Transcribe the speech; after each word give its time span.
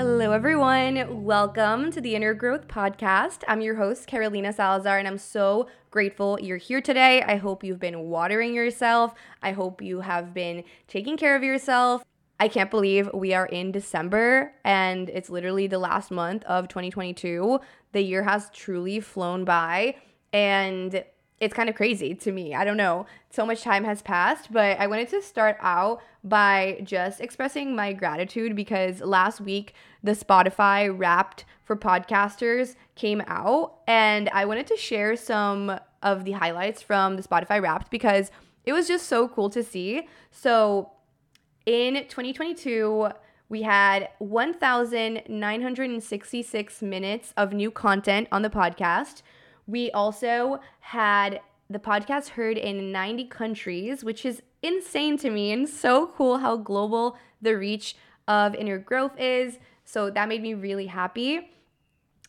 Hello, 0.00 0.30
everyone. 0.30 1.24
Welcome 1.24 1.90
to 1.90 2.00
the 2.00 2.14
Inner 2.14 2.32
Growth 2.32 2.68
Podcast. 2.68 3.42
I'm 3.48 3.60
your 3.60 3.74
host, 3.74 4.06
Carolina 4.06 4.52
Salazar, 4.52 4.96
and 4.96 5.08
I'm 5.08 5.18
so 5.18 5.66
grateful 5.90 6.38
you're 6.40 6.56
here 6.56 6.80
today. 6.80 7.20
I 7.22 7.34
hope 7.34 7.64
you've 7.64 7.80
been 7.80 8.02
watering 8.02 8.54
yourself. 8.54 9.12
I 9.42 9.50
hope 9.50 9.82
you 9.82 10.02
have 10.02 10.32
been 10.32 10.62
taking 10.86 11.16
care 11.16 11.34
of 11.34 11.42
yourself. 11.42 12.04
I 12.38 12.46
can't 12.46 12.70
believe 12.70 13.10
we 13.12 13.34
are 13.34 13.46
in 13.46 13.72
December 13.72 14.52
and 14.64 15.08
it's 15.08 15.30
literally 15.30 15.66
the 15.66 15.80
last 15.80 16.12
month 16.12 16.44
of 16.44 16.68
2022. 16.68 17.58
The 17.90 18.00
year 18.00 18.22
has 18.22 18.50
truly 18.50 19.00
flown 19.00 19.44
by, 19.44 19.96
and 20.32 21.02
it's 21.40 21.54
kind 21.54 21.68
of 21.68 21.74
crazy 21.74 22.14
to 22.14 22.30
me. 22.30 22.54
I 22.54 22.64
don't 22.64 22.76
know. 22.76 23.06
So 23.30 23.44
much 23.44 23.62
time 23.62 23.82
has 23.82 24.02
passed, 24.02 24.52
but 24.52 24.78
I 24.78 24.86
wanted 24.86 25.08
to 25.08 25.22
start 25.22 25.56
out 25.60 26.00
by 26.28 26.80
just 26.84 27.20
expressing 27.20 27.74
my 27.74 27.92
gratitude 27.92 28.54
because 28.56 29.00
last 29.00 29.40
week 29.40 29.74
the 30.02 30.12
Spotify 30.12 30.96
Wrapped 30.96 31.44
for 31.64 31.76
podcasters 31.76 32.76
came 32.94 33.20
out 33.26 33.78
and 33.86 34.28
I 34.30 34.44
wanted 34.44 34.66
to 34.68 34.76
share 34.76 35.16
some 35.16 35.78
of 36.02 36.24
the 36.24 36.32
highlights 36.32 36.82
from 36.82 37.16
the 37.16 37.22
Spotify 37.22 37.62
Wrapped 37.62 37.90
because 37.90 38.30
it 38.64 38.72
was 38.72 38.88
just 38.88 39.06
so 39.06 39.28
cool 39.28 39.50
to 39.50 39.62
see. 39.62 40.08
So 40.30 40.90
in 41.66 41.94
2022, 41.94 43.10
we 43.48 43.62
had 43.62 44.08
1,966 44.18 46.82
minutes 46.82 47.32
of 47.36 47.52
new 47.52 47.70
content 47.70 48.26
on 48.30 48.42
the 48.42 48.50
podcast. 48.50 49.22
We 49.66 49.90
also 49.92 50.60
had 50.80 51.40
the 51.70 51.78
podcast 51.78 52.30
heard 52.30 52.56
in 52.56 52.90
90 52.92 53.26
countries, 53.26 54.02
which 54.02 54.24
is 54.24 54.40
insane 54.62 55.16
to 55.18 55.30
me 55.30 55.52
and 55.52 55.68
so 55.68 56.06
cool 56.06 56.38
how 56.38 56.56
global 56.56 57.16
the 57.40 57.56
reach 57.56 57.96
of 58.26 58.54
inner 58.54 58.78
growth 58.78 59.18
is. 59.18 59.58
So 59.84 60.10
that 60.10 60.28
made 60.28 60.42
me 60.42 60.54
really 60.54 60.86
happy. 60.86 61.50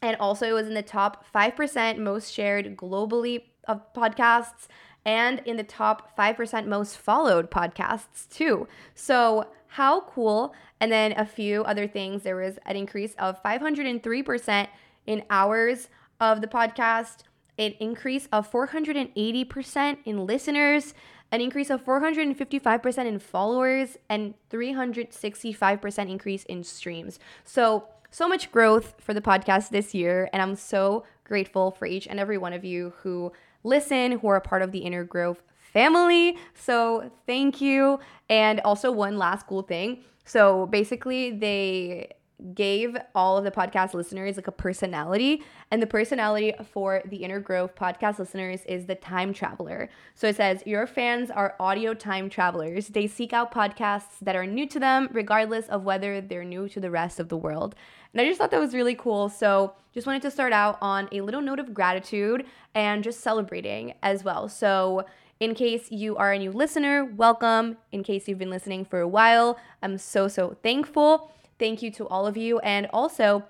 And 0.02 0.16
also, 0.18 0.48
it 0.48 0.54
was 0.54 0.68
in 0.68 0.74
the 0.74 0.82
top 0.82 1.26
5% 1.36 1.98
most 1.98 2.34
shared 2.34 2.78
globally 2.78 3.44
of 3.68 3.94
podcasts 3.94 4.68
and 5.06 5.42
in 5.46 5.58
the 5.58 5.64
top 5.64 6.16
5% 6.18 6.68
most 6.68 6.98
followed 6.98 7.52
podcasts, 7.52 8.30
too. 8.30 8.68
So, 8.96 9.48
how 9.68 10.02
cool. 10.02 10.54
And 10.80 10.92
then 10.92 11.14
a 11.14 11.26
few 11.26 11.64
other 11.64 11.88
things. 11.88 12.24
There 12.24 12.38
was 12.38 12.58
an 12.66 12.76
increase 12.76 13.14
of 13.20 13.42
503% 13.44 14.68
in 15.06 15.24
hours 15.30 15.90
of 16.20 16.42
the 16.42 16.48
podcast, 16.48 17.24
an 17.58 17.74
increase 17.80 18.28
of 18.32 18.50
480% 18.50 19.98
in 20.06 20.26
listeners, 20.26 20.94
an 21.32 21.42
increase 21.42 21.70
of 21.70 21.84
455% 21.86 23.06
in 23.06 23.20
followers, 23.20 23.98
and 24.10 24.34
365% 24.50 26.10
increase 26.10 26.44
in 26.46 26.64
streams. 26.64 27.20
So, 27.44 27.86
so 28.12 28.28
much 28.28 28.52
growth 28.52 28.96
for 29.00 29.14
the 29.14 29.22
podcast 29.22 29.70
this 29.70 29.94
year. 29.94 30.30
And 30.34 30.42
I'm 30.42 30.56
so 30.56 31.04
grateful 31.24 31.72
for 31.72 31.86
each 31.86 32.08
and 32.08 32.20
every 32.20 32.40
one 32.40 32.54
of 32.54 32.66
you 32.66 32.94
who 33.04 33.32
listen, 33.64 34.14
who 34.14 34.28
are 34.30 34.38
a 34.38 34.42
part 34.42 34.64
of 34.64 34.72
the 34.72 34.80
Inner 34.80 35.04
Growth 35.04 35.44
family. 35.60 36.38
So, 36.56 37.12
thank 37.28 37.62
you. 37.62 38.00
And 38.30 38.60
also, 38.62 38.92
one 38.92 39.18
last 39.18 39.46
cool 39.46 39.62
thing. 39.62 40.04
So, 40.26 40.66
basically, 40.68 41.32
they 41.32 42.14
gave 42.54 42.98
all 43.14 43.38
of 43.38 43.44
the 43.44 43.52
podcast 43.52 43.94
listeners 43.94 44.36
like 44.36 44.48
a 44.48 44.52
personality. 44.52 45.44
And 45.72 45.82
the 45.82 45.88
personality 45.88 46.54
for 46.72 47.02
the 47.06 47.18
inner 47.18 47.40
growth 47.40 47.76
podcast 47.76 48.20
listeners 48.20 48.62
is 48.66 48.86
the 48.86 48.96
time 48.96 49.34
traveler. 49.34 49.90
So 50.16 50.28
it 50.28 50.36
says 50.36 50.64
your 50.66 50.88
fans 50.88 51.30
are 51.32 51.56
audio 51.60 51.94
time 51.94 52.30
travelers. 52.30 52.88
They 52.88 53.08
seek 53.08 53.34
out 53.34 53.54
podcasts 53.54 54.20
that 54.22 54.36
are 54.36 54.46
new 54.46 54.68
to 54.68 54.80
them 54.80 55.10
regardless 55.12 55.68
of 55.68 55.84
whether 55.84 56.22
they're 56.22 56.44
new 56.44 56.70
to 56.70 56.80
the 56.80 56.92
rest 56.92 57.20
of 57.20 57.30
the 57.30 57.38
world. 57.38 57.76
And 58.14 58.22
i 58.22 58.26
just 58.26 58.40
thought 58.40 58.52
that 58.52 58.60
was 58.60 58.74
really 58.74 58.96
cool. 58.96 59.30
So 59.30 59.74
just 59.94 60.08
wanted 60.08 60.22
to 60.24 60.32
start 60.32 60.54
out 60.54 60.78
on 60.82 61.10
a 61.12 61.22
little 61.22 61.42
note 61.42 61.60
of 61.60 61.74
gratitude 61.74 62.46
and 62.74 63.04
just 63.04 63.20
celebrating 63.20 63.94
as 64.02 64.24
well. 64.24 64.50
So 64.50 65.06
in 65.40 65.56
case 65.56 65.92
you 65.92 66.18
are 66.18 66.34
a 66.34 66.38
new 66.38 66.52
listener, 66.52 67.06
welcome. 67.06 67.78
In 67.92 68.04
case 68.04 68.28
you've 68.28 68.40
been 68.40 68.50
listening 68.50 68.84
for 68.84 69.00
a 69.00 69.08
while, 69.08 69.58
I'm 69.82 69.98
so, 69.98 70.28
so 70.28 70.58
thankful. 70.64 71.32
Thank 71.60 71.82
you 71.82 71.92
to 71.92 72.08
all 72.08 72.26
of 72.26 72.38
you. 72.38 72.60
And 72.60 72.88
also, 72.92 73.44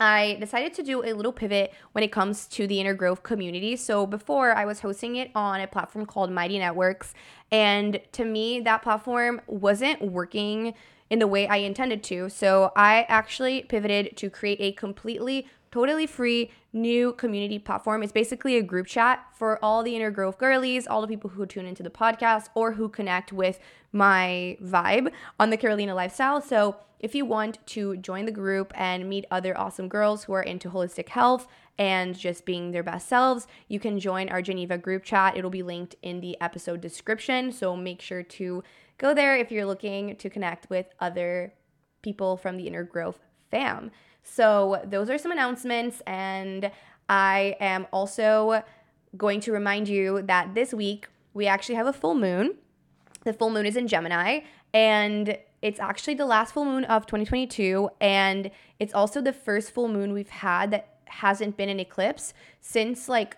I 0.00 0.36
decided 0.40 0.74
to 0.74 0.82
do 0.82 1.02
a 1.04 1.12
little 1.12 1.32
pivot 1.32 1.72
when 1.92 2.02
it 2.04 2.12
comes 2.12 2.46
to 2.48 2.66
the 2.66 2.80
inner 2.80 2.94
growth 2.94 3.22
community. 3.22 3.76
So 3.76 4.06
before 4.06 4.52
I 4.52 4.64
was 4.64 4.80
hosting 4.80 5.16
it 5.16 5.30
on 5.34 5.60
a 5.60 5.66
platform 5.66 6.06
called 6.06 6.30
Mighty 6.30 6.58
Networks, 6.58 7.14
and 7.50 8.00
to 8.12 8.24
me 8.24 8.60
that 8.60 8.82
platform 8.82 9.40
wasn't 9.46 10.02
working 10.02 10.74
in 11.08 11.18
the 11.18 11.26
way 11.26 11.46
I 11.46 11.58
intended 11.58 12.02
to. 12.04 12.28
So 12.28 12.72
I 12.76 13.06
actually 13.08 13.62
pivoted 13.62 14.16
to 14.16 14.28
create 14.28 14.60
a 14.60 14.72
completely 14.72 15.46
totally 15.70 16.06
free 16.06 16.50
new 16.72 17.12
community 17.14 17.58
platform. 17.58 18.02
It's 18.02 18.12
basically 18.12 18.56
a 18.56 18.62
group 18.62 18.86
chat 18.86 19.26
for 19.34 19.62
all 19.64 19.82
the 19.82 19.96
inner 19.96 20.10
growth 20.10 20.38
girlies, 20.38 20.86
all 20.86 21.00
the 21.00 21.08
people 21.08 21.30
who 21.30 21.46
tune 21.46 21.66
into 21.66 21.82
the 21.82 21.90
podcast 21.90 22.48
or 22.54 22.72
who 22.72 22.88
connect 22.88 23.32
with 23.32 23.58
my 23.92 24.56
vibe 24.62 25.12
on 25.40 25.50
the 25.50 25.56
Carolina 25.56 25.94
lifestyle. 25.94 26.40
So 26.40 26.76
if 26.98 27.14
you 27.14 27.24
want 27.24 27.58
to 27.66 27.96
join 27.98 28.24
the 28.24 28.32
group 28.32 28.72
and 28.74 29.08
meet 29.08 29.26
other 29.30 29.56
awesome 29.56 29.88
girls 29.88 30.24
who 30.24 30.32
are 30.32 30.42
into 30.42 30.70
holistic 30.70 31.10
health 31.10 31.46
and 31.78 32.16
just 32.16 32.46
being 32.46 32.70
their 32.70 32.82
best 32.82 33.08
selves, 33.08 33.46
you 33.68 33.78
can 33.78 34.00
join 34.00 34.28
our 34.30 34.40
Geneva 34.40 34.78
group 34.78 35.04
chat. 35.04 35.36
It'll 35.36 35.50
be 35.50 35.62
linked 35.62 35.94
in 36.02 36.20
the 36.20 36.40
episode 36.40 36.80
description. 36.80 37.52
So 37.52 37.76
make 37.76 38.00
sure 38.00 38.22
to 38.22 38.62
go 38.96 39.12
there 39.12 39.36
if 39.36 39.52
you're 39.52 39.66
looking 39.66 40.16
to 40.16 40.30
connect 40.30 40.70
with 40.70 40.86
other 41.00 41.52
people 42.00 42.36
from 42.36 42.56
the 42.56 42.66
Inner 42.66 42.84
Growth 42.84 43.18
fam. 43.50 43.90
So, 44.28 44.82
those 44.84 45.08
are 45.08 45.18
some 45.18 45.30
announcements, 45.30 46.02
and 46.06 46.70
I 47.08 47.56
am 47.60 47.86
also 47.92 48.64
going 49.16 49.40
to 49.42 49.52
remind 49.52 49.88
you 49.88 50.22
that 50.22 50.54
this 50.54 50.74
week 50.74 51.08
we 51.32 51.46
actually 51.46 51.76
have 51.76 51.86
a 51.86 51.92
full 51.92 52.14
moon. 52.14 52.56
The 53.24 53.32
full 53.32 53.50
moon 53.50 53.66
is 53.66 53.76
in 53.76 53.86
Gemini, 53.86 54.40
and 54.74 55.38
it's 55.62 55.78
actually 55.78 56.14
the 56.14 56.26
last 56.26 56.52
full 56.54 56.64
moon 56.64 56.84
of 56.84 57.06
2022, 57.06 57.88
and 58.00 58.50
it's 58.80 58.92
also 58.92 59.22
the 59.22 59.32
first 59.32 59.70
full 59.70 59.88
moon 59.88 60.12
we've 60.12 60.28
had 60.28 60.72
that 60.72 60.98
hasn't 61.06 61.56
been 61.56 61.68
an 61.68 61.78
eclipse 61.78 62.34
since 62.60 63.08
like 63.08 63.36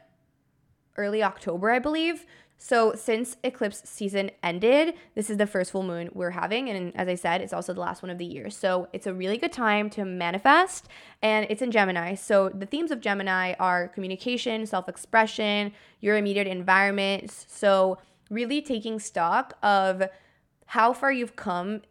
early 0.97 1.23
October, 1.23 1.71
I 1.71 1.79
believe. 1.79 2.25
So, 2.61 2.93
since 2.97 3.37
eclipse 3.45 3.83
season 3.85 4.33
ended, 4.43 4.95
this 5.15 5.31
is 5.31 5.37
the 5.37 5.47
first 5.47 5.71
full 5.71 5.85
moon 5.85 6.11
we're 6.13 6.33
having. 6.33 6.69
And 6.69 6.95
as 6.97 7.07
I 7.07 7.15
said, 7.15 7.41
it's 7.41 7.53
also 7.53 7.73
the 7.73 7.81
last 7.81 8.03
one 8.03 8.11
of 8.11 8.19
the 8.19 8.25
year. 8.25 8.51
So, 8.51 8.89
it's 8.93 9.07
a 9.07 9.15
really 9.15 9.39
good 9.39 9.53
time 9.53 9.89
to 9.91 10.05
manifest. 10.05 10.89
And 11.23 11.47
it's 11.49 11.63
in 11.63 11.71
Gemini. 11.71 12.17
So, 12.17 12.49
the 12.49 12.67
themes 12.67 12.91
of 12.91 13.01
Gemini 13.01 13.55
are 13.61 13.87
communication, 13.87 14.67
self 14.67 14.89
expression, 14.89 15.73
your 16.01 16.17
immediate 16.17 16.49
environment. 16.49 17.31
So, 17.31 17.99
really 18.29 18.61
taking 18.61 18.99
stock 18.99 19.57
of 19.63 20.03
how 20.67 20.93
far 20.93 21.13
you've 21.13 21.37
come 21.37 21.83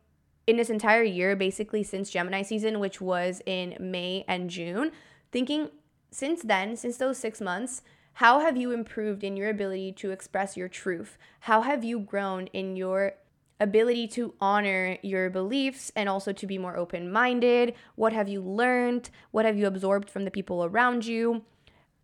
in 0.48 0.58
this 0.58 0.70
entire 0.70 1.04
year, 1.04 1.36
basically 1.38 1.84
since 1.84 2.10
Gemini 2.10 2.42
season, 2.42 2.80
which 2.80 3.00
was 3.00 3.42
in 3.46 3.78
May 3.80 4.26
and 4.28 4.50
June, 4.50 4.92
thinking 5.32 5.70
since 6.12 6.42
then, 6.42 6.76
since 6.76 6.98
those 6.98 7.18
six 7.18 7.40
months, 7.40 7.82
how 8.18 8.40
have 8.40 8.58
you 8.58 8.72
improved 8.72 9.24
in 9.24 9.38
your 9.38 9.48
ability 9.48 9.92
to 9.92 10.10
express 10.10 10.58
your 10.58 10.68
truth? 10.68 11.20
How 11.42 11.62
have 11.62 11.84
you 11.84 12.00
grown 12.00 12.48
in 12.48 12.76
your 12.76 13.14
ability 13.60 14.08
to 14.08 14.34
honor 14.42 14.98
your 15.04 15.30
beliefs 15.30 15.92
and 15.96 16.10
also 16.10 16.34
to 16.34 16.48
be 16.48 16.58
more 16.58 16.76
open 16.76 17.12
minded? 17.12 17.76
What 17.94 18.14
have 18.14 18.28
you 18.28 18.42
learned? 18.42 19.12
What 19.30 19.46
have 19.46 19.56
you 19.56 19.68
absorbed 19.68 20.10
from 20.10 20.26
the 20.26 20.32
people 20.32 20.66
around 20.66 21.06
you? 21.06 21.44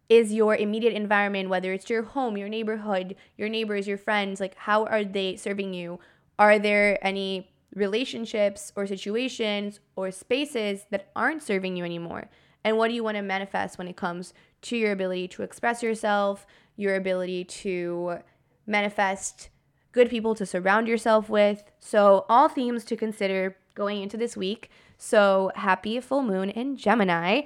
Is 0.07 0.31
your 0.31 0.55
immediate 0.55 0.93
environment, 0.93 1.49
whether 1.49 1.73
it's 1.73 1.89
your 1.89 2.03
home, 2.03 2.37
your 2.37 2.47
neighborhood, 2.47 3.15
your 3.35 3.49
neighbors, 3.49 3.87
your 3.87 3.97
friends, 3.97 4.39
like 4.39 4.53
how 4.53 4.85
are 4.85 5.03
they 5.03 5.35
serving 5.35 5.73
you? 5.73 5.99
Are 6.37 6.59
there 6.59 7.03
any 7.03 7.51
relationships 7.73 8.71
or 8.75 8.85
situations 8.85 9.79
or 9.95 10.11
spaces 10.11 10.85
that 10.91 11.09
aren't 11.15 11.41
serving 11.41 11.75
you 11.75 11.83
anymore? 11.83 12.29
And 12.63 12.77
what 12.77 12.89
do 12.89 12.93
you 12.93 13.03
want 13.03 13.17
to 13.17 13.23
manifest 13.23 13.79
when 13.79 13.87
it 13.87 13.97
comes 13.97 14.31
to 14.63 14.77
your 14.77 14.91
ability 14.91 15.27
to 15.29 15.43
express 15.43 15.83
yourself, 15.83 16.45
your 16.75 16.95
ability 16.95 17.43
to 17.45 18.19
manifest 18.65 19.49
good 19.91 20.09
people 20.09 20.35
to 20.35 20.45
surround 20.45 20.87
yourself 20.87 21.29
with. 21.29 21.63
So, 21.79 22.25
all 22.27 22.49
themes 22.49 22.83
to 22.85 22.95
consider 22.95 23.55
going 23.75 24.01
into 24.01 24.17
this 24.17 24.35
week. 24.35 24.69
So, 24.97 25.51
happy 25.55 25.99
full 25.99 26.23
moon 26.23 26.49
in 26.49 26.77
Gemini. 26.77 27.41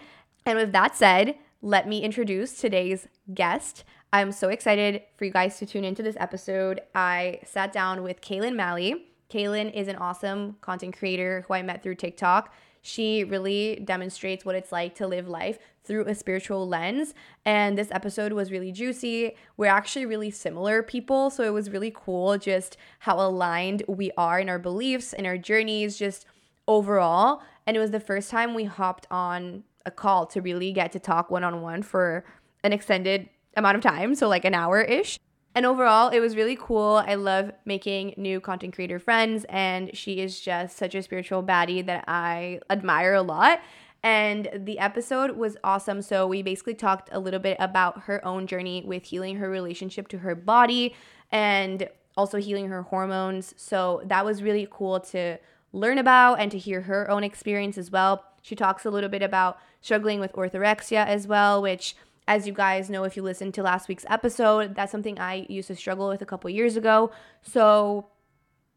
And 0.45 0.57
with 0.57 0.71
that 0.71 0.95
said, 0.95 1.35
let 1.61 1.87
me 1.87 2.01
introduce 2.01 2.53
today's 2.53 3.07
guest. 3.33 3.83
I'm 4.13 4.31
so 4.31 4.49
excited 4.49 5.01
for 5.17 5.25
you 5.25 5.31
guys 5.31 5.57
to 5.57 5.65
tune 5.65 5.83
into 5.83 6.01
this 6.01 6.15
episode. 6.19 6.81
I 6.95 7.39
sat 7.43 7.73
down 7.73 8.03
with 8.03 8.21
Kaylin 8.21 8.55
Mally. 8.55 9.07
Kaylin 9.29 9.73
is 9.73 9.89
an 9.89 9.97
awesome 9.97 10.55
content 10.61 10.97
creator 10.97 11.43
who 11.47 11.53
I 11.53 11.61
met 11.61 11.83
through 11.83 11.95
TikTok. 11.95 12.53
She 12.81 13.23
really 13.23 13.81
demonstrates 13.83 14.45
what 14.45 14.55
it's 14.55 14.71
like 14.71 14.95
to 14.95 15.07
live 15.07 15.27
life 15.27 15.59
through 15.83 16.05
a 16.05 16.15
spiritual 16.15 16.67
lens. 16.67 17.13
And 17.45 17.77
this 17.77 17.89
episode 17.91 18.33
was 18.33 18.51
really 18.51 18.71
juicy. 18.71 19.35
We're 19.55 19.71
actually 19.71 20.05
really 20.05 20.31
similar 20.31 20.83
people. 20.83 21.29
So 21.29 21.43
it 21.43 21.53
was 21.53 21.69
really 21.69 21.91
cool 21.95 22.37
just 22.37 22.77
how 22.99 23.19
aligned 23.19 23.83
we 23.87 24.11
are 24.17 24.39
in 24.39 24.49
our 24.49 24.59
beliefs 24.59 25.13
and 25.13 25.25
our 25.25 25.37
journeys, 25.37 25.97
just 25.97 26.25
overall. 26.67 27.41
And 27.65 27.77
it 27.77 27.79
was 27.79 27.91
the 27.91 27.99
first 27.99 28.29
time 28.29 28.53
we 28.53 28.65
hopped 28.65 29.07
on 29.09 29.63
a 29.85 29.91
call 29.91 30.25
to 30.27 30.41
really 30.41 30.73
get 30.73 30.91
to 30.91 30.99
talk 30.99 31.31
one 31.31 31.43
on 31.43 31.61
one 31.61 31.81
for 31.81 32.25
an 32.63 32.73
extended 32.73 33.29
amount 33.55 33.77
of 33.77 33.83
time. 33.83 34.13
So, 34.15 34.27
like 34.27 34.45
an 34.45 34.53
hour 34.53 34.81
ish. 34.81 35.17
And 35.57 35.65
overall, 35.65 36.09
it 36.09 36.19
was 36.19 36.35
really 36.35 36.55
cool. 36.55 37.03
I 37.03 37.15
love 37.15 37.51
making 37.65 38.13
new 38.15 38.39
content 38.39 38.75
creator 38.75 38.99
friends, 38.99 39.43
and 39.49 39.89
she 39.97 40.19
is 40.19 40.39
just 40.39 40.77
such 40.77 40.93
a 40.93 41.01
spiritual 41.01 41.41
baddie 41.41 41.83
that 41.83 42.03
I 42.07 42.59
admire 42.69 43.15
a 43.15 43.23
lot. 43.23 43.61
And 44.03 44.49
the 44.53 44.77
episode 44.77 45.31
was 45.35 45.57
awesome. 45.63 46.03
So, 46.03 46.27
we 46.27 46.43
basically 46.43 46.75
talked 46.75 47.09
a 47.11 47.17
little 47.17 47.39
bit 47.39 47.57
about 47.59 48.03
her 48.03 48.23
own 48.23 48.45
journey 48.45 48.83
with 48.85 49.05
healing 49.05 49.37
her 49.37 49.49
relationship 49.49 50.07
to 50.09 50.19
her 50.19 50.35
body 50.35 50.93
and 51.31 51.89
also 52.15 52.37
healing 52.37 52.67
her 52.67 52.83
hormones. 52.83 53.55
So, 53.57 54.03
that 54.05 54.23
was 54.23 54.43
really 54.43 54.67
cool 54.69 54.99
to 54.99 55.39
learn 55.73 55.97
about 55.97 56.39
and 56.39 56.51
to 56.51 56.59
hear 56.59 56.81
her 56.81 57.09
own 57.09 57.23
experience 57.23 57.79
as 57.79 57.89
well. 57.89 58.23
She 58.43 58.55
talks 58.55 58.85
a 58.85 58.91
little 58.91 59.09
bit 59.09 59.23
about 59.23 59.57
struggling 59.81 60.19
with 60.19 60.33
orthorexia 60.33 61.03
as 61.03 61.25
well, 61.25 61.63
which 61.63 61.95
as 62.27 62.45
you 62.45 62.53
guys 62.53 62.89
know, 62.89 63.03
if 63.05 63.15
you 63.15 63.23
listened 63.23 63.53
to 63.53 63.63
last 63.63 63.87
week's 63.87 64.05
episode, 64.09 64.75
that's 64.75 64.91
something 64.91 65.19
I 65.19 65.45
used 65.49 65.67
to 65.69 65.75
struggle 65.75 66.09
with 66.09 66.21
a 66.21 66.25
couple 66.25 66.49
years 66.49 66.75
ago. 66.75 67.11
So 67.41 68.07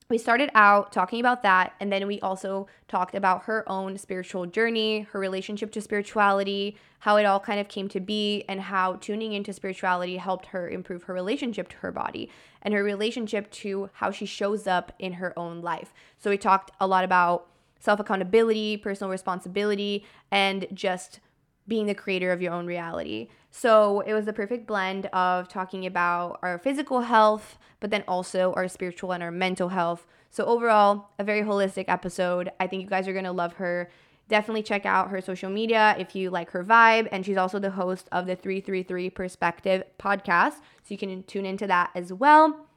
we 0.08 0.18
started 0.18 0.50
out 0.54 0.92
talking 0.92 1.20
about 1.20 1.42
that, 1.44 1.74
and 1.78 1.92
then 1.92 2.06
we 2.06 2.20
also 2.20 2.66
talked 2.88 3.14
about 3.14 3.44
her 3.44 3.64
own 3.68 3.96
spiritual 3.96 4.46
journey, 4.46 5.02
her 5.12 5.20
relationship 5.20 5.70
to 5.72 5.80
spirituality, 5.80 6.76
how 7.00 7.16
it 7.16 7.24
all 7.24 7.38
kind 7.38 7.60
of 7.60 7.68
came 7.68 7.88
to 7.88 8.00
be, 8.00 8.44
and 8.48 8.60
how 8.60 8.94
tuning 8.94 9.32
into 9.32 9.52
spirituality 9.52 10.16
helped 10.16 10.46
her 10.46 10.68
improve 10.68 11.04
her 11.04 11.14
relationship 11.14 11.68
to 11.68 11.76
her 11.76 11.92
body 11.92 12.28
and 12.62 12.74
her 12.74 12.82
relationship 12.82 13.50
to 13.52 13.88
how 13.94 14.10
she 14.10 14.26
shows 14.26 14.66
up 14.66 14.92
in 14.98 15.14
her 15.14 15.36
own 15.38 15.60
life. 15.60 15.94
So 16.18 16.30
we 16.30 16.36
talked 16.38 16.72
a 16.80 16.86
lot 16.86 17.04
about 17.04 17.46
self 17.78 18.00
accountability, 18.00 18.76
personal 18.76 19.10
responsibility, 19.10 20.04
and 20.30 20.66
just 20.74 21.20
being 21.68 21.86
the 21.86 21.94
creator 21.94 22.32
of 22.32 22.42
your 22.42 22.52
own 22.52 22.66
reality. 22.66 23.28
So 23.50 24.00
it 24.00 24.14
was 24.14 24.26
the 24.26 24.32
perfect 24.32 24.66
blend 24.66 25.06
of 25.06 25.48
talking 25.48 25.84
about 25.84 26.38
our 26.42 26.58
physical 26.58 27.02
health, 27.02 27.58
but 27.80 27.90
then 27.90 28.04
also 28.06 28.52
our 28.54 28.68
spiritual 28.68 29.12
and 29.12 29.22
our 29.22 29.30
mental 29.30 29.70
health. 29.70 30.06
So 30.30 30.44
overall, 30.44 31.10
a 31.18 31.24
very 31.24 31.42
holistic 31.42 31.86
episode. 31.88 32.50
I 32.60 32.66
think 32.68 32.82
you 32.82 32.88
guys 32.88 33.08
are 33.08 33.12
going 33.12 33.24
to 33.24 33.32
love 33.32 33.54
her. 33.54 33.90
Definitely 34.28 34.62
check 34.62 34.86
out 34.86 35.10
her 35.10 35.20
social 35.20 35.50
media 35.50 35.96
if 35.98 36.14
you 36.14 36.30
like 36.30 36.50
her 36.52 36.62
vibe. 36.62 37.08
And 37.10 37.26
she's 37.26 37.36
also 37.36 37.58
the 37.58 37.70
host 37.70 38.08
of 38.12 38.26
the 38.26 38.36
333 38.36 39.10
Perspective 39.10 39.82
podcast. 39.98 40.54
So 40.54 40.88
you 40.90 40.98
can 40.98 41.24
tune 41.24 41.44
into 41.44 41.66
that 41.66 41.90
as 41.96 42.12
well. 42.12 42.69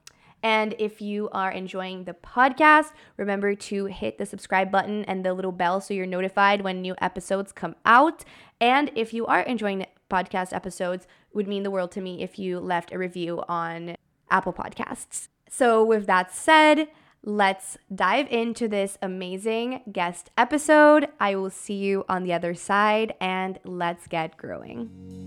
And 0.44 0.76
if 0.78 1.02
you 1.02 1.30
are 1.32 1.52
enjoying 1.52 2.04
the 2.04 2.14
podcast, 2.14 2.92
remember 3.18 3.56
to 3.56 3.86
hit 3.86 4.18
the 4.18 4.26
subscribe 4.26 4.70
button 4.70 5.06
and 5.06 5.26
the 5.26 5.34
little 5.34 5.54
bell 5.54 5.80
so 5.80 5.94
you're 5.94 6.06
notified 6.06 6.62
when 6.62 6.82
new 6.82 6.96
episodes 7.02 7.54
come 7.54 7.76
out. 7.86 8.26
And 8.60 8.92
if 8.94 9.14
you 9.14 9.26
are 9.26 9.42
enjoying 9.42 9.80
the 9.80 9.88
podcast 10.12 10.54
episodes, 10.54 11.08
would 11.34 11.48
mean 11.48 11.64
the 11.64 11.72
world 11.72 11.92
to 11.94 12.02
me 12.02 12.22
if 12.22 12.38
you 12.38 12.60
left 12.60 12.92
a 12.92 12.98
review 12.98 13.42
on 13.48 13.96
Apple 14.30 14.54
Podcasts. 14.54 15.30
So 15.50 15.84
with 15.84 16.08
that 16.08 16.34
said, 16.34 16.90
let's 17.24 17.78
dive 17.94 18.28
into 18.30 18.68
this 18.68 18.98
amazing 19.02 19.82
guest 19.92 20.30
episode. 20.38 21.08
I 21.20 21.36
will 21.36 21.50
see 21.50 21.76
you 21.76 22.04
on 22.10 22.24
the 22.24 22.34
other 22.34 22.54
side 22.54 23.14
and 23.22 23.60
let's 23.64 24.08
get 24.08 24.38
growing. 24.38 25.23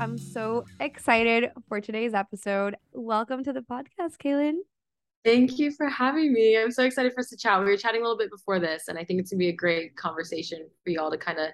I'm 0.00 0.16
so 0.16 0.64
excited 0.80 1.50
for 1.68 1.78
today's 1.78 2.14
episode. 2.14 2.74
Welcome 2.94 3.44
to 3.44 3.52
the 3.52 3.60
podcast, 3.60 4.16
Kaylin. 4.16 4.54
Thank 5.26 5.58
you 5.58 5.72
for 5.72 5.90
having 5.90 6.32
me. 6.32 6.56
I'm 6.56 6.70
so 6.70 6.84
excited 6.84 7.12
for 7.12 7.20
us 7.20 7.28
to 7.28 7.36
chat. 7.36 7.60
We 7.60 7.66
were 7.66 7.76
chatting 7.76 8.00
a 8.00 8.04
little 8.04 8.16
bit 8.16 8.30
before 8.30 8.58
this, 8.58 8.88
and 8.88 8.96
I 8.96 9.04
think 9.04 9.20
it's 9.20 9.30
gonna 9.30 9.40
be 9.40 9.48
a 9.48 9.52
great 9.52 9.94
conversation 9.96 10.66
for 10.82 10.88
y'all 10.88 11.10
to 11.10 11.18
kind 11.18 11.38
of 11.38 11.48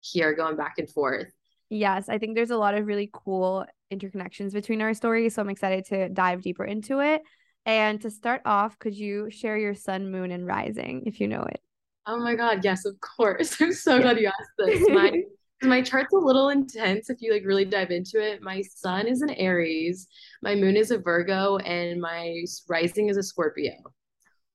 hear 0.00 0.34
going 0.34 0.56
back 0.56 0.78
and 0.78 0.90
forth. 0.90 1.28
Yes, 1.70 2.08
I 2.08 2.18
think 2.18 2.34
there's 2.34 2.50
a 2.50 2.56
lot 2.56 2.74
of 2.74 2.88
really 2.88 3.08
cool 3.12 3.64
interconnections 3.92 4.52
between 4.52 4.82
our 4.82 4.94
stories. 4.94 5.36
So 5.36 5.42
I'm 5.42 5.48
excited 5.48 5.84
to 5.90 6.08
dive 6.08 6.42
deeper 6.42 6.64
into 6.64 6.98
it. 6.98 7.22
And 7.66 8.00
to 8.00 8.10
start 8.10 8.42
off, 8.44 8.80
could 8.80 8.96
you 8.96 9.30
share 9.30 9.56
your 9.56 9.76
sun, 9.76 10.10
moon, 10.10 10.32
and 10.32 10.44
rising 10.44 11.04
if 11.06 11.20
you 11.20 11.28
know 11.28 11.44
it? 11.44 11.60
Oh 12.06 12.18
my 12.18 12.34
God, 12.34 12.64
yes, 12.64 12.84
of 12.84 12.98
course. 12.98 13.56
I'm 13.60 13.72
so 13.72 14.00
glad 14.00 14.18
you 14.18 14.26
asked 14.26 14.50
this. 14.58 14.88
My 14.88 15.22
my 15.64 15.82
chart's 15.82 16.12
a 16.12 16.16
little 16.16 16.50
intense 16.50 17.10
if 17.10 17.20
you 17.20 17.32
like 17.32 17.44
really 17.44 17.64
dive 17.64 17.90
into 17.90 18.20
it. 18.20 18.42
My 18.42 18.62
sun 18.62 19.06
is 19.06 19.22
an 19.22 19.30
Aries, 19.30 20.08
my 20.42 20.54
moon 20.54 20.76
is 20.76 20.90
a 20.90 20.98
Virgo, 20.98 21.58
and 21.58 22.00
my 22.00 22.44
rising 22.68 23.08
is 23.08 23.16
a 23.16 23.22
Scorpio. 23.22 23.72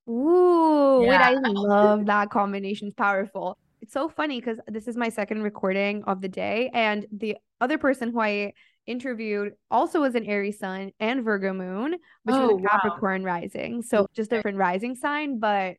Ooh, 0.08 1.02
yeah. 1.04 1.08
wait, 1.08 1.20
I 1.20 1.32
love 1.34 2.06
that 2.06 2.30
combination. 2.30 2.88
It's 2.88 2.94
powerful. 2.94 3.58
It's 3.80 3.92
so 3.92 4.08
funny 4.08 4.40
because 4.40 4.58
this 4.66 4.88
is 4.88 4.96
my 4.96 5.08
second 5.08 5.42
recording 5.42 6.02
of 6.04 6.20
the 6.20 6.28
day, 6.28 6.70
and 6.72 7.06
the 7.12 7.36
other 7.60 7.78
person 7.78 8.12
who 8.12 8.20
I 8.20 8.52
interviewed 8.86 9.52
also 9.70 10.00
was 10.00 10.14
an 10.14 10.24
Aries 10.24 10.58
sun 10.58 10.92
and 10.98 11.22
Virgo 11.22 11.52
moon, 11.52 11.92
which 12.24 12.34
oh, 12.34 12.54
was 12.54 12.64
a 12.64 12.68
Capricorn 12.68 13.22
wow. 13.22 13.32
rising. 13.34 13.82
So 13.82 14.06
just 14.14 14.32
a 14.32 14.36
different 14.36 14.58
rising 14.58 14.96
sign, 14.96 15.38
but 15.38 15.76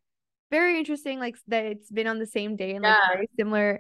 very 0.52 0.78
interesting, 0.78 1.20
like 1.20 1.36
that 1.48 1.66
it's 1.66 1.92
been 1.92 2.08
on 2.08 2.20
the 2.20 2.26
same 2.26 2.56
day 2.56 2.76
and 2.76 2.84
like 2.84 2.96
yeah. 2.96 3.14
very 3.16 3.30
similar 3.38 3.80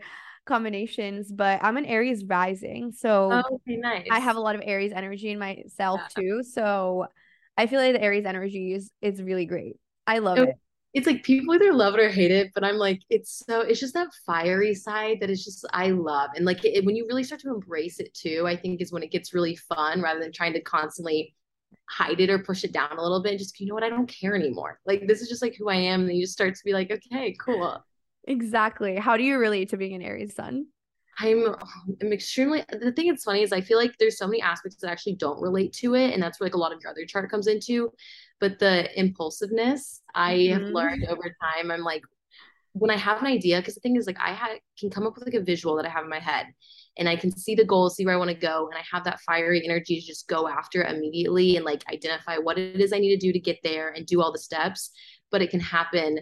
combinations, 0.49 1.31
but 1.31 1.63
I'm 1.63 1.77
an 1.77 1.85
Aries 1.85 2.25
rising. 2.25 2.91
So 2.91 3.31
oh, 3.31 3.55
okay, 3.55 3.77
nice. 3.77 4.07
I 4.11 4.19
have 4.19 4.35
a 4.35 4.41
lot 4.41 4.55
of 4.55 4.61
Aries 4.65 4.91
energy 4.91 5.29
in 5.29 5.39
myself 5.39 6.01
yeah. 6.17 6.21
too. 6.21 6.43
So 6.43 7.07
I 7.55 7.67
feel 7.67 7.79
like 7.79 7.93
the 7.93 8.01
Aries 8.01 8.25
energy 8.25 8.73
is 8.73 8.91
is 9.01 9.21
really 9.21 9.45
great. 9.45 9.77
I 10.05 10.17
love 10.17 10.39
it. 10.39 10.55
It's 10.93 11.05
like 11.05 11.23
people 11.23 11.53
either 11.53 11.71
love 11.71 11.93
it 11.93 11.99
or 11.99 12.09
hate 12.09 12.31
it, 12.31 12.51
but 12.55 12.63
I'm 12.63 12.77
like, 12.77 13.01
it's 13.11 13.43
so 13.47 13.61
it's 13.61 13.79
just 13.79 13.93
that 13.93 14.07
fiery 14.25 14.73
side 14.73 15.19
that 15.19 15.29
is 15.29 15.45
just 15.45 15.65
I 15.71 15.91
love, 15.91 16.31
and 16.35 16.45
like 16.45 16.65
it, 16.65 16.83
when 16.83 16.95
you 16.95 17.05
really 17.07 17.23
start 17.23 17.41
to 17.41 17.53
embrace 17.53 17.99
it 17.99 18.13
too, 18.13 18.45
I 18.47 18.57
think 18.57 18.81
is 18.81 18.91
when 18.91 19.03
it 19.03 19.11
gets 19.11 19.33
really 19.33 19.55
fun 19.55 20.01
rather 20.01 20.19
than 20.19 20.31
trying 20.31 20.53
to 20.53 20.61
constantly 20.61 21.35
hide 21.87 22.19
it 22.19 22.29
or 22.29 22.39
push 22.39 22.63
it 22.63 22.71
down 22.71 22.97
a 22.97 23.01
little 23.01 23.21
bit. 23.21 23.37
Just 23.37 23.59
you 23.59 23.67
know 23.67 23.75
what, 23.75 23.83
I 23.83 23.89
don't 23.89 24.07
care 24.07 24.35
anymore. 24.35 24.79
Like 24.85 25.05
this 25.07 25.21
is 25.21 25.29
just 25.29 25.43
like 25.43 25.55
who 25.55 25.69
I 25.69 25.75
am, 25.75 26.01
and 26.01 26.15
you 26.15 26.23
just 26.23 26.33
start 26.33 26.55
to 26.55 26.65
be 26.65 26.73
like, 26.73 26.89
okay, 26.89 27.35
cool. 27.39 27.83
Exactly. 28.25 28.95
How 28.95 29.17
do 29.17 29.23
you 29.23 29.37
relate 29.37 29.69
to 29.69 29.77
being 29.77 29.95
an 29.95 30.01
Aries 30.01 30.35
sun? 30.35 30.67
I'm 31.19 31.55
I'm 32.01 32.13
extremely 32.13 32.63
the 32.69 32.93
thing 32.93 33.09
that's 33.09 33.25
funny 33.25 33.41
is 33.41 33.51
I 33.51 33.61
feel 33.61 33.77
like 33.77 33.97
there's 33.97 34.17
so 34.17 34.27
many 34.27 34.41
aspects 34.41 34.77
that 34.77 34.89
actually 34.89 35.15
don't 35.15 35.41
relate 35.41 35.73
to 35.73 35.95
it. 35.95 36.13
And 36.13 36.23
that's 36.23 36.39
where 36.39 36.45
like 36.47 36.53
a 36.53 36.57
lot 36.57 36.71
of 36.71 36.79
your 36.81 36.91
other 36.91 37.05
chart 37.05 37.29
comes 37.29 37.47
into. 37.47 37.91
But 38.39 38.59
the 38.59 38.87
impulsiveness 38.97 40.01
I 40.15 40.35
mm-hmm. 40.35 40.63
have 40.63 40.71
learned 40.71 41.05
over 41.09 41.23
time, 41.23 41.71
I'm 41.71 41.81
like 41.81 42.03
when 42.73 42.91
I 42.91 42.97
have 42.97 43.19
an 43.19 43.27
idea, 43.27 43.59
because 43.59 43.75
the 43.75 43.81
thing 43.81 43.97
is 43.97 44.07
like 44.07 44.19
I 44.19 44.31
had 44.31 44.59
can 44.79 44.89
come 44.89 45.05
up 45.05 45.15
with 45.15 45.25
like 45.25 45.33
a 45.33 45.43
visual 45.43 45.75
that 45.75 45.85
I 45.85 45.89
have 45.89 46.03
in 46.03 46.09
my 46.09 46.19
head. 46.19 46.47
and 46.97 47.09
I 47.09 47.15
can 47.15 47.35
see 47.35 47.55
the 47.55 47.65
goal, 47.65 47.89
see 47.89 48.05
where 48.05 48.15
I 48.15 48.17
want 48.17 48.29
to 48.29 48.35
go, 48.35 48.67
and 48.67 48.77
I 48.77 48.83
have 48.91 49.03
that 49.05 49.19
fiery 49.21 49.63
energy 49.65 49.99
to 49.99 50.05
just 50.05 50.27
go 50.27 50.47
after 50.47 50.81
it 50.81 50.95
immediately 50.95 51.55
and 51.55 51.65
like 51.65 51.83
identify 51.91 52.37
what 52.37 52.57
it 52.57 52.79
is 52.79 52.93
I 52.93 52.99
need 52.99 53.17
to 53.17 53.25
do 53.25 53.33
to 53.33 53.39
get 53.39 53.59
there 53.63 53.89
and 53.89 54.05
do 54.05 54.21
all 54.21 54.31
the 54.31 54.39
steps. 54.39 54.91
But 55.31 55.41
it 55.41 55.49
can 55.49 55.59
happen 55.59 56.19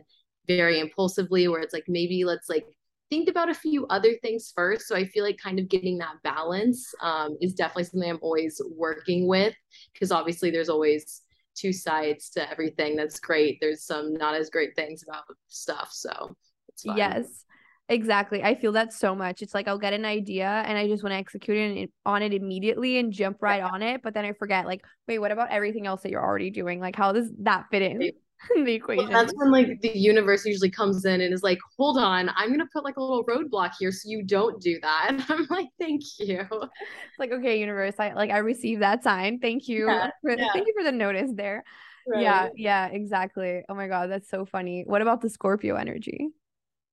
very 0.48 0.80
impulsively 0.80 1.48
where 1.48 1.62
it's 1.62 1.74
like 1.74 1.86
maybe 1.88 2.24
let's 2.24 2.50
like 2.50 2.66
think 3.10 3.30
about 3.30 3.50
a 3.50 3.54
few 3.54 3.86
other 3.88 4.16
things 4.22 4.52
first. 4.56 4.88
So 4.88 4.96
I 4.96 5.06
feel 5.06 5.24
like 5.24 5.38
kind 5.38 5.60
of 5.60 5.70
getting 5.70 5.98
that 6.00 6.16
balance 6.24 6.94
um, 7.02 7.38
is 7.42 7.54
definitely 7.54 7.86
something 7.86 8.10
I'm 8.10 8.20
always 8.22 8.62
working 8.76 9.28
with 9.28 9.56
because 9.94 10.12
obviously 10.12 10.52
there's 10.52 10.70
always 10.70 11.22
two 11.56 11.74
sides 11.74 12.30
to 12.32 12.50
everything 12.50 12.96
that's 12.96 13.20
great. 13.20 13.58
There's 13.62 13.84
some 13.84 14.14
not 14.14 14.36
as 14.36 14.50
great 14.50 14.76
things 14.76 15.04
about 15.08 15.24
stuff. 15.48 15.90
So 15.92 16.36
yes. 16.84 17.44
Exactly. 17.90 18.44
I 18.44 18.56
feel 18.56 18.74
that 18.74 18.92
so 18.92 19.16
much. 19.16 19.42
It's 19.42 19.54
like 19.54 19.70
I'll 19.70 19.78
get 19.78 19.94
an 19.94 20.04
idea 20.04 20.48
and 20.66 20.78
I 20.78 20.88
just 20.88 21.04
want 21.04 21.14
to 21.14 21.18
execute 21.18 21.58
it 21.58 21.92
on 22.06 22.22
it 22.22 22.34
immediately 22.34 23.00
and 23.00 23.14
jump 23.14 23.42
right 23.42 23.64
on 23.64 23.82
it. 23.82 24.02
But 24.04 24.14
then 24.14 24.26
I 24.26 24.34
forget, 24.34 24.66
like, 24.66 24.84
wait, 25.08 25.20
what 25.20 25.32
about 25.32 25.52
everything 25.52 25.88
else 25.88 26.02
that 26.02 26.12
you're 26.12 26.24
already 26.24 26.50
doing? 26.50 26.82
Like, 26.82 26.98
how 26.98 27.14
does 27.14 27.32
that 27.44 27.68
fit 27.72 27.82
in? 27.82 28.12
the 28.56 28.74
equation. 28.74 29.10
Well, 29.10 29.26
that's 29.26 29.34
when 29.36 29.52
like 29.52 29.82
the 29.82 29.98
universe 29.98 30.46
usually 30.46 30.70
comes 30.70 31.06
in 31.06 31.22
and 31.22 31.34
is 31.34 31.44
like, 31.44 31.60
hold 31.78 31.98
on, 31.98 32.30
I'm 32.36 32.52
gonna 32.52 32.68
put 32.72 32.84
like 32.84 32.98
a 32.98 33.02
little 33.02 33.26
roadblock 33.26 33.74
here 33.80 33.92
so 33.92 34.10
you 34.10 34.24
don't 34.24 34.62
do 34.62 34.80
that. 34.82 35.08
And 35.10 35.26
I'm 35.30 35.48
like, 35.50 35.68
thank 35.80 36.04
you. 36.20 36.42
It's 36.50 37.20
like, 37.20 37.32
okay, 37.32 37.60
universe, 37.60 37.96
I 38.00 38.14
like 38.14 38.30
I 38.30 38.38
received 38.40 38.82
that 38.82 39.04
sign. 39.04 39.40
Thank 39.40 39.68
you. 39.68 39.88
Yeah, 39.88 40.10
for, 40.22 40.32
yeah. 40.32 40.48
Thank 40.54 40.68
you 40.68 40.74
for 40.78 40.84
the 40.84 40.92
notice 40.92 41.32
there. 41.34 41.64
Right. 42.08 42.22
Yeah, 42.22 42.50
yeah, 42.56 42.88
exactly. 42.88 43.64
Oh 43.68 43.76
my 43.76 43.88
god, 43.88 44.10
that's 44.10 44.30
so 44.30 44.46
funny. 44.46 44.84
What 44.86 45.02
about 45.02 45.22
the 45.22 45.30
Scorpio 45.30 45.76
energy? 45.76 46.30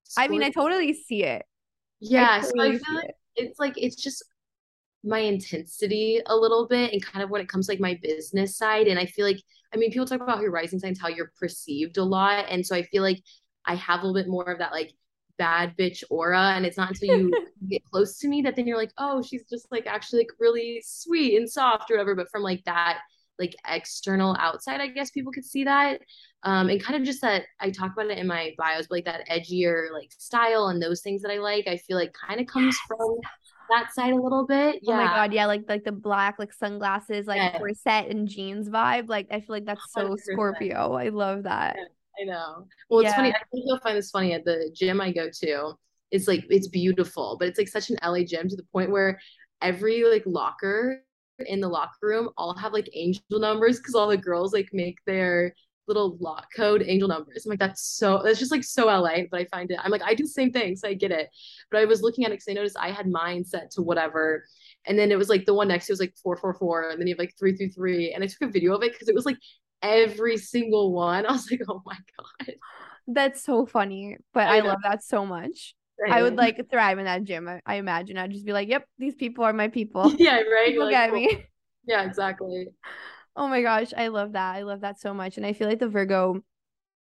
Scorpio. 0.05 0.25
I 0.25 0.29
mean, 0.29 0.43
I 0.43 0.51
totally 0.51 0.93
see 0.93 1.25
it. 1.25 1.45
Yeah, 2.01 2.41
I 2.41 2.41
totally 2.41 2.79
so 2.79 2.85
I 2.85 2.87
feel 2.87 2.95
like 2.97 3.05
it. 3.05 3.17
it's 3.37 3.61
like 3.61 3.75
it's 3.77 3.97
just 3.97 4.25
my 5.05 5.19
intensity 5.19 6.21
a 6.27 6.37
little 6.37 6.67
bit 6.67 6.93
and 6.93 7.05
kind 7.05 7.23
of 7.23 7.31
when 7.31 7.41
it 7.41 7.49
comes 7.49 7.67
to 7.67 7.73
like 7.73 7.81
my 7.81 7.99
business 8.03 8.57
side 8.57 8.89
and 8.89 8.99
i 8.99 9.05
feel 9.05 9.27
like 9.27 9.41
i 9.73 9.77
mean 9.77 9.91
people 9.91 10.07
talk 10.07 10.21
about 10.21 10.41
your 10.41 10.51
rising 10.51 10.79
signs 10.79 11.01
how 11.01 11.09
you're 11.09 11.33
perceived 11.39 11.99
a 11.99 12.05
lot 12.05 12.47
and 12.49 12.67
so 12.67 12.75
i 12.75 12.83
feel 12.85 13.03
like 13.03 13.21
i 13.67 13.75
have 13.75 14.01
a 14.01 14.07
little 14.07 14.21
bit 14.21 14.31
more 14.31 14.51
of 14.51 14.59
that 14.59 14.73
like 14.73 14.93
bad 15.37 15.77
bitch 15.77 16.03
aura 16.11 16.53
and 16.55 16.65
it's 16.65 16.77
not 16.77 16.91
until 16.91 17.19
you 17.19 17.35
get 17.69 17.83
close 17.91 18.19
to 18.19 18.29
me 18.29 18.41
that 18.41 18.57
then 18.57 18.67
you're 18.67 18.79
like 18.79 18.93
oh 18.99 19.21
she's 19.21 19.45
just 19.45 19.71
like 19.71 19.87
actually 19.87 20.21
like 20.21 20.31
really 20.39 20.83
sweet 20.87 21.37
and 21.37 21.51
soft 21.51 21.91
or 21.91 21.95
whatever 21.95 22.15
but 22.15 22.31
from 22.31 22.43
like 22.43 22.63
that 22.65 23.01
like 23.39 23.55
external 23.69 24.37
outside 24.39 24.81
i 24.81 24.87
guess 24.87 25.11
people 25.11 25.33
could 25.33 25.45
see 25.45 25.65
that 25.65 26.01
um 26.45 26.69
and 26.69 26.83
kind 26.83 26.97
of 26.99 27.05
just 27.05 27.21
that 27.21 27.43
i 27.61 27.69
talk 27.69 27.93
about 27.93 28.07
it 28.07 28.17
in 28.17 28.29
my 28.29 28.55
bios 28.57 28.87
but 28.87 28.97
like 28.97 29.05
that 29.05 29.29
edgier 29.29 29.91
like 29.93 30.13
style 30.17 30.69
and 30.69 30.81
those 30.81 31.01
things 31.01 31.21
that 31.21 31.33
i 31.33 31.39
like 31.39 31.67
i 31.67 31.77
feel 31.77 31.97
like 31.97 32.15
kind 32.15 32.41
of 32.41 32.47
comes 32.47 32.77
yes. 32.77 32.79
from 32.87 33.17
that 33.71 33.93
side 33.93 34.13
a 34.13 34.17
little 34.17 34.47
bit. 34.47 34.81
Yeah. 34.83 34.95
Oh 34.95 34.97
my 34.97 35.05
god, 35.05 35.33
yeah, 35.33 35.47
like 35.47 35.63
like 35.69 35.85
the 35.85 35.93
black 35.93 36.37
like 36.39 36.53
sunglasses, 36.53 37.27
like 37.27 37.59
corset 37.59 38.09
and 38.09 38.29
jeans 38.29 38.69
vibe. 38.69 39.09
Like 39.09 39.29
I 39.31 39.41
feel 39.41 39.57
like 39.57 39.65
that's 39.65 39.93
so 39.93 40.11
100%. 40.11 40.19
Scorpio. 40.21 40.93
I 40.95 41.09
love 41.09 41.45
that. 41.45 41.77
Yeah, 41.77 42.23
I 42.23 42.25
know. 42.33 42.67
Well, 42.89 43.01
it's 43.01 43.11
yeah. 43.11 43.17
funny. 43.17 43.31
I 43.31 43.39
think 43.53 43.65
you'll 43.67 43.81
find 43.81 43.97
this 43.97 44.11
funny 44.11 44.33
at 44.33 44.45
the 44.45 44.71
gym 44.75 45.01
I 45.01 45.13
go 45.13 45.29
to. 45.43 45.75
It's 46.11 46.29
like 46.29 46.45
it's 46.51 46.69
beautiful, 46.69 47.37
but 47.39 47.49
it's 47.49 47.59
like 47.59 47.69
such 47.69 47.91
an 47.91 47.97
LA 48.05 48.25
gym 48.25 48.49
to 48.49 48.57
the 48.57 48.67
point 48.73 48.91
where 48.91 49.19
every 49.63 50.05
like 50.05 50.23
locker 50.27 51.03
in 51.47 51.61
the 51.61 51.69
locker 51.69 51.93
room 52.03 52.29
all 52.37 52.57
have 52.57 52.73
like 52.73 52.89
angel 52.95 53.23
numbers 53.33 53.79
because 53.79 53.95
all 53.95 54.09
the 54.09 54.17
girls 54.17 54.53
like 54.53 54.69
make 54.73 54.99
their 55.07 55.55
little 55.87 56.17
lock 56.21 56.47
code 56.55 56.83
angel 56.87 57.09
numbers. 57.09 57.45
I'm 57.45 57.51
like, 57.51 57.59
that's 57.59 57.83
so 57.83 58.23
that's 58.25 58.39
just 58.39 58.51
like 58.51 58.65
so 58.65 58.87
LA, 58.87 59.23
but 59.31 59.41
I 59.41 59.45
find 59.47 59.71
it. 59.71 59.79
I'm 59.83 59.91
like, 59.91 60.03
I 60.03 60.15
do 60.15 60.25
the 60.25 60.29
same 60.29 60.53
thing, 60.53 60.77
so 60.77 60.89
I 60.89 60.95
get 60.95 61.11
it. 61.11 61.29
But 61.71 61.81
I 61.81 61.85
was 61.85 62.03
looking 62.03 62.25
at 62.25 62.31
it 62.31 62.35
because 62.35 62.49
I 62.49 62.55
noticed 62.55 62.77
I 62.79 62.91
had 62.91 63.09
mine 63.09 63.45
set 63.45 63.71
to 63.73 63.83
whatever. 63.83 64.45
And 64.87 64.99
then 64.99 65.11
it 65.11 65.19
was 65.19 65.29
like 65.29 65.47
the 65.47 65.55
one 65.55 65.69
next 65.69 65.87
to 65.87 65.93
it 65.93 65.95
was 65.95 66.01
like 66.01 66.15
four 66.23 66.37
four 66.37 66.55
four, 66.55 66.91
and 66.91 67.01
then 67.01 67.07
you 67.07 67.15
have 67.15 67.19
like 67.19 67.35
three 67.39 67.57
three 67.57 67.69
three. 67.69 68.13
And 68.13 68.23
I 68.23 68.27
took 68.27 68.49
a 68.49 68.53
video 68.53 68.75
of 68.75 68.83
it 68.83 68.93
because 68.93 69.09
it 69.09 69.15
was 69.15 69.27
like 69.27 69.39
every 69.83 70.37
single 70.37 70.93
one. 70.93 71.27
I 71.29 71.33
was 71.33 71.51
like, 71.51 71.61
oh 71.69 71.83
my 71.85 71.97
God. 72.19 72.55
That's 73.07 73.43
so 73.43 73.67
funny. 73.67 74.17
But 74.33 74.49
I, 74.49 74.59
I 74.59 74.61
love 74.61 74.79
that 74.83 75.05
so 75.05 75.27
much. 75.27 75.75
I 76.11 76.23
would 76.23 76.37
like 76.37 76.61
thrive 76.71 76.99
in 76.99 77.05
that 77.05 77.25
gym. 77.25 77.49
I, 77.49 77.61
I, 77.65 77.77
imagine 77.77 78.19
I'd 78.19 78.33
just 78.33 78.45
be 78.45 78.53
like, 78.53 78.69
"Yep, 78.69 78.85
these 78.99 79.15
people 79.15 79.45
are 79.45 79.53
my 79.53 79.69
people." 79.69 80.13
Yeah, 80.19 80.41
right. 80.41 80.75
Look 80.77 80.87
like, 80.87 80.97
at 80.97 81.13
me. 81.13 81.47
Yeah, 81.87 82.03
exactly. 82.03 82.69
Oh 83.37 83.49
my 83.49 83.63
gosh, 83.63 83.93
I 83.97 84.09
love 84.09 84.33
that. 84.33 84.55
I 84.55 84.63
love 84.63 84.81
that 84.81 85.01
so 85.01 85.13
much. 85.13 85.37
And 85.37 85.45
I 85.45 85.53
feel 85.53 85.69
like 85.69 85.81
the 85.81 85.89
Virgo 85.89 86.41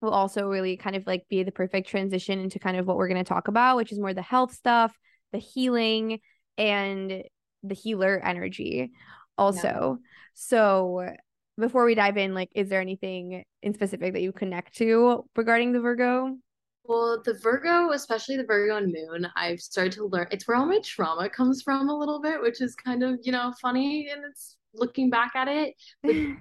will 0.01 0.11
also 0.11 0.47
really 0.47 0.77
kind 0.77 0.95
of 0.95 1.05
like 1.05 1.27
be 1.29 1.43
the 1.43 1.51
perfect 1.51 1.89
transition 1.89 2.39
into 2.39 2.59
kind 2.59 2.77
of 2.77 2.87
what 2.87 2.97
we're 2.97 3.07
going 3.07 3.23
to 3.23 3.27
talk 3.27 3.47
about, 3.47 3.75
which 3.75 3.91
is 3.91 3.99
more 3.99 4.13
the 4.13 4.21
health 4.21 4.53
stuff, 4.53 4.97
the 5.31 5.37
healing, 5.37 6.19
and 6.57 7.23
the 7.63 7.75
healer 7.75 8.19
energy 8.23 8.91
also. 9.37 9.67
Yeah. 10.01 10.07
So 10.33 11.09
before 11.57 11.85
we 11.85 11.95
dive 11.95 12.17
in, 12.17 12.33
like, 12.33 12.49
is 12.55 12.69
there 12.69 12.81
anything 12.81 13.43
in 13.61 13.73
specific 13.73 14.13
that 14.13 14.21
you 14.21 14.31
connect 14.31 14.75
to 14.77 15.25
regarding 15.35 15.73
the 15.73 15.81
Virgo? 15.81 16.37
Well, 16.83 17.21
the 17.23 17.35
Virgo, 17.35 17.91
especially 17.91 18.37
the 18.37 18.45
Virgo 18.45 18.77
and 18.77 18.91
Moon, 18.91 19.27
I've 19.35 19.59
started 19.59 19.91
to 19.93 20.05
learn. 20.05 20.27
It's 20.31 20.47
where 20.47 20.57
all 20.57 20.65
my 20.65 20.79
trauma 20.83 21.29
comes 21.29 21.61
from 21.61 21.89
a 21.89 21.97
little 21.97 22.19
bit, 22.19 22.41
which 22.41 22.61
is 22.61 22.73
kind 22.73 23.03
of, 23.03 23.19
you 23.21 23.31
know, 23.31 23.53
funny 23.61 24.09
and 24.11 24.23
it's 24.25 24.57
looking 24.73 25.09
back 25.09 25.31
at 25.35 25.47
it. 25.47 25.75
But 26.01 26.13
Virgo, 26.13 26.37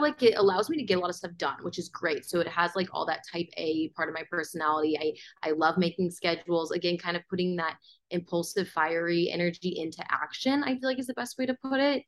like 0.00 0.22
it 0.22 0.34
allows 0.36 0.68
me 0.68 0.76
to 0.76 0.82
get 0.82 0.98
a 0.98 1.00
lot 1.00 1.10
of 1.10 1.16
stuff 1.16 1.32
done, 1.36 1.56
which 1.62 1.78
is 1.78 1.88
great. 1.88 2.24
So 2.24 2.40
it 2.40 2.48
has 2.48 2.74
like 2.74 2.88
all 2.92 3.06
that 3.06 3.22
type 3.30 3.48
A 3.56 3.90
part 3.96 4.08
of 4.08 4.14
my 4.14 4.22
personality. 4.30 4.98
I 4.98 5.48
I 5.48 5.52
love 5.52 5.78
making 5.78 6.10
schedules. 6.10 6.70
Again, 6.70 6.98
kind 6.98 7.16
of 7.16 7.22
putting 7.28 7.56
that 7.56 7.76
impulsive, 8.10 8.68
fiery 8.68 9.30
energy 9.30 9.78
into 9.78 10.04
action, 10.10 10.62
I 10.64 10.78
feel 10.78 10.88
like 10.88 10.98
is 10.98 11.06
the 11.06 11.14
best 11.14 11.38
way 11.38 11.46
to 11.46 11.56
put 11.62 11.80
it. 11.80 12.04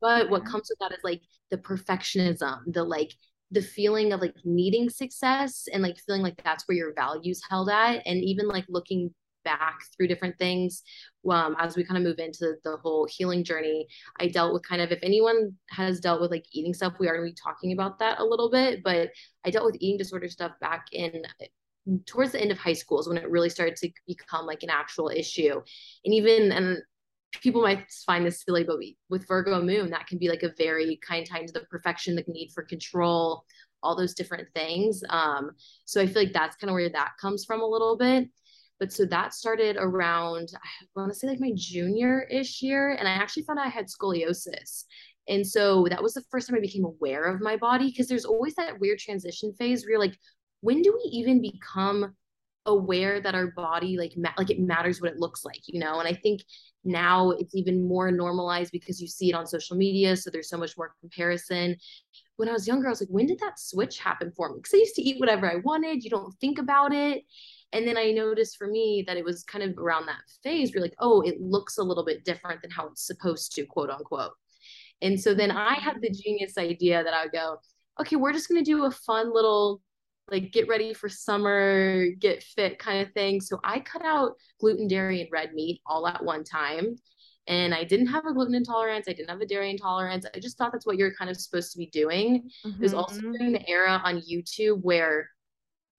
But 0.00 0.30
what 0.30 0.42
mm-hmm. 0.42 0.50
comes 0.50 0.70
with 0.70 0.78
that 0.80 0.96
is 0.96 1.04
like 1.04 1.22
the 1.50 1.58
perfectionism, 1.58 2.60
the 2.66 2.84
like 2.84 3.12
the 3.50 3.62
feeling 3.62 4.12
of 4.12 4.20
like 4.20 4.34
needing 4.44 4.90
success 4.90 5.68
and 5.72 5.82
like 5.82 5.96
feeling 6.04 6.22
like 6.22 6.42
that's 6.42 6.66
where 6.66 6.76
your 6.76 6.92
values 6.94 7.40
held 7.48 7.70
at 7.70 8.02
and 8.04 8.22
even 8.22 8.48
like 8.48 8.64
looking 8.68 9.14
back 9.44 9.80
through 9.96 10.08
different 10.08 10.38
things 10.38 10.82
um, 11.30 11.56
as 11.58 11.76
we 11.76 11.84
kind 11.84 11.98
of 11.98 12.04
move 12.04 12.18
into 12.18 12.54
the 12.64 12.76
whole 12.78 13.06
healing 13.10 13.44
journey. 13.44 13.86
I 14.18 14.28
dealt 14.28 14.52
with 14.52 14.66
kind 14.66 14.82
of 14.82 14.90
if 14.90 14.98
anyone 15.02 15.54
has 15.70 16.00
dealt 16.00 16.20
with 16.20 16.30
like 16.30 16.46
eating 16.52 16.74
stuff 16.74 16.94
we 16.98 17.08
are 17.08 17.16
going 17.16 17.28
to 17.28 17.32
be 17.32 17.40
talking 17.42 17.72
about 17.72 17.98
that 17.98 18.20
a 18.20 18.24
little 18.24 18.50
bit 18.50 18.82
but 18.82 19.10
i 19.44 19.50
dealt 19.50 19.66
with 19.66 19.76
eating 19.80 19.98
disorder 19.98 20.28
stuff 20.28 20.52
back 20.60 20.86
in 20.92 21.22
towards 22.06 22.32
the 22.32 22.40
end 22.40 22.50
of 22.50 22.58
high 22.58 22.72
school 22.72 23.00
is 23.00 23.08
when 23.08 23.18
it 23.18 23.30
really 23.30 23.50
started 23.50 23.76
to 23.76 23.90
become 24.06 24.46
like 24.46 24.62
an 24.62 24.70
actual 24.70 25.08
issue. 25.08 25.60
And 26.04 26.14
even 26.14 26.52
and 26.52 26.78
people 27.42 27.62
might 27.62 27.90
find 28.06 28.24
this 28.24 28.42
silly 28.42 28.64
but 28.64 28.78
we, 28.78 28.96
with 29.10 29.26
virgo 29.26 29.60
moon 29.60 29.90
that 29.90 30.06
can 30.06 30.18
be 30.18 30.28
like 30.28 30.44
a 30.44 30.52
very 30.56 30.98
kind 31.06 31.26
time 31.28 31.46
to 31.46 31.52
the 31.52 31.60
perfection 31.62 32.14
the 32.14 32.24
need 32.28 32.50
for 32.54 32.62
control 32.62 33.44
all 33.82 33.96
those 33.96 34.14
different 34.14 34.46
things 34.54 35.02
um 35.10 35.50
so 35.84 36.00
i 36.00 36.06
feel 36.06 36.22
like 36.22 36.32
that's 36.32 36.54
kind 36.56 36.70
of 36.70 36.74
where 36.74 36.88
that 36.88 37.10
comes 37.20 37.44
from 37.44 37.60
a 37.60 37.66
little 37.66 37.96
bit 37.96 38.28
but 38.80 38.92
so 38.92 39.04
that 39.06 39.34
started 39.34 39.76
around, 39.78 40.48
I 40.54 41.00
want 41.00 41.12
to 41.12 41.18
say 41.18 41.28
like 41.28 41.40
my 41.40 41.52
junior 41.54 42.26
ish 42.30 42.60
year. 42.62 42.96
And 42.98 43.06
I 43.06 43.12
actually 43.12 43.44
found 43.44 43.58
out 43.58 43.66
I 43.66 43.70
had 43.70 43.86
scoliosis. 43.86 44.84
And 45.28 45.46
so 45.46 45.86
that 45.88 46.02
was 46.02 46.14
the 46.14 46.24
first 46.30 46.48
time 46.48 46.56
I 46.56 46.60
became 46.60 46.84
aware 46.84 47.24
of 47.24 47.40
my 47.40 47.56
body 47.56 47.90
because 47.90 48.08
there's 48.08 48.24
always 48.24 48.54
that 48.56 48.78
weird 48.80 48.98
transition 48.98 49.54
phase 49.58 49.84
where 49.84 49.92
you're 49.92 50.00
like, 50.00 50.18
when 50.60 50.82
do 50.82 50.92
we 50.92 51.10
even 51.10 51.40
become 51.40 52.14
aware 52.66 53.20
that 53.20 53.34
our 53.34 53.48
body 53.48 53.98
like 53.98 54.14
ma- 54.16 54.32
like 54.38 54.50
it 54.50 54.58
matters 54.58 55.00
what 55.00 55.10
it 55.10 55.18
looks 55.18 55.44
like 55.44 55.60
you 55.66 55.78
know 55.78 55.98
and 55.98 56.08
i 56.08 56.14
think 56.14 56.40
now 56.82 57.30
it's 57.32 57.54
even 57.54 57.86
more 57.86 58.10
normalized 58.10 58.72
because 58.72 59.00
you 59.00 59.06
see 59.06 59.28
it 59.28 59.34
on 59.34 59.46
social 59.46 59.76
media 59.76 60.16
so 60.16 60.30
there's 60.30 60.48
so 60.48 60.56
much 60.56 60.74
more 60.78 60.94
comparison 61.00 61.76
when 62.36 62.48
i 62.48 62.52
was 62.52 62.66
younger 62.66 62.86
i 62.86 62.90
was 62.90 63.02
like 63.02 63.10
when 63.10 63.26
did 63.26 63.38
that 63.38 63.58
switch 63.58 63.98
happen 63.98 64.32
for 64.34 64.48
me 64.48 64.56
because 64.56 64.72
i 64.72 64.78
used 64.78 64.94
to 64.94 65.02
eat 65.02 65.20
whatever 65.20 65.50
i 65.50 65.56
wanted 65.56 66.02
you 66.02 66.08
don't 66.08 66.32
think 66.40 66.58
about 66.58 66.92
it 66.94 67.22
and 67.74 67.86
then 67.86 67.98
I 67.98 68.12
noticed 68.12 68.56
for 68.56 68.68
me 68.68 69.04
that 69.06 69.16
it 69.16 69.24
was 69.24 69.42
kind 69.42 69.64
of 69.64 69.76
around 69.76 70.06
that 70.06 70.22
phase 70.42 70.72
where 70.72 70.82
like, 70.82 70.94
oh, 71.00 71.22
it 71.22 71.40
looks 71.40 71.76
a 71.76 71.82
little 71.82 72.04
bit 72.04 72.24
different 72.24 72.62
than 72.62 72.70
how 72.70 72.86
it's 72.86 73.04
supposed 73.04 73.52
to, 73.56 73.66
quote 73.66 73.90
unquote. 73.90 74.30
And 75.02 75.20
so 75.20 75.34
then 75.34 75.50
I 75.50 75.74
had 75.74 76.00
the 76.00 76.10
genius 76.10 76.56
idea 76.56 77.02
that 77.02 77.12
I 77.12 77.24
would 77.24 77.32
go, 77.32 77.56
okay, 78.00 78.16
we're 78.16 78.32
just 78.32 78.48
gonna 78.48 78.62
do 78.62 78.84
a 78.84 78.90
fun 78.92 79.34
little 79.34 79.82
like 80.30 80.52
get 80.52 80.68
ready 80.68 80.94
for 80.94 81.08
summer, 81.08 82.06
get 82.18 82.42
fit 82.42 82.78
kind 82.78 83.06
of 83.06 83.12
thing. 83.12 83.40
So 83.40 83.60
I 83.62 83.80
cut 83.80 84.04
out 84.04 84.36
gluten, 84.60 84.88
dairy, 84.88 85.20
and 85.20 85.30
red 85.30 85.52
meat 85.52 85.82
all 85.84 86.06
at 86.06 86.24
one 86.24 86.44
time. 86.44 86.96
And 87.46 87.74
I 87.74 87.84
didn't 87.84 88.06
have 88.06 88.24
a 88.24 88.32
gluten 88.32 88.54
intolerance. 88.54 89.06
I 89.06 89.12
didn't 89.12 89.28
have 89.28 89.42
a 89.42 89.46
dairy 89.46 89.68
intolerance. 89.68 90.24
I 90.34 90.38
just 90.38 90.56
thought 90.56 90.72
that's 90.72 90.86
what 90.86 90.96
you're 90.96 91.14
kind 91.14 91.30
of 91.30 91.36
supposed 91.36 91.72
to 91.72 91.78
be 91.78 91.86
doing. 91.86 92.48
Mm-hmm. 92.64 92.76
It 92.76 92.80
was 92.80 92.94
also 92.94 93.16
mm-hmm. 93.16 93.32
during 93.32 93.52
the 93.52 93.68
era 93.68 94.00
on 94.02 94.22
YouTube 94.22 94.80
where 94.80 95.28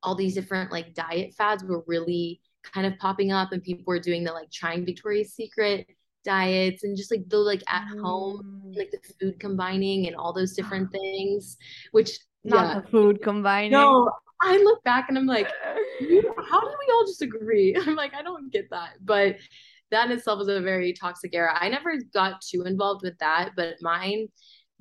all 0.04 0.16
these 0.16 0.36
different 0.36 0.72
like 0.72 0.94
diet 0.94 1.34
fads 1.34 1.64
were 1.64 1.84
really 1.88 2.42
kind 2.64 2.86
of 2.86 2.98
popping 3.00 3.32
up 3.32 3.52
and 3.52 3.64
people 3.64 3.84
were 3.86 4.00
doing 4.00 4.24
the 4.24 4.32
like 4.32 4.52
trying 4.52 4.86
Victoria's 4.86 5.34
Secret 5.34 5.88
diets 6.24 6.84
and 6.84 6.98
just 6.98 7.12
like 7.12 7.28
the 7.30 7.38
like 7.38 7.62
at 7.68 7.88
home 8.02 8.64
mm. 8.66 8.78
like 8.78 8.92
the 8.92 9.14
food 9.20 9.40
combining 9.40 10.08
and 10.08 10.16
all 10.16 10.34
those 10.34 10.54
different 10.54 10.92
things 10.92 11.58
which 11.92 12.18
not 12.44 12.68
yeah. 12.68 12.82
the 12.82 12.88
food 12.88 13.22
combining 13.22 13.70
no 13.70 14.10
i 14.42 14.58
look 14.58 14.84
back 14.84 15.06
and 15.08 15.20
i'm 15.20 15.28
like 15.28 15.46
how 15.70 16.62
did 16.62 16.76
we 16.80 16.94
all 16.94 17.06
just 17.06 17.22
agree 17.22 17.76
i'm 17.86 17.96
like 17.96 18.16
i 18.16 18.24
don't 18.24 18.52
get 18.52 18.68
that 18.72 18.94
but 19.04 19.36
that 19.92 20.10
in 20.10 20.18
itself 20.18 20.40
was 20.40 20.48
a 20.48 20.62
very 20.62 20.94
toxic 20.94 21.34
era. 21.34 21.58
I 21.60 21.70
never 21.70 21.96
got 22.14 22.42
too 22.42 22.64
involved 22.64 23.04
with 23.04 23.18
that, 23.20 23.52
but 23.56 23.76
mine 23.82 24.28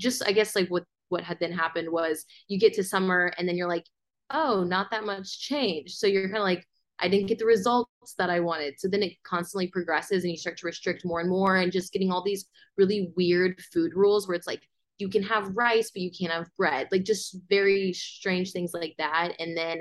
just 0.01 0.27
I 0.27 0.33
guess 0.33 0.57
like 0.57 0.69
what 0.69 0.85
what 1.09 1.23
had 1.23 1.39
then 1.39 1.53
happened 1.53 1.89
was 1.91 2.25
you 2.49 2.59
get 2.59 2.75
to 2.75 2.85
summer 2.85 3.33
and 3.39 3.49
then 3.49 3.57
you're 3.57 3.69
like, 3.69 3.85
oh, 4.31 4.65
not 4.65 4.91
that 4.91 5.05
much 5.05 5.41
change. 5.41 5.95
So 5.95 6.07
you're 6.07 6.29
kind 6.29 6.39
of 6.39 6.43
like, 6.43 6.67
I 6.99 7.09
didn't 7.09 7.27
get 7.27 7.39
the 7.39 7.47
results 7.47 8.15
that 8.19 8.31
I 8.31 8.41
wanted. 8.41 8.79
So 8.79 8.89
then 8.89 9.03
it 9.03 9.15
constantly 9.25 9.67
progresses 9.67 10.23
and 10.23 10.31
you 10.31 10.37
start 10.39 10.57
to 10.59 10.67
restrict 10.67 11.05
more 11.05 11.21
and 11.21 11.29
more 11.29 11.57
and 11.57 11.73
just 11.73 11.93
getting 11.93 12.11
all 12.11 12.23
these 12.23 12.47
really 12.77 13.13
weird 13.17 13.61
food 13.73 13.93
rules 13.95 14.27
where 14.27 14.37
it's 14.37 14.47
like 14.47 14.63
you 14.99 15.09
can 15.09 15.23
have 15.25 15.57
rice, 15.57 15.91
but 15.91 16.03
you 16.03 16.11
can't 16.11 16.33
have 16.33 16.55
bread. 16.57 16.89
Like 16.93 17.03
just 17.03 17.37
very 17.49 17.93
strange 17.93 18.53
things 18.53 18.73
like 18.73 18.95
that. 18.99 19.33
And 19.41 19.57
then 19.57 19.81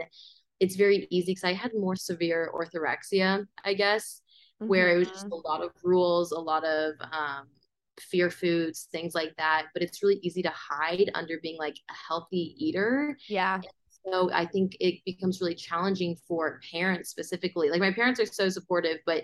it's 0.60 0.76
very 0.76 1.08
easy 1.12 1.32
because 1.32 1.44
I 1.44 1.54
had 1.54 1.72
more 1.74 1.96
severe 1.96 2.52
orthorexia, 2.54 3.46
I 3.64 3.74
guess, 3.74 4.22
mm-hmm. 4.62 4.70
where 4.70 4.96
it 4.96 4.98
was 4.98 5.10
just 5.10 5.26
mm-hmm. 5.26 5.34
a 5.34 5.48
lot 5.48 5.64
of 5.64 5.72
rules, 5.84 6.32
a 6.32 6.40
lot 6.40 6.66
of 6.66 6.96
um, 7.02 7.48
fear 8.00 8.32
foods, 8.32 8.88
things 8.92 9.14
like 9.14 9.36
that. 9.38 9.68
But 9.74 9.84
it's 9.84 10.02
really 10.02 10.20
easy 10.24 10.42
to 10.42 10.52
hide 10.52 11.12
under 11.14 11.40
being 11.42 11.60
like 11.60 11.78
a 11.90 11.94
healthy 11.94 12.56
eater. 12.58 13.18
Yeah. 13.28 13.62
So 14.06 14.32
I 14.32 14.46
think 14.46 14.76
it 14.80 14.96
becomes 15.06 15.40
really 15.42 15.56
challenging 15.56 16.18
for 16.28 16.60
parents 16.72 17.10
specifically. 17.10 17.70
Like 17.70 17.80
my 17.80 17.94
parents 17.94 18.20
are 18.20 18.26
so 18.26 18.50
supportive, 18.50 18.98
but 19.06 19.24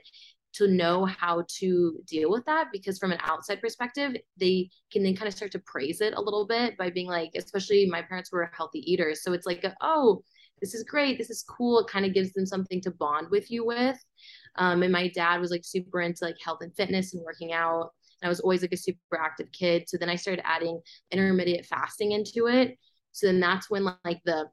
to 0.51 0.67
know 0.67 1.05
how 1.05 1.43
to 1.47 1.99
deal 2.07 2.31
with 2.31 2.45
that 2.45 2.69
because 2.71 2.97
from 2.97 3.11
an 3.11 3.19
outside 3.21 3.61
perspective 3.61 4.15
they 4.37 4.67
can 4.91 5.03
then 5.03 5.15
kind 5.15 5.27
of 5.27 5.33
start 5.33 5.51
to 5.51 5.59
praise 5.59 6.01
it 6.01 6.15
a 6.15 6.21
little 6.21 6.47
bit 6.47 6.75
by 6.75 6.89
being 6.89 7.07
like 7.07 7.29
especially 7.35 7.85
my 7.85 8.01
parents 8.01 8.31
were 8.31 8.49
healthy 8.57 8.79
eaters 8.91 9.21
so 9.21 9.31
it's 9.31 9.45
like 9.45 9.63
oh 9.81 10.23
this 10.59 10.73
is 10.73 10.83
great 10.83 11.17
this 11.17 11.29
is 11.29 11.43
cool. 11.43 11.79
It 11.79 11.87
kind 11.87 12.05
of 12.05 12.13
gives 12.13 12.33
them 12.33 12.45
something 12.45 12.81
to 12.81 12.91
bond 12.91 13.27
with 13.29 13.49
you 13.49 13.65
with. 13.65 13.97
Um, 14.55 14.83
and 14.83 14.91
my 14.91 15.07
dad 15.09 15.39
was 15.39 15.51
like 15.51 15.63
super 15.63 16.01
into 16.01 16.25
like 16.25 16.35
health 16.43 16.59
and 16.61 16.75
fitness 16.75 17.13
and 17.13 17.23
working 17.23 17.53
out 17.53 17.91
and 18.21 18.27
i 18.27 18.29
was 18.29 18.41
always 18.41 18.61
like 18.61 18.73
a 18.73 18.77
super 18.77 19.17
active 19.17 19.47
kid 19.53 19.87
so 19.87 19.95
then 19.97 20.09
i 20.09 20.15
started 20.15 20.45
adding 20.45 20.81
intermittent 21.11 21.65
fasting 21.65 22.11
into 22.11 22.47
it. 22.47 22.77
So 23.11 23.27
then 23.27 23.39
that's 23.39 23.69
when 23.69 23.85
like 23.85 24.21
the 24.25 24.47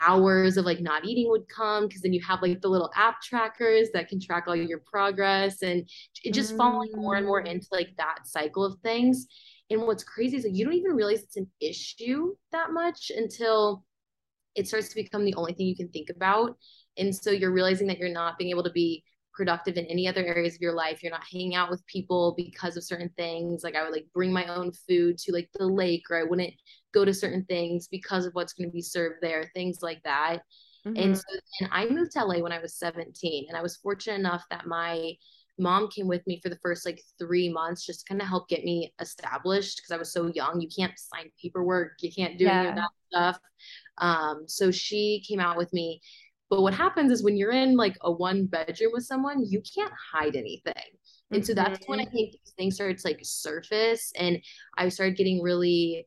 hours 0.00 0.56
of 0.56 0.64
like 0.64 0.80
not 0.80 1.04
eating 1.04 1.28
would 1.28 1.48
come 1.48 1.86
because 1.86 2.02
then 2.02 2.12
you 2.12 2.20
have 2.22 2.42
like 2.42 2.60
the 2.60 2.68
little 2.68 2.90
app 2.96 3.20
trackers 3.20 3.88
that 3.92 4.08
can 4.08 4.20
track 4.20 4.44
all 4.46 4.56
your 4.56 4.80
progress 4.80 5.62
and 5.62 5.88
it 6.24 6.34
just 6.34 6.54
mm. 6.54 6.56
falling 6.56 6.90
more 6.94 7.16
and 7.16 7.26
more 7.26 7.42
mm. 7.42 7.46
into 7.48 7.66
like 7.70 7.90
that 7.96 8.18
cycle 8.24 8.64
of 8.64 8.78
things 8.80 9.26
and 9.70 9.80
what's 9.80 10.04
crazy 10.04 10.36
is 10.36 10.44
like 10.44 10.54
you 10.54 10.64
don't 10.64 10.74
even 10.74 10.92
realize 10.92 11.22
it's 11.22 11.36
an 11.36 11.48
issue 11.60 12.34
that 12.52 12.72
much 12.72 13.10
until 13.16 13.84
it 14.54 14.66
starts 14.66 14.88
to 14.88 14.94
become 14.96 15.24
the 15.24 15.34
only 15.34 15.52
thing 15.52 15.66
you 15.66 15.76
can 15.76 15.88
think 15.88 16.10
about 16.10 16.56
and 16.96 17.14
so 17.14 17.30
you're 17.30 17.52
realizing 17.52 17.86
that 17.86 17.98
you're 17.98 18.08
not 18.08 18.38
being 18.38 18.50
able 18.50 18.64
to 18.64 18.72
be 18.72 19.04
productive 19.36 19.76
in 19.76 19.84
any 19.86 20.08
other 20.08 20.24
areas 20.24 20.54
of 20.54 20.62
your 20.62 20.72
life. 20.72 21.02
You're 21.02 21.12
not 21.12 21.26
hanging 21.30 21.54
out 21.54 21.70
with 21.70 21.86
people 21.86 22.34
because 22.36 22.76
of 22.76 22.84
certain 22.84 23.10
things. 23.16 23.62
Like 23.62 23.76
I 23.76 23.84
would 23.84 23.92
like 23.92 24.06
bring 24.14 24.32
my 24.32 24.46
own 24.46 24.72
food 24.88 25.18
to 25.18 25.32
like 25.32 25.50
the 25.54 25.66
lake 25.66 26.04
or 26.10 26.18
I 26.18 26.22
wouldn't 26.24 26.54
go 26.96 27.04
to 27.04 27.14
certain 27.14 27.44
things 27.44 27.88
because 27.88 28.26
of 28.26 28.34
what's 28.34 28.52
going 28.54 28.68
to 28.68 28.72
be 28.72 28.82
served 28.82 29.16
there, 29.20 29.50
things 29.54 29.78
like 29.82 30.02
that. 30.04 30.38
Mm-hmm. 30.86 30.96
And 30.96 31.16
so 31.16 31.24
and 31.60 31.68
I 31.72 31.86
moved 31.86 32.12
to 32.12 32.24
LA 32.24 32.38
when 32.38 32.52
I 32.52 32.60
was 32.60 32.78
17 32.78 33.46
and 33.48 33.56
I 33.56 33.62
was 33.62 33.76
fortunate 33.76 34.18
enough 34.18 34.44
that 34.50 34.66
my 34.66 35.12
mom 35.58 35.88
came 35.88 36.06
with 36.06 36.26
me 36.26 36.40
for 36.42 36.48
the 36.48 36.58
first 36.62 36.84
like 36.84 37.00
three 37.18 37.48
months 37.48 37.84
just 37.84 38.00
to 38.00 38.06
kind 38.06 38.20
of 38.20 38.28
help 38.28 38.48
get 38.48 38.64
me 38.64 38.92
established 39.00 39.78
because 39.78 39.90
I 39.90 39.98
was 39.98 40.12
so 40.12 40.30
young. 40.34 40.60
You 40.60 40.68
can't 40.74 40.92
sign 40.98 41.30
paperwork, 41.42 41.92
you 42.00 42.10
can't 42.12 42.38
do 42.38 42.44
yeah. 42.44 42.60
any 42.60 42.68
of 42.68 42.74
that 42.76 42.90
stuff. 43.12 43.38
Um, 43.98 44.44
so 44.46 44.70
she 44.70 45.22
came 45.26 45.40
out 45.40 45.56
with 45.56 45.72
me 45.72 46.00
but 46.48 46.62
what 46.62 46.74
happens 46.74 47.10
is 47.10 47.22
when 47.22 47.36
you're 47.36 47.52
in 47.52 47.76
like 47.76 47.96
a 48.02 48.12
one 48.12 48.46
bedroom 48.46 48.92
with 48.92 49.04
someone, 49.04 49.44
you 49.44 49.60
can't 49.74 49.92
hide 50.12 50.36
anything. 50.36 50.74
And 51.32 51.44
so 51.44 51.54
that's 51.54 51.84
when 51.88 51.98
I 51.98 52.04
mm-hmm. 52.04 52.12
think 52.12 52.32
these 52.32 52.54
things 52.56 52.74
started 52.76 52.98
to 52.98 53.08
like 53.08 53.18
surface 53.22 54.12
and 54.16 54.38
I 54.78 54.88
started 54.88 55.16
getting 55.16 55.42
really 55.42 56.06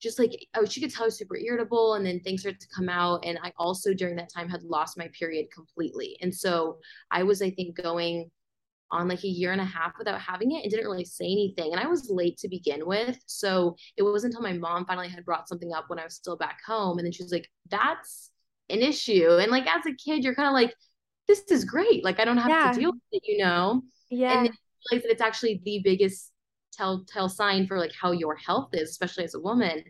just 0.00 0.18
like 0.18 0.46
oh 0.54 0.64
she 0.64 0.80
could 0.80 0.90
tell 0.90 1.04
I 1.04 1.06
was 1.06 1.18
super 1.18 1.36
irritable 1.36 1.94
and 1.94 2.04
then 2.04 2.20
things 2.20 2.40
started 2.40 2.60
to 2.60 2.68
come 2.74 2.88
out. 2.88 3.24
And 3.24 3.38
I 3.42 3.52
also 3.58 3.94
during 3.94 4.16
that 4.16 4.32
time 4.32 4.48
had 4.48 4.62
lost 4.62 4.98
my 4.98 5.08
period 5.18 5.46
completely. 5.52 6.16
And 6.20 6.34
so 6.34 6.78
I 7.10 7.22
was, 7.22 7.42
I 7.42 7.50
think, 7.50 7.76
going 7.80 8.30
on 8.92 9.08
like 9.08 9.22
a 9.22 9.28
year 9.28 9.52
and 9.52 9.60
a 9.60 9.64
half 9.64 9.92
without 9.98 10.20
having 10.20 10.52
it 10.52 10.62
and 10.62 10.70
didn't 10.70 10.86
really 10.86 11.04
say 11.04 11.24
anything. 11.24 11.72
And 11.72 11.80
I 11.80 11.86
was 11.86 12.10
late 12.10 12.38
to 12.38 12.48
begin 12.48 12.86
with. 12.86 13.18
So 13.26 13.76
it 13.96 14.02
wasn't 14.02 14.34
until 14.34 14.42
my 14.42 14.58
mom 14.58 14.84
finally 14.84 15.08
had 15.08 15.24
brought 15.24 15.48
something 15.48 15.72
up 15.72 15.84
when 15.88 15.98
I 15.98 16.04
was 16.04 16.14
still 16.14 16.36
back 16.36 16.60
home. 16.66 16.98
And 16.98 17.04
then 17.04 17.12
she 17.12 17.22
was 17.22 17.32
like, 17.32 17.48
that's 17.68 18.30
an 18.68 18.80
issue. 18.80 19.36
And 19.40 19.50
like 19.50 19.66
as 19.66 19.86
a 19.86 19.94
kid, 19.94 20.24
you're 20.24 20.34
kind 20.34 20.48
of 20.48 20.54
like, 20.54 20.74
this 21.28 21.42
is 21.50 21.64
great. 21.64 22.04
Like 22.04 22.18
I 22.18 22.24
don't 22.24 22.38
have 22.38 22.50
yeah. 22.50 22.72
to 22.72 22.80
deal 22.80 22.92
with 22.92 23.00
it, 23.12 23.22
you 23.24 23.38
know? 23.38 23.82
Yeah. 24.10 24.32
And 24.32 24.46
then 24.46 24.54
realize 24.90 25.04
that 25.04 25.12
it's 25.12 25.22
actually 25.22 25.60
the 25.64 25.80
biggest 25.84 26.32
telltale 26.72 27.28
sign 27.28 27.66
for 27.66 27.78
like 27.78 27.92
how 27.98 28.12
your 28.12 28.36
health 28.36 28.70
is, 28.72 28.90
especially 28.90 29.24
as 29.24 29.34
a 29.34 29.40
woman. 29.40 29.82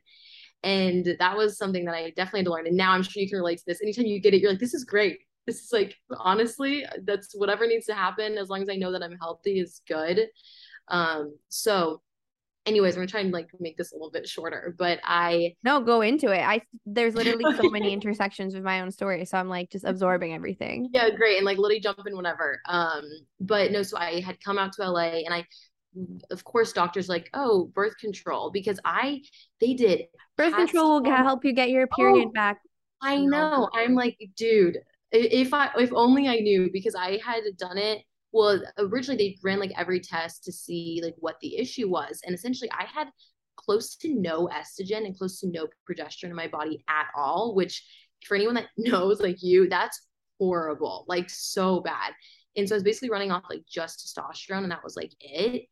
And 0.62 1.16
that 1.18 1.36
was 1.36 1.56
something 1.56 1.84
that 1.86 1.94
I 1.94 2.10
definitely 2.10 2.40
had 2.40 2.46
to 2.46 2.52
learn. 2.52 2.66
And 2.66 2.76
now 2.76 2.92
I'm 2.92 3.02
sure 3.02 3.22
you 3.22 3.28
can 3.28 3.38
relate 3.38 3.58
to 3.58 3.64
this. 3.66 3.82
Anytime 3.82 4.06
you 4.06 4.20
get 4.20 4.34
it, 4.34 4.40
you're 4.40 4.50
like, 4.50 4.60
this 4.60 4.74
is 4.74 4.84
great. 4.84 5.18
This 5.46 5.62
is 5.62 5.72
like 5.72 5.94
honestly, 6.18 6.84
that's 7.04 7.34
whatever 7.34 7.66
needs 7.66 7.86
to 7.86 7.94
happen 7.94 8.36
as 8.36 8.48
long 8.48 8.62
as 8.62 8.68
I 8.68 8.76
know 8.76 8.92
that 8.92 9.02
I'm 9.02 9.16
healthy 9.18 9.58
is 9.58 9.80
good. 9.88 10.26
Um, 10.88 11.36
so 11.48 12.02
anyways, 12.66 12.96
I'm 12.96 13.06
trying 13.06 13.26
to 13.26 13.32
like 13.32 13.48
make 13.58 13.76
this 13.76 13.92
a 13.92 13.94
little 13.94 14.10
bit 14.10 14.28
shorter, 14.28 14.74
but 14.78 15.00
I 15.04 15.54
no 15.62 15.80
go 15.80 16.00
into 16.02 16.30
it. 16.30 16.40
I 16.40 16.62
there's 16.86 17.14
literally 17.14 17.44
so 17.56 17.70
many 17.70 17.92
intersections 17.92 18.54
with 18.54 18.62
my 18.62 18.80
own 18.80 18.90
story, 18.90 19.24
so 19.24 19.38
I'm 19.38 19.48
like 19.48 19.70
just 19.70 19.84
absorbing 19.84 20.34
everything. 20.34 20.88
Yeah, 20.92 21.10
great, 21.10 21.36
and 21.36 21.46
like 21.46 21.58
literally 21.58 21.80
jump 21.80 22.00
in 22.06 22.16
whenever. 22.16 22.60
Um, 22.68 23.04
but 23.40 23.72
no, 23.72 23.82
so 23.82 23.96
I 23.96 24.20
had 24.20 24.42
come 24.42 24.58
out 24.58 24.72
to 24.74 24.88
LA, 24.88 25.22
and 25.24 25.34
I, 25.34 25.46
of 26.30 26.44
course, 26.44 26.72
doctors 26.72 27.08
like, 27.08 27.30
oh, 27.34 27.70
birth 27.74 27.96
control 27.98 28.50
because 28.50 28.78
I 28.84 29.22
they 29.60 29.74
did 29.74 30.04
birth 30.36 30.54
control 30.54 31.02
will 31.02 31.10
help 31.10 31.44
you 31.44 31.52
get 31.52 31.70
your 31.70 31.88
oh, 31.92 31.96
period 31.96 32.28
oh, 32.28 32.32
back. 32.32 32.60
I 33.02 33.18
know. 33.18 33.68
I'm 33.72 33.94
like, 33.94 34.18
dude, 34.36 34.78
if 35.10 35.52
I 35.54 35.70
if 35.78 35.92
only 35.92 36.28
I 36.28 36.36
knew 36.36 36.70
because 36.72 36.94
I 36.94 37.18
had 37.24 37.42
done 37.58 37.78
it 37.78 38.02
well 38.32 38.60
originally 38.78 39.16
they 39.16 39.38
ran 39.42 39.58
like 39.58 39.72
every 39.76 40.00
test 40.00 40.44
to 40.44 40.52
see 40.52 41.00
like 41.02 41.14
what 41.18 41.36
the 41.40 41.56
issue 41.56 41.88
was 41.88 42.20
and 42.24 42.34
essentially 42.34 42.70
i 42.72 42.84
had 42.84 43.08
close 43.56 43.96
to 43.96 44.14
no 44.14 44.48
estrogen 44.48 45.04
and 45.04 45.16
close 45.16 45.40
to 45.40 45.48
no 45.48 45.66
progesterone 45.88 46.30
in 46.30 46.34
my 46.34 46.48
body 46.48 46.84
at 46.88 47.06
all 47.16 47.54
which 47.54 47.84
for 48.26 48.34
anyone 48.34 48.54
that 48.54 48.68
knows 48.78 49.20
like 49.20 49.42
you 49.42 49.68
that's 49.68 50.06
horrible 50.38 51.04
like 51.08 51.28
so 51.28 51.80
bad 51.80 52.12
and 52.56 52.68
so 52.68 52.74
i 52.74 52.76
was 52.76 52.82
basically 52.84 53.10
running 53.10 53.30
off 53.30 53.44
like 53.50 53.62
just 53.68 53.98
testosterone 53.98 54.62
and 54.62 54.72
that 54.72 54.84
was 54.84 54.96
like 54.96 55.12
it 55.20 55.64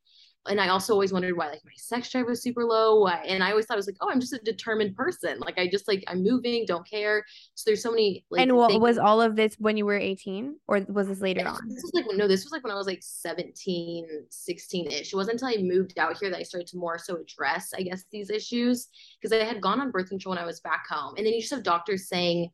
and 0.49 0.61
I 0.61 0.69
also 0.69 0.93
always 0.93 1.13
wondered 1.13 1.37
why 1.37 1.49
like 1.49 1.65
my 1.65 1.73
sex 1.77 2.11
drive 2.11 2.27
was 2.27 2.43
super 2.43 2.65
low. 2.65 3.01
Why, 3.01 3.23
and 3.27 3.43
I 3.43 3.51
always 3.51 3.67
thought 3.67 3.75
I 3.75 3.77
was 3.77 3.87
like, 3.87 3.97
oh, 4.01 4.11
I'm 4.11 4.21
just 4.21 4.33
a 4.33 4.39
determined 4.39 4.97
person. 4.97 5.39
Like 5.41 5.59
I 5.59 5.69
just 5.69 5.89
like 5.89 6.05
I'm 6.09 6.23
moving, 6.23 6.65
don't 6.67 6.89
care. 6.89 7.25
So 7.55 7.65
there's 7.67 7.83
so 7.83 7.91
many. 7.91 8.25
Like, 8.31 8.43
and 8.43 8.57
what 8.57 8.81
was 8.81 8.99
all 8.99 9.21
of 9.21 9.37
this 9.37 9.57
when 9.59 9.77
you 9.77 9.87
were 9.87 9.97
18, 9.97 10.57
or 10.67 10.81
was 10.89 11.09
this 11.09 11.21
later 11.21 11.41
yeah, 11.41 11.53
on? 11.53 11.69
This 11.69 11.83
was 11.83 11.93
like 11.95 12.07
no, 12.17 12.27
this 12.27 12.45
was 12.45 12.53
like 12.53 12.65
when 12.65 12.73
I 12.73 12.77
was 12.77 12.87
like 12.87 13.03
17, 13.03 14.07
16 14.31 14.87
ish. 14.91 15.13
It 15.13 15.17
wasn't 15.17 15.41
until 15.41 15.59
I 15.59 15.63
moved 15.63 15.99
out 15.99 16.19
here 16.19 16.31
that 16.31 16.39
I 16.39 16.43
started 16.43 16.67
to 16.69 16.79
more 16.79 16.99
so 16.99 17.17
address, 17.17 17.73
I 17.77 17.83
guess, 17.83 18.05
these 18.11 18.31
issues 18.31 18.89
because 19.21 19.33
I 19.33 19.45
had 19.45 19.61
gone 19.61 19.81
on 19.81 19.91
birth 19.91 20.09
control 20.09 20.35
when 20.35 20.43
I 20.43 20.47
was 20.47 20.61
back 20.61 20.87
home, 20.89 21.15
and 21.17 21.27
then 21.27 21.33
you 21.33 21.41
just 21.41 21.53
have 21.53 21.63
doctors 21.63 22.09
saying 22.09 22.51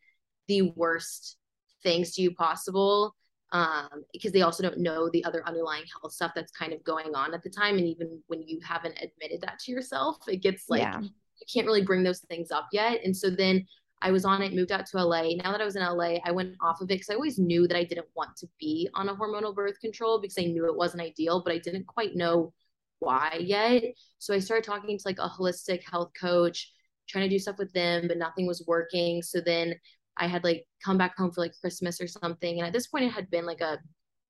the 0.49 0.73
worst 0.77 1.37
things 1.83 2.15
to 2.15 2.23
you 2.23 2.35
possible 2.35 3.15
um, 3.55 4.05
because 4.13 4.33
they 4.33 4.43
also 4.43 4.65
don't 4.65 4.79
know 4.79 5.09
the 5.09 5.25
other 5.25 5.47
underlying 5.47 5.85
health 6.01 6.13
stuff 6.13 6.33
that's 6.35 6.51
kind 6.51 6.73
of 6.73 6.83
going 6.83 7.15
on 7.15 7.33
at 7.33 7.43
the 7.45 7.49
time. 7.49 7.79
And 7.79 7.87
even 7.87 8.21
when 8.27 8.43
you 8.43 8.59
haven't 8.61 8.99
admitted 9.01 9.41
that 9.43 9.61
to 9.61 9.73
yourself, 9.73 10.17
it 10.27 10.43
gets 10.43 10.69
like 10.69 10.83
yeah. 10.83 11.01
you 11.01 11.47
can't 11.53 11.65
really 11.65 11.85
bring 11.85 12.03
those 12.03 12.19
things 12.29 12.51
up 12.51 12.67
yet. 12.73 13.01
And 13.05 13.17
so 13.17 13.31
then 13.31 13.65
I 14.03 14.11
was 14.11 14.25
on 14.25 14.43
it, 14.43 14.55
moved 14.55 14.73
out 14.73 14.87
to 14.87 15.03
LA. 15.03 15.37
Now 15.37 15.53
that 15.53 15.61
I 15.61 15.65
was 15.65 15.77
in 15.77 15.83
LA, 15.83 16.17
I 16.25 16.33
went 16.33 16.57
off 16.61 16.81
of 16.81 16.87
it 16.87 16.95
because 16.95 17.11
I 17.11 17.15
always 17.15 17.39
knew 17.39 17.69
that 17.69 17.77
I 17.77 17.85
didn't 17.85 18.09
want 18.17 18.37
to 18.39 18.49
be 18.59 18.89
on 18.93 19.09
a 19.09 19.15
hormonal 19.15 19.55
birth 19.55 19.79
control 19.81 20.21
because 20.21 20.37
I 20.37 20.47
knew 20.47 20.67
it 20.67 20.77
wasn't 20.77 21.05
ideal, 21.05 21.41
but 21.45 21.55
I 21.55 21.59
didn't 21.59 21.87
quite 21.87 22.17
know 22.17 22.53
why 22.99 23.37
yet. 23.41 23.85
So 24.19 24.35
I 24.35 24.41
started 24.41 24.65
talking 24.65 24.99
to 24.99 25.03
like 25.07 25.21
a 25.21 25.29
holistic 25.29 25.89
health 25.89 26.11
coach, 26.21 26.73
trying 27.09 27.29
to 27.29 27.35
do 27.35 27.39
stuff 27.39 27.59
with 27.59 27.73
them, 27.73 28.09
but 28.09 28.19
nothing 28.19 28.49
was 28.49 28.65
working. 28.67 29.23
So 29.23 29.41
then 29.41 29.77
I 30.17 30.27
had 30.27 30.45
like 30.45 30.67
come 30.85 30.99
back 30.99 31.17
home 31.17 31.33
for 31.33 31.41
like 31.41 31.59
Christmas 31.61 32.01
or 32.01 32.07
something. 32.07 32.59
And 32.59 32.67
at 32.67 32.73
this 32.73 32.87
point, 32.87 33.05
it 33.05 33.13
had 33.13 33.31
been 33.31 33.47
like 33.47 33.61
a 33.61 33.79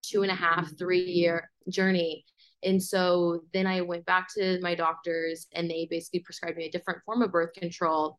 two 0.02 0.22
and 0.22 0.30
a 0.30 0.34
half, 0.34 0.70
mm. 0.70 0.78
three 0.78 1.04
year 1.04 1.50
journey. 1.68 2.24
And 2.62 2.82
so 2.82 3.42
then 3.52 3.66
I 3.66 3.82
went 3.82 4.06
back 4.06 4.28
to 4.36 4.58
my 4.62 4.74
doctors 4.74 5.46
and 5.52 5.70
they 5.70 5.86
basically 5.90 6.20
prescribed 6.20 6.56
me 6.56 6.66
a 6.66 6.70
different 6.70 7.02
form 7.04 7.22
of 7.22 7.32
birth 7.32 7.52
control. 7.52 8.18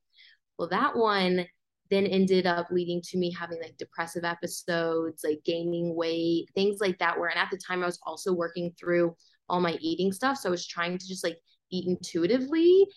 Well, 0.58 0.70
that 0.70 0.96
one 0.96 1.46
then 1.92 2.06
ended 2.06 2.46
up 2.46 2.68
leading 2.72 3.02
to 3.02 3.18
me 3.18 3.32
having 3.32 3.60
like 3.62 3.78
depressive 3.78 4.24
episodes, 4.24 5.24
like 5.24 5.42
gaining 5.46 5.96
weight, 5.96 6.50
things 6.56 6.80
like 6.80 6.98
that. 7.00 7.20
Where, 7.20 7.30
and 7.30 7.40
at 7.40 7.50
the 7.52 7.58
time, 7.58 7.84
I 7.84 7.88
was 7.88 8.00
also 8.06 8.34
working 8.34 8.74
through 8.80 9.16
all 9.50 9.60
my 9.60 9.78
eating 9.80 10.12
stuff. 10.12 10.38
So 10.38 10.50
I 10.50 10.52
was 10.52 10.66
trying 10.66 10.98
to 10.98 11.08
just 11.08 11.24
like 11.24 11.38
eat 11.72 11.88
intuitively 11.88 12.88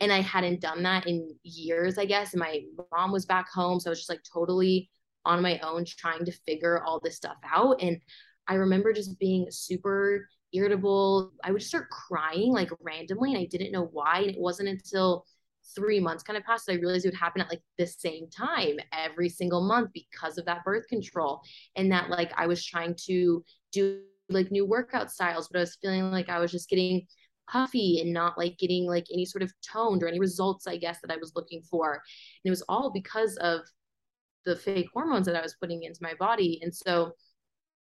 and 0.00 0.12
I 0.12 0.20
hadn't 0.20 0.60
done 0.60 0.82
that 0.84 1.06
in 1.06 1.34
years, 1.42 1.98
I 1.98 2.04
guess. 2.04 2.32
And 2.32 2.40
my 2.40 2.62
mom 2.92 3.12
was 3.12 3.26
back 3.26 3.48
home, 3.50 3.80
so 3.80 3.90
I 3.90 3.92
was 3.92 4.00
just 4.00 4.10
like 4.10 4.22
totally 4.32 4.90
on 5.24 5.42
my 5.42 5.58
own 5.60 5.84
trying 5.84 6.24
to 6.24 6.32
figure 6.46 6.82
all 6.82 7.00
this 7.00 7.16
stuff 7.16 7.36
out. 7.44 7.82
And 7.82 8.00
I 8.46 8.54
remember 8.54 8.92
just 8.92 9.18
being 9.18 9.46
super 9.50 10.28
irritable. 10.52 11.32
I 11.44 11.50
would 11.50 11.58
just 11.58 11.70
start 11.70 11.90
crying 11.90 12.52
like 12.52 12.70
randomly 12.80 13.32
and 13.32 13.40
I 13.40 13.44
didn't 13.44 13.72
know 13.72 13.88
why. 13.92 14.20
And 14.20 14.30
it 14.30 14.40
wasn't 14.40 14.70
until 14.70 15.26
three 15.74 16.00
months 16.00 16.22
kind 16.22 16.36
of 16.36 16.44
passed 16.44 16.66
that 16.66 16.72
I 16.72 16.76
realized 16.76 17.04
it 17.04 17.10
would 17.10 17.18
happen 17.18 17.42
at 17.42 17.50
like 17.50 17.62
the 17.76 17.86
same 17.86 18.28
time 18.30 18.76
every 18.92 19.28
single 19.28 19.60
month 19.60 19.90
because 19.92 20.38
of 20.38 20.46
that 20.46 20.64
birth 20.64 20.86
control. 20.88 21.42
And 21.76 21.92
that 21.92 22.08
like 22.08 22.32
I 22.36 22.46
was 22.46 22.64
trying 22.64 22.94
to 23.06 23.44
do 23.72 24.00
like 24.30 24.50
new 24.50 24.64
workout 24.64 25.10
styles, 25.10 25.48
but 25.48 25.58
I 25.58 25.62
was 25.62 25.76
feeling 25.80 26.10
like 26.10 26.28
I 26.28 26.38
was 26.38 26.50
just 26.50 26.70
getting 26.70 27.06
puffy 27.50 28.00
and 28.00 28.12
not 28.12 28.38
like 28.38 28.58
getting 28.58 28.86
like 28.86 29.06
any 29.12 29.24
sort 29.24 29.42
of 29.42 29.52
toned 29.62 30.02
or 30.02 30.08
any 30.08 30.20
results, 30.20 30.66
I 30.66 30.76
guess, 30.76 31.00
that 31.00 31.10
I 31.10 31.16
was 31.16 31.32
looking 31.34 31.62
for. 31.62 31.92
And 31.92 32.00
it 32.44 32.50
was 32.50 32.62
all 32.68 32.90
because 32.90 33.36
of 33.36 33.60
the 34.44 34.56
fake 34.56 34.88
hormones 34.92 35.26
that 35.26 35.36
I 35.36 35.42
was 35.42 35.56
putting 35.60 35.82
into 35.82 36.00
my 36.02 36.14
body. 36.18 36.60
And 36.62 36.74
so 36.74 37.12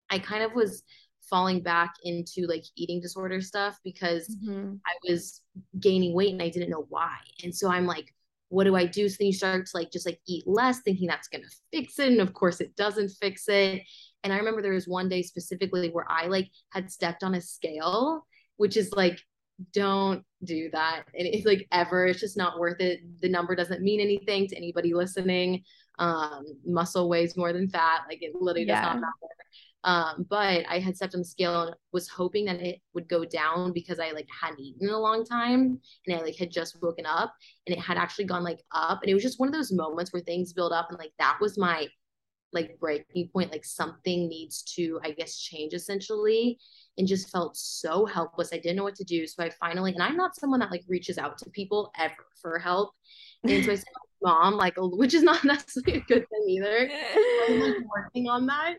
I 0.10 0.20
kind 0.20 0.44
of 0.44 0.54
was 0.54 0.84
falling 1.30 1.62
back 1.62 1.94
into 2.04 2.48
like 2.48 2.64
eating 2.76 3.02
disorder 3.02 3.42
stuff 3.42 3.78
because 3.84 4.36
mm-hmm. 4.44 4.76
I 4.86 5.10
was 5.10 5.42
gaining 5.80 6.14
weight 6.14 6.32
and 6.32 6.42
I 6.42 6.50
didn't 6.50 6.70
know 6.70 6.86
why. 6.90 7.18
And 7.44 7.54
so 7.54 7.70
I'm 7.70 7.86
like, 7.86 8.14
what 8.50 8.64
do 8.64 8.76
I 8.76 8.86
do? 8.86 9.10
So 9.10 9.18
then 9.20 9.28
you 9.28 9.34
start 9.34 9.66
to 9.66 9.78
like 9.78 9.92
just 9.92 10.06
like 10.06 10.20
eat 10.28 10.46
less, 10.48 10.80
thinking 10.82 11.08
that's 11.08 11.28
gonna 11.28 11.44
fix 11.74 12.00
it. 12.00 12.10
And 12.10 12.22
of 12.22 12.34
course 12.34 12.62
it 12.62 12.76
doesn't 12.76 13.10
fix 13.10 13.50
it. 13.50 13.84
And 14.24 14.34
I 14.34 14.38
remember 14.38 14.62
there 14.62 14.74
was 14.74 14.88
one 14.88 15.10
day 15.10 15.22
specifically 15.22 15.90
where 15.90 16.10
I 16.10 16.28
like 16.28 16.50
had 16.72 16.92
stepped 16.92 17.24
on 17.24 17.36
a 17.36 17.42
scale, 17.42 18.26
which 18.56 18.78
is 18.78 18.92
like, 18.94 19.20
don't 19.74 20.24
do 20.44 20.70
that. 20.72 21.04
And 21.18 21.28
it's 21.28 21.46
like 21.46 21.68
ever, 21.72 22.06
it's 22.06 22.20
just 22.20 22.38
not 22.38 22.60
worth 22.60 22.80
it. 22.80 23.00
The 23.22 23.30
number 23.30 23.56
doesn't 23.56 23.82
mean 23.82 24.00
anything 24.00 24.48
to 24.48 24.56
anybody 24.56 24.94
listening. 24.94 25.64
Um, 26.00 26.46
muscle 26.66 27.10
weighs 27.10 27.36
more 27.36 27.54
than 27.54 27.70
fat. 27.70 28.02
Like 28.08 28.22
it 28.22 28.36
literally 28.36 28.68
yeah. 28.68 28.82
does 28.82 28.86
not 28.86 29.02
matter. 29.02 29.34
Um, 29.84 30.26
but 30.30 30.66
I 30.68 30.80
had 30.80 30.96
stepped 30.96 31.14
on 31.14 31.22
the 31.22 31.26
scale 31.26 31.62
and 31.62 31.76
was 31.94 32.10
hoping 32.10 32.46
that 32.46 32.62
it 32.62 32.82
would 32.94 33.08
go 33.08 33.24
down 33.24 33.72
because 33.74 34.00
I 34.00 34.12
like 34.12 34.28
hadn't 34.30 34.60
eaten 34.60 34.88
in 34.88 34.94
a 34.94 35.00
long 35.00 35.24
time 35.24 35.80
and 36.06 36.16
I 36.18 36.22
like 36.22 36.36
had 36.36 36.52
just 36.52 36.82
woken 36.82 37.06
up 37.06 37.34
and 37.66 37.76
it 37.76 37.80
had 37.80 37.98
actually 37.98 38.26
gone 38.26 38.44
like 38.44 38.60
up. 38.74 39.02
And 39.02 39.10
it 39.10 39.14
was 39.14 39.24
just 39.24 39.40
one 39.40 39.48
of 39.48 39.54
those 39.54 39.72
moments 39.72 40.12
where 40.12 40.22
things 40.22 40.52
build 40.52 40.74
up 40.74 40.88
and 40.90 41.00
like 41.00 41.14
that 41.20 41.38
was 41.40 41.58
my 41.58 41.88
like 42.54 42.78
breaking 42.80 43.30
point. 43.32 43.52
Like 43.52 43.66
something 43.66 44.28
needs 44.28 44.64
to, 44.76 45.00
I 45.04 45.12
guess, 45.12 45.40
change 45.40 45.74
essentially. 45.74 46.60
And 46.98 47.08
just 47.08 47.30
felt 47.30 47.56
so 47.56 48.06
helpless. 48.06 48.50
I 48.52 48.58
didn't 48.58 48.78
know 48.78 48.84
what 48.84 48.96
to 48.96 49.04
do. 49.04 49.28
So 49.28 49.44
I 49.44 49.52
finally, 49.52 49.94
and 49.94 50.02
I'm 50.02 50.18
not 50.18 50.36
someone 50.36 50.60
that 50.62 50.72
like 50.72 50.84
reaches 50.88 51.18
out 51.18 51.38
to 51.40 51.50
people 51.52 51.92
ever 51.98 52.26
for 52.42 52.58
help. 52.58 52.92
And 53.44 53.64
so 53.64 53.72
I 53.72 53.76
said, 53.76 53.86
mom, 54.22 54.56
like, 54.56 54.74
which 54.78 55.14
is 55.14 55.24
not 55.24 55.44
necessarily 55.46 56.00
a 56.00 56.04
good 56.06 56.26
thing 56.30 56.46
either. 56.50 56.90
I'm 57.50 57.60
like 57.60 57.76
working 57.96 58.28
on 58.30 58.48
that. 58.48 58.78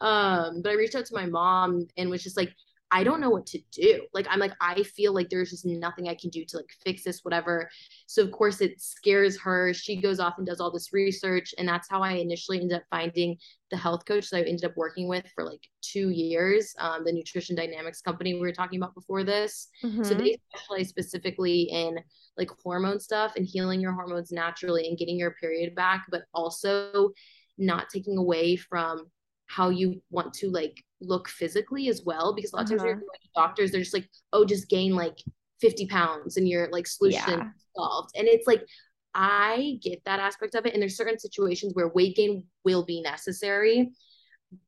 Um, 0.00 0.62
but 0.62 0.70
I 0.70 0.74
reached 0.74 0.94
out 0.94 1.06
to 1.06 1.14
my 1.14 1.26
mom 1.26 1.86
and 1.96 2.10
was 2.10 2.22
just 2.22 2.36
like, 2.36 2.54
I 2.90 3.04
don't 3.04 3.20
know 3.20 3.30
what 3.30 3.46
to 3.46 3.60
do. 3.70 4.06
Like, 4.14 4.26
I'm 4.30 4.38
like, 4.38 4.54
I 4.60 4.82
feel 4.82 5.12
like 5.12 5.28
there's 5.28 5.50
just 5.50 5.66
nothing 5.66 6.08
I 6.08 6.14
can 6.14 6.30
do 6.30 6.44
to 6.46 6.56
like 6.56 6.70
fix 6.84 7.04
this, 7.04 7.20
whatever. 7.22 7.68
So, 8.06 8.22
of 8.22 8.32
course, 8.32 8.60
it 8.60 8.80
scares 8.80 9.38
her. 9.40 9.74
She 9.74 10.00
goes 10.00 10.20
off 10.20 10.34
and 10.38 10.46
does 10.46 10.60
all 10.60 10.70
this 10.70 10.92
research. 10.92 11.54
And 11.58 11.68
that's 11.68 11.88
how 11.88 12.02
I 12.02 12.12
initially 12.12 12.60
ended 12.60 12.78
up 12.78 12.84
finding 12.90 13.36
the 13.70 13.76
health 13.76 14.06
coach 14.06 14.30
that 14.30 14.38
I 14.38 14.48
ended 14.48 14.64
up 14.64 14.76
working 14.76 15.06
with 15.06 15.26
for 15.34 15.44
like 15.44 15.60
two 15.82 16.08
years, 16.08 16.74
um, 16.78 17.04
the 17.04 17.12
Nutrition 17.12 17.54
Dynamics 17.54 18.00
company 18.00 18.34
we 18.34 18.40
were 18.40 18.52
talking 18.52 18.80
about 18.80 18.94
before 18.94 19.22
this. 19.22 19.68
Mm-hmm. 19.84 20.04
So, 20.04 20.14
they 20.14 20.38
specialize 20.54 20.88
specifically 20.88 21.62
in 21.62 21.98
like 22.38 22.50
hormone 22.62 23.00
stuff 23.00 23.34
and 23.36 23.46
healing 23.46 23.80
your 23.80 23.92
hormones 23.92 24.32
naturally 24.32 24.88
and 24.88 24.96
getting 24.96 25.18
your 25.18 25.32
period 25.32 25.74
back, 25.74 26.06
but 26.10 26.22
also 26.32 27.10
not 27.58 27.90
taking 27.90 28.16
away 28.16 28.56
from 28.56 29.10
how 29.46 29.70
you 29.70 30.00
want 30.10 30.32
to 30.34 30.48
like 30.50 30.82
look 31.00 31.28
physically 31.28 31.88
as 31.88 32.02
well 32.04 32.34
because 32.34 32.52
a 32.52 32.56
lot 32.56 32.62
of 32.62 32.68
times 32.70 32.80
uh-huh. 32.80 32.88
you're 32.88 32.96
going 32.96 33.08
to 33.22 33.28
doctors 33.34 33.70
they're 33.70 33.80
just 33.80 33.94
like 33.94 34.08
oh 34.32 34.44
just 34.44 34.68
gain 34.68 34.94
like 34.94 35.18
50 35.60 35.86
pounds 35.86 36.36
and 36.36 36.48
you're 36.48 36.68
like 36.70 36.86
solution 36.86 37.38
yeah. 37.38 37.48
solved 37.76 38.10
and 38.16 38.26
it's 38.26 38.46
like 38.46 38.64
i 39.14 39.78
get 39.82 40.00
that 40.04 40.20
aspect 40.20 40.54
of 40.54 40.66
it 40.66 40.72
and 40.72 40.82
there's 40.82 40.96
certain 40.96 41.18
situations 41.18 41.74
where 41.74 41.88
weight 41.88 42.16
gain 42.16 42.44
will 42.64 42.84
be 42.84 43.00
necessary 43.00 43.90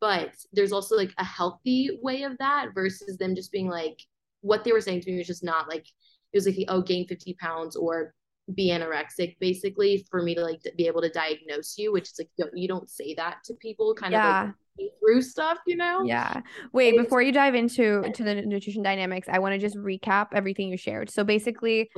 but 0.00 0.30
there's 0.52 0.72
also 0.72 0.96
like 0.96 1.12
a 1.18 1.24
healthy 1.24 1.98
way 2.02 2.22
of 2.22 2.36
that 2.38 2.68
versus 2.74 3.16
them 3.16 3.34
just 3.34 3.52
being 3.52 3.68
like 3.68 3.98
what 4.40 4.64
they 4.64 4.72
were 4.72 4.80
saying 4.80 5.00
to 5.00 5.10
me 5.10 5.18
was 5.18 5.26
just 5.26 5.44
not 5.44 5.68
like 5.68 5.86
it 6.32 6.36
was 6.36 6.46
like 6.46 6.56
oh 6.68 6.80
gain 6.80 7.06
50 7.06 7.34
pounds 7.34 7.76
or 7.76 8.14
be 8.54 8.70
anorexic 8.70 9.36
basically 9.40 10.04
for 10.10 10.22
me 10.22 10.34
to 10.34 10.42
like 10.42 10.60
to 10.60 10.72
be 10.76 10.86
able 10.86 11.00
to 11.00 11.10
diagnose 11.10 11.76
you 11.78 11.92
which 11.92 12.04
is 12.04 12.14
like 12.18 12.28
you 12.36 12.44
don't, 12.44 12.56
you 12.56 12.68
don't 12.68 12.90
say 12.90 13.14
that 13.14 13.38
to 13.44 13.54
people 13.54 13.94
kind 13.94 14.12
yeah. 14.12 14.42
of 14.42 14.46
like 14.48 14.54
through 15.00 15.22
stuff, 15.22 15.58
you 15.66 15.76
know? 15.76 16.02
Yeah. 16.04 16.40
Wait, 16.72 16.96
before 16.96 17.22
you 17.22 17.32
dive 17.32 17.54
into 17.54 18.02
to 18.02 18.24
the 18.24 18.34
nutrition 18.42 18.82
dynamics, 18.82 19.28
I 19.30 19.38
want 19.38 19.54
to 19.54 19.58
just 19.58 19.76
recap 19.76 20.28
everything 20.32 20.68
you 20.68 20.76
shared. 20.76 21.10
So 21.10 21.24
basically 21.24 21.90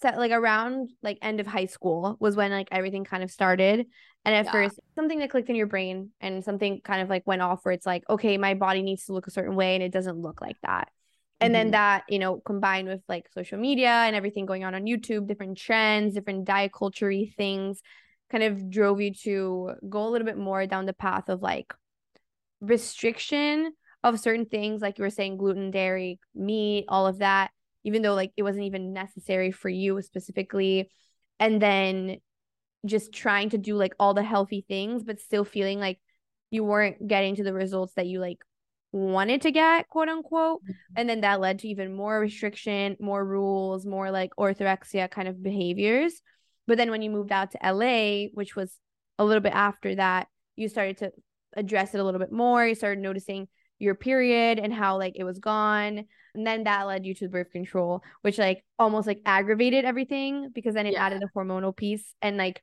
set 0.00 0.18
like 0.18 0.32
around 0.32 0.90
like 1.02 1.18
end 1.22 1.40
of 1.40 1.46
high 1.46 1.66
school 1.66 2.16
was 2.20 2.36
when 2.36 2.50
like 2.50 2.68
everything 2.70 3.04
kind 3.04 3.22
of 3.22 3.30
started. 3.30 3.86
And 4.24 4.34
at 4.34 4.46
yeah. 4.46 4.52
first 4.52 4.80
something 4.94 5.20
that 5.20 5.30
clicked 5.30 5.48
in 5.48 5.56
your 5.56 5.68
brain 5.68 6.10
and 6.20 6.44
something 6.44 6.80
kind 6.82 7.00
of 7.00 7.08
like 7.08 7.22
went 7.26 7.42
off 7.42 7.64
where 7.64 7.72
it's 7.72 7.86
like, 7.86 8.02
okay, 8.10 8.36
my 8.38 8.54
body 8.54 8.82
needs 8.82 9.04
to 9.06 9.12
look 9.12 9.26
a 9.26 9.30
certain 9.30 9.54
way 9.54 9.74
and 9.74 9.84
it 9.84 9.92
doesn't 9.92 10.18
look 10.18 10.40
like 10.40 10.56
that. 10.62 10.88
And 11.40 11.52
mm-hmm. 11.52 11.60
then 11.60 11.70
that, 11.72 12.04
you 12.08 12.18
know, 12.18 12.40
combined 12.40 12.88
with 12.88 13.02
like 13.08 13.28
social 13.32 13.58
media 13.58 13.90
and 13.90 14.16
everything 14.16 14.46
going 14.46 14.64
on 14.64 14.74
on 14.74 14.84
YouTube, 14.84 15.26
different 15.26 15.58
trends, 15.58 16.14
different 16.14 16.44
diet 16.44 16.72
culture 16.72 17.12
things 17.36 17.82
kind 18.30 18.44
of 18.44 18.70
drove 18.70 19.00
you 19.00 19.12
to 19.14 19.72
go 19.88 20.06
a 20.06 20.10
little 20.10 20.26
bit 20.26 20.38
more 20.38 20.66
down 20.66 20.86
the 20.86 20.92
path 20.92 21.28
of 21.28 21.42
like 21.42 21.72
restriction 22.60 23.72
of 24.02 24.20
certain 24.20 24.46
things 24.46 24.80
like 24.80 24.98
you 24.98 25.02
were 25.02 25.10
saying 25.10 25.36
gluten 25.36 25.70
dairy 25.70 26.18
meat 26.34 26.84
all 26.88 27.06
of 27.06 27.18
that 27.18 27.50
even 27.84 28.02
though 28.02 28.14
like 28.14 28.32
it 28.36 28.42
wasn't 28.42 28.64
even 28.64 28.92
necessary 28.92 29.50
for 29.52 29.68
you 29.68 30.00
specifically 30.02 30.90
and 31.38 31.60
then 31.60 32.16
just 32.84 33.12
trying 33.12 33.50
to 33.50 33.58
do 33.58 33.76
like 33.76 33.94
all 33.98 34.14
the 34.14 34.22
healthy 34.22 34.64
things 34.66 35.04
but 35.04 35.20
still 35.20 35.44
feeling 35.44 35.78
like 35.78 35.98
you 36.50 36.64
weren't 36.64 37.06
getting 37.06 37.36
to 37.36 37.44
the 37.44 37.52
results 37.52 37.94
that 37.94 38.06
you 38.06 38.20
like 38.20 38.38
wanted 38.96 39.42
to 39.42 39.50
get 39.50 39.88
quote 39.88 40.08
unquote 40.08 40.62
mm-hmm. 40.62 40.72
and 40.96 41.08
then 41.08 41.20
that 41.20 41.40
led 41.40 41.58
to 41.58 41.68
even 41.68 41.94
more 41.94 42.18
restriction 42.18 42.96
more 43.00 43.24
rules 43.24 43.84
more 43.84 44.10
like 44.10 44.30
orthorexia 44.38 45.10
kind 45.10 45.28
of 45.28 45.42
behaviors 45.42 46.22
but 46.66 46.78
then 46.78 46.90
when 46.90 47.02
you 47.02 47.10
moved 47.10 47.30
out 47.30 47.50
to 47.50 47.58
LA 47.62 48.28
which 48.32 48.56
was 48.56 48.78
a 49.18 49.24
little 49.24 49.42
bit 49.42 49.52
after 49.52 49.94
that 49.94 50.28
you 50.56 50.68
started 50.68 50.96
to 50.98 51.12
address 51.56 51.94
it 51.94 52.00
a 52.00 52.04
little 52.04 52.20
bit 52.20 52.30
more. 52.30 52.66
You 52.66 52.74
started 52.74 53.00
noticing 53.00 53.48
your 53.78 53.94
period 53.94 54.58
and 54.58 54.72
how 54.72 54.98
like 54.98 55.14
it 55.16 55.24
was 55.24 55.38
gone. 55.38 56.04
And 56.34 56.46
then 56.46 56.64
that 56.64 56.86
led 56.86 57.06
you 57.06 57.14
to 57.14 57.28
birth 57.28 57.50
control, 57.50 58.02
which 58.22 58.38
like 58.38 58.64
almost 58.78 59.06
like 59.06 59.22
aggravated 59.24 59.84
everything 59.84 60.50
because 60.54 60.74
then 60.74 60.86
it 60.86 60.92
yeah. 60.92 61.04
added 61.04 61.20
the 61.20 61.28
hormonal 61.34 61.74
piece 61.74 62.14
and 62.22 62.36
like 62.36 62.62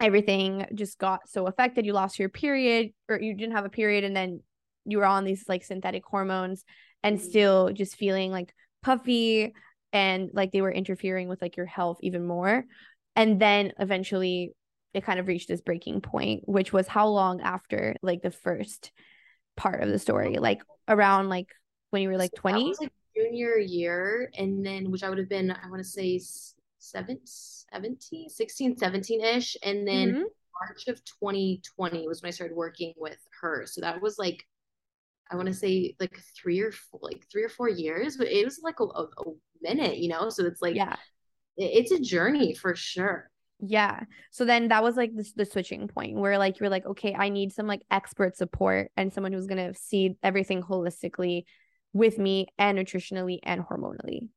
everything 0.00 0.66
just 0.74 0.98
got 0.98 1.28
so 1.28 1.46
affected. 1.46 1.86
You 1.86 1.92
lost 1.92 2.18
your 2.18 2.28
period 2.28 2.92
or 3.08 3.20
you 3.20 3.34
didn't 3.34 3.56
have 3.56 3.64
a 3.64 3.70
period 3.70 4.04
and 4.04 4.14
then 4.14 4.42
you 4.84 4.98
were 4.98 5.04
on 5.04 5.24
these 5.24 5.44
like 5.48 5.64
synthetic 5.64 6.04
hormones 6.04 6.64
and 7.02 7.18
mm-hmm. 7.18 7.28
still 7.28 7.72
just 7.72 7.96
feeling 7.96 8.30
like 8.30 8.54
puffy 8.82 9.54
and 9.92 10.30
like 10.32 10.52
they 10.52 10.60
were 10.60 10.72
interfering 10.72 11.28
with 11.28 11.42
like 11.42 11.56
your 11.56 11.66
health 11.66 11.98
even 12.02 12.26
more. 12.26 12.64
And 13.16 13.40
then 13.40 13.72
eventually 13.78 14.52
it 14.94 15.04
kind 15.04 15.20
of 15.20 15.26
reached 15.26 15.48
this 15.48 15.60
breaking 15.60 16.00
point, 16.00 16.42
which 16.46 16.72
was 16.72 16.86
how 16.86 17.08
long 17.08 17.40
after 17.40 17.96
like 18.02 18.22
the 18.22 18.30
first 18.30 18.92
part 19.56 19.82
of 19.82 19.88
the 19.88 19.98
story, 19.98 20.38
like 20.38 20.62
around 20.88 21.28
like 21.28 21.48
when 21.90 22.02
you 22.02 22.08
were 22.08 22.18
like 22.18 22.32
20? 22.34 22.74
So 22.74 22.84
like 22.84 22.92
junior 23.16 23.56
year. 23.56 24.30
And 24.36 24.64
then, 24.64 24.90
which 24.90 25.02
I 25.02 25.08
would 25.08 25.18
have 25.18 25.28
been, 25.28 25.50
I 25.50 25.68
want 25.68 25.82
to 25.82 25.88
say 25.88 26.20
17, 26.78 28.28
16, 28.28 28.76
17 28.76 29.20
ish. 29.20 29.56
And 29.62 29.86
then 29.86 30.08
mm-hmm. 30.08 30.22
March 30.68 30.88
of 30.88 31.04
2020 31.04 32.06
was 32.06 32.22
when 32.22 32.28
I 32.28 32.32
started 32.32 32.56
working 32.56 32.94
with 32.96 33.18
her. 33.40 33.66
So 33.66 33.80
that 33.80 34.00
was 34.00 34.18
like, 34.18 34.44
I 35.30 35.36
want 35.36 35.48
to 35.48 35.54
say 35.54 35.94
like 36.00 36.18
three 36.36 36.60
or 36.60 36.72
four, 36.72 37.00
like 37.02 37.24
three 37.30 37.44
or 37.44 37.48
four 37.48 37.68
years, 37.68 38.16
but 38.16 38.28
it 38.28 38.44
was 38.44 38.60
like 38.62 38.80
a, 38.80 38.84
a, 38.84 39.02
a 39.04 39.32
minute, 39.62 39.98
you 39.98 40.08
know? 40.08 40.28
So 40.30 40.44
it's 40.44 40.60
like, 40.60 40.74
yeah, 40.74 40.96
it, 41.56 41.70
it's 41.74 41.92
a 41.92 42.00
journey 42.00 42.54
for 42.54 42.74
sure. 42.74 43.30
Yeah. 43.60 44.00
So 44.30 44.44
then 44.44 44.68
that 44.68 44.82
was 44.82 44.96
like 44.96 45.14
the, 45.14 45.28
the 45.36 45.44
switching 45.44 45.86
point 45.86 46.16
where 46.16 46.38
like 46.38 46.58
you're 46.58 46.70
like, 46.70 46.86
okay, 46.86 47.14
I 47.14 47.28
need 47.28 47.52
some 47.52 47.66
like 47.66 47.82
expert 47.90 48.36
support 48.36 48.90
and 48.96 49.12
someone 49.12 49.32
who's 49.32 49.46
going 49.46 49.72
to 49.72 49.78
see 49.78 50.16
everything 50.22 50.62
holistically 50.62 51.44
with 51.92 52.18
me 52.18 52.46
and 52.58 52.78
nutritionally 52.78 53.38
and 53.42 53.62
hormonally. 53.62 54.28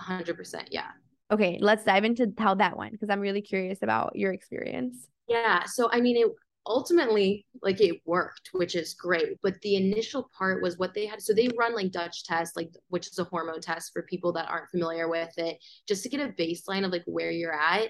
100%. 0.00 0.68
Yeah. 0.70 0.88
Okay. 1.30 1.58
Let's 1.60 1.84
dive 1.84 2.04
into 2.04 2.32
how 2.36 2.56
that 2.56 2.76
went 2.76 2.92
because 2.92 3.08
I'm 3.08 3.20
really 3.20 3.42
curious 3.42 3.82
about 3.82 4.16
your 4.16 4.32
experience. 4.32 5.08
Yeah. 5.28 5.64
So, 5.64 5.88
I 5.90 6.00
mean, 6.00 6.16
it 6.16 6.26
ultimately 6.66 7.44
like 7.62 7.80
it 7.80 8.00
worked 8.04 8.50
which 8.52 8.76
is 8.76 8.94
great 8.94 9.36
but 9.42 9.60
the 9.62 9.74
initial 9.74 10.30
part 10.36 10.62
was 10.62 10.78
what 10.78 10.94
they 10.94 11.06
had 11.06 11.20
so 11.20 11.32
they 11.32 11.48
run 11.58 11.74
like 11.74 11.90
dutch 11.90 12.24
test 12.24 12.56
like 12.56 12.70
which 12.88 13.08
is 13.08 13.18
a 13.18 13.24
hormone 13.24 13.60
test 13.60 13.92
for 13.92 14.02
people 14.02 14.32
that 14.32 14.48
aren't 14.48 14.70
familiar 14.70 15.08
with 15.08 15.36
it 15.38 15.58
just 15.88 16.02
to 16.02 16.08
get 16.08 16.20
a 16.20 16.32
baseline 16.40 16.84
of 16.84 16.92
like 16.92 17.02
where 17.06 17.32
you're 17.32 17.54
at 17.54 17.88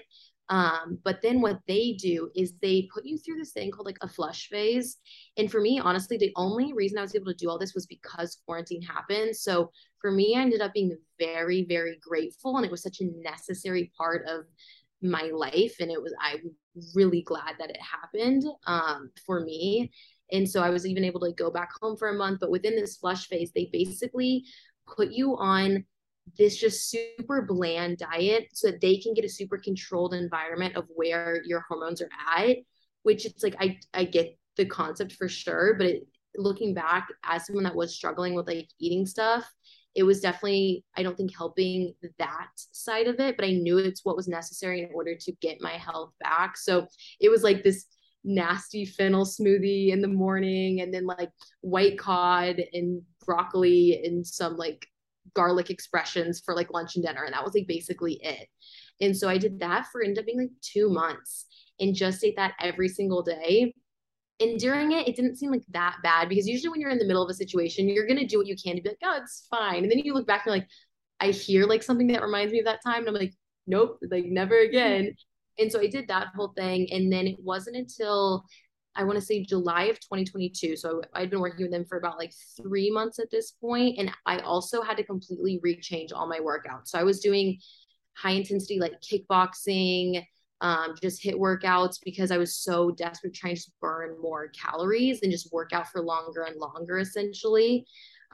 um, 0.49 0.99
but 1.03 1.21
then 1.21 1.41
what 1.41 1.59
they 1.67 1.93
do 1.93 2.29
is 2.35 2.53
they 2.61 2.87
put 2.93 3.05
you 3.05 3.17
through 3.17 3.37
this 3.37 3.51
thing 3.51 3.71
called 3.71 3.85
like 3.85 3.97
a 4.01 4.07
flush 4.07 4.49
phase. 4.49 4.97
And 5.37 5.49
for 5.49 5.61
me, 5.61 5.79
honestly, 5.79 6.17
the 6.17 6.33
only 6.35 6.73
reason 6.73 6.97
I 6.97 7.01
was 7.01 7.15
able 7.15 7.27
to 7.27 7.33
do 7.33 7.49
all 7.49 7.57
this 7.57 7.73
was 7.73 7.85
because 7.85 8.39
quarantine 8.45 8.81
happened. 8.81 9.35
So 9.35 9.71
for 10.01 10.11
me, 10.11 10.35
I 10.35 10.41
ended 10.41 10.61
up 10.61 10.73
being 10.73 10.95
very, 11.17 11.65
very 11.67 11.97
grateful. 12.01 12.57
And 12.57 12.65
it 12.65 12.71
was 12.71 12.83
such 12.83 12.99
a 12.99 13.09
necessary 13.23 13.91
part 13.97 14.27
of 14.27 14.45
my 15.03 15.29
life. 15.33 15.75
And 15.79 15.91
it 15.91 16.01
was, 16.01 16.13
I'm 16.21 16.51
really 16.95 17.21
glad 17.21 17.55
that 17.59 17.69
it 17.69 17.79
happened 17.81 18.45
um, 18.65 19.11
for 19.25 19.41
me. 19.41 19.91
And 20.31 20.49
so 20.49 20.61
I 20.61 20.69
was 20.69 20.85
even 20.85 21.03
able 21.03 21.19
to 21.21 21.33
go 21.33 21.51
back 21.51 21.69
home 21.81 21.97
for 21.97 22.09
a 22.09 22.17
month. 22.17 22.39
But 22.39 22.51
within 22.51 22.75
this 22.75 22.97
flush 22.97 23.27
phase, 23.27 23.51
they 23.53 23.69
basically 23.71 24.45
put 24.87 25.11
you 25.11 25.37
on 25.37 25.85
this 26.37 26.57
just 26.57 26.89
super 26.89 27.41
bland 27.41 27.97
diet 27.97 28.47
so 28.53 28.71
that 28.71 28.81
they 28.81 28.97
can 28.97 29.13
get 29.13 29.25
a 29.25 29.29
super 29.29 29.57
controlled 29.57 30.13
environment 30.13 30.75
of 30.75 30.85
where 30.95 31.41
your 31.45 31.65
hormones 31.67 32.01
are 32.01 32.09
at 32.37 32.57
which 33.03 33.25
it's 33.25 33.43
like 33.43 33.55
i 33.59 33.77
i 33.93 34.03
get 34.03 34.37
the 34.55 34.65
concept 34.65 35.13
for 35.13 35.27
sure 35.27 35.75
but 35.77 35.87
it, 35.87 36.07
looking 36.35 36.73
back 36.73 37.09
as 37.23 37.45
someone 37.45 37.63
that 37.63 37.75
was 37.75 37.93
struggling 37.93 38.33
with 38.33 38.47
like 38.47 38.67
eating 38.79 39.05
stuff 39.05 39.51
it 39.95 40.03
was 40.03 40.21
definitely 40.21 40.83
i 40.97 41.03
don't 41.03 41.15
think 41.17 41.35
helping 41.35 41.93
that 42.19 42.49
side 42.55 43.07
of 43.07 43.19
it 43.19 43.37
but 43.37 43.45
i 43.45 43.51
knew 43.51 43.77
it's 43.77 44.03
what 44.03 44.15
was 44.15 44.27
necessary 44.27 44.81
in 44.81 44.89
order 44.93 45.15
to 45.15 45.31
get 45.41 45.61
my 45.61 45.73
health 45.73 46.11
back. 46.19 46.57
So 46.57 46.87
it 47.19 47.29
was 47.29 47.43
like 47.43 47.63
this 47.63 47.85
nasty 48.23 48.85
fennel 48.85 49.25
smoothie 49.25 49.89
in 49.89 50.01
the 50.01 50.07
morning 50.07 50.81
and 50.81 50.93
then 50.93 51.05
like 51.05 51.29
white 51.61 51.97
cod 51.97 52.61
and 52.71 53.01
broccoli 53.25 54.01
and 54.05 54.25
some 54.25 54.55
like 54.55 54.87
garlic 55.33 55.69
expressions 55.69 56.41
for 56.43 56.55
like 56.55 56.71
lunch 56.71 56.95
and 56.95 57.03
dinner 57.03 57.23
and 57.23 57.33
that 57.33 57.43
was 57.43 57.53
like 57.53 57.67
basically 57.67 58.19
it. 58.23 58.47
And 59.01 59.15
so 59.15 59.27
i 59.27 59.37
did 59.37 59.59
that 59.59 59.87
for 59.91 60.01
ended 60.01 60.19
up 60.19 60.25
being 60.25 60.39
like 60.39 60.51
two 60.61 60.89
months 60.89 61.45
and 61.79 61.95
just 61.95 62.23
ate 62.23 62.37
that 62.37 62.53
every 62.59 62.87
single 62.87 63.23
day 63.23 63.73
and 64.43 64.59
during 64.59 64.91
it, 64.91 65.07
it 65.07 65.15
didn't 65.15 65.37
seem 65.37 65.51
like 65.51 65.63
that 65.69 65.97
bad 66.03 66.29
because 66.29 66.47
usually 66.47 66.69
when 66.69 66.81
you're 66.81 66.89
in 66.89 66.99
the 66.99 67.05
middle 67.05 67.23
of 67.23 67.29
a 67.29 67.33
situation, 67.33 67.87
you're 67.87 68.07
gonna 68.07 68.27
do 68.27 68.37
what 68.37 68.47
you 68.47 68.55
can 68.55 68.75
to 68.75 68.81
be 68.81 68.89
like, 68.89 68.97
oh, 69.03 69.19
it's 69.21 69.47
fine. 69.49 69.83
And 69.83 69.91
then 69.91 69.99
you 69.99 70.13
look 70.13 70.27
back 70.27 70.45
and 70.45 70.53
you're 70.53 70.59
like, 70.61 70.69
I 71.19 71.31
hear 71.31 71.65
like 71.65 71.83
something 71.83 72.07
that 72.07 72.21
reminds 72.21 72.51
me 72.51 72.59
of 72.59 72.65
that 72.65 72.83
time. 72.85 72.99
And 72.99 73.07
I'm 73.07 73.13
like, 73.13 73.33
nope, 73.67 73.99
like 74.11 74.25
never 74.25 74.59
again. 74.59 75.15
And 75.57 75.71
so 75.71 75.79
I 75.79 75.87
did 75.87 76.07
that 76.09 76.27
whole 76.35 76.53
thing. 76.57 76.91
And 76.91 77.11
then 77.11 77.27
it 77.27 77.37
wasn't 77.39 77.77
until 77.77 78.43
I 78.95 79.03
want 79.03 79.17
to 79.17 79.25
say 79.25 79.43
July 79.43 79.85
of 79.85 79.99
2022. 79.99 80.75
So 80.75 81.01
I'd 81.13 81.29
been 81.29 81.39
working 81.39 81.65
with 81.65 81.71
them 81.71 81.85
for 81.85 81.97
about 81.97 82.17
like 82.17 82.33
three 82.57 82.91
months 82.91 83.19
at 83.19 83.31
this 83.31 83.51
point, 83.51 83.97
And 83.97 84.11
I 84.25 84.39
also 84.39 84.81
had 84.81 84.97
to 84.97 85.03
completely 85.03 85.59
rechange 85.65 86.09
all 86.13 86.27
my 86.27 86.39
workouts. 86.39 86.87
So 86.89 86.99
I 86.99 87.03
was 87.03 87.19
doing 87.19 87.59
high 88.15 88.31
intensity 88.31 88.79
like 88.79 89.01
kickboxing, 89.01 90.23
um, 90.63 90.95
just 91.01 91.21
HIIT 91.21 91.35
workouts 91.35 91.99
because 92.03 92.31
I 92.31 92.37
was 92.37 92.55
so 92.55 92.89
desperate 92.89 93.35
trying 93.35 93.57
to 93.57 93.71
burn 93.81 94.15
more 94.19 94.47
calories 94.49 95.21
and 95.21 95.31
just 95.31 95.51
work 95.51 95.73
out 95.73 95.89
for 95.89 96.01
longer 96.01 96.43
and 96.43 96.57
longer 96.57 96.97
essentially. 96.97 97.85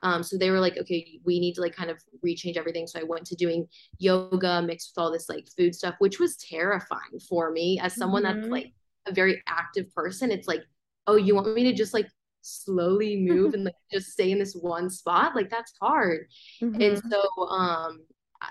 Um, 0.03 0.21
so 0.21 0.37
they 0.37 0.51
were 0.51 0.59
like, 0.59 0.77
okay, 0.77 1.19
we 1.25 1.39
need 1.39 1.55
to 1.55 1.61
like 1.61 1.75
kind 1.75 1.89
of 1.89 1.99
rechange 2.25 2.55
everything. 2.55 2.85
So 2.87 2.99
I 2.99 3.03
went 3.03 3.25
to 3.25 3.35
doing 3.35 3.67
yoga 3.97 4.61
mixed 4.61 4.93
with 4.95 5.03
all 5.03 5.11
this 5.11 5.27
like 5.27 5.47
food 5.57 5.75
stuff, 5.75 5.95
which 5.97 6.19
was 6.19 6.37
terrifying 6.37 7.19
for 7.27 7.51
me 7.51 7.79
as 7.81 7.95
someone 7.95 8.23
mm-hmm. 8.23 8.41
that's 8.41 8.51
like 8.51 8.73
a 9.07 9.13
very 9.13 9.41
active 9.47 9.93
person. 9.93 10.31
It's 10.31 10.47
like, 10.47 10.61
oh, 11.07 11.15
you 11.15 11.33
want 11.33 11.53
me 11.53 11.63
to 11.63 11.73
just 11.73 11.95
like 11.95 12.07
slowly 12.41 13.17
move 13.17 13.55
and 13.55 13.63
like 13.65 13.75
just 13.91 14.11
stay 14.11 14.31
in 14.31 14.37
this 14.37 14.53
one 14.53 14.91
spot? 14.91 15.35
Like 15.35 15.49
that's 15.49 15.73
hard. 15.81 16.27
Mm-hmm. 16.61 16.79
And 16.79 17.01
so, 17.11 17.47
um, 17.47 18.01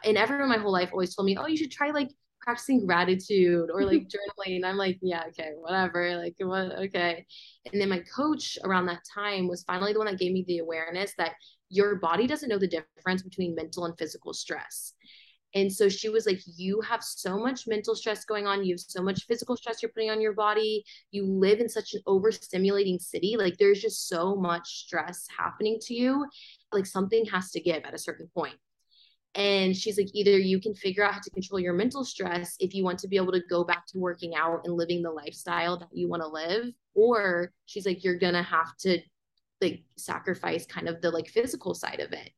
and 0.05 0.19
everyone 0.19 0.49
my 0.49 0.59
whole 0.59 0.73
life 0.73 0.91
always 0.93 1.14
told 1.14 1.27
me, 1.27 1.37
oh, 1.37 1.47
you 1.47 1.57
should 1.57 1.71
try 1.71 1.93
like 1.93 2.11
practicing 2.49 2.87
gratitude 2.87 3.69
or 3.71 3.85
like 3.85 4.09
journaling. 4.47 4.65
I'm 4.65 4.79
like, 4.79 4.99
yeah, 5.03 5.25
okay, 5.29 5.51
whatever. 5.59 6.17
Like, 6.17 6.35
what? 6.39 6.73
Okay. 6.87 7.27
And 7.71 7.79
then 7.79 7.91
my 7.91 8.01
coach 8.17 8.57
around 8.65 8.87
that 8.87 9.03
time 9.15 9.49
was 9.49 9.65
finally 9.65 9.93
the 9.93 9.99
one 9.99 10.07
that 10.07 10.19
gave 10.19 10.33
me 10.33 10.47
the 10.49 10.59
awareness 10.59 11.13
that 11.19 11.33
your 11.69 11.97
body 11.97 12.27
doesn't 12.27 12.49
know 12.49 12.59
the 12.59 12.67
difference 12.67 13.23
between 13.23 13.55
mental 13.55 13.85
and 13.85 13.99
physical 13.99 14.33
stress. 14.33 14.95
And 15.55 15.71
so 15.71 15.91
she 15.91 16.09
was 16.09 16.25
like, 16.25 16.41
You 16.57 16.81
have 16.81 17.03
so 17.03 17.39
much 17.39 17.67
mental 17.67 17.95
stress 17.95 18.25
going 18.25 18.47
on. 18.47 18.65
You 18.65 18.75
have 18.75 18.81
so 18.81 19.03
much 19.03 19.27
physical 19.27 19.55
stress 19.55 19.83
you're 19.83 19.93
putting 19.93 20.11
on 20.11 20.23
your 20.23 20.35
body. 20.35 20.85
You 21.11 21.27
live 21.27 21.61
in 21.61 21.69
such 21.69 21.93
an 21.93 22.01
overstimulating 22.07 22.99
city. 22.99 23.37
Like, 23.39 23.59
there's 23.59 23.83
just 23.83 24.09
so 24.09 24.35
much 24.35 24.87
stress 24.87 25.27
happening 25.39 25.79
to 25.83 25.95
you. 25.95 26.27
Like, 26.73 26.87
something 26.87 27.27
has 27.27 27.51
to 27.51 27.61
give 27.61 27.85
at 27.85 27.95
a 27.95 27.99
certain 27.99 28.31
point. 28.35 28.57
And 29.35 29.77
she's 29.77 29.99
like, 29.99 30.09
either 30.14 30.37
you 30.38 30.61
can 30.61 30.75
figure 30.75 31.05
out 31.05 31.14
how 31.14 31.21
to 31.21 31.31
control 31.31 31.61
your 31.61 31.75
mental 31.75 32.05
stress 32.05 32.57
if 32.59 32.75
you 32.75 32.83
want 32.83 32.99
to 33.01 33.09
be 33.09 33.17
able 33.17 33.33
to 33.33 33.43
go 33.49 33.62
back 33.62 33.87
to 33.88 33.99
working 33.99 34.35
out 34.35 34.62
and 34.64 34.75
living 34.75 35.03
the 35.03 35.11
lifestyle 35.11 35.79
that 35.79 35.88
you 35.93 36.09
want 36.09 36.23
to 36.23 36.29
live, 36.29 36.73
or 36.95 37.53
she's 37.67 37.87
like, 37.87 38.03
you're 38.03 38.19
gonna 38.19 38.43
have 38.43 38.77
to 38.79 38.99
like 39.61 39.83
sacrifice 39.97 40.67
kind 40.67 40.88
of 40.88 41.01
the 41.01 41.11
like 41.11 41.29
physical 41.29 41.75
side 41.75 42.01
of 42.01 42.12
it. 42.12 42.31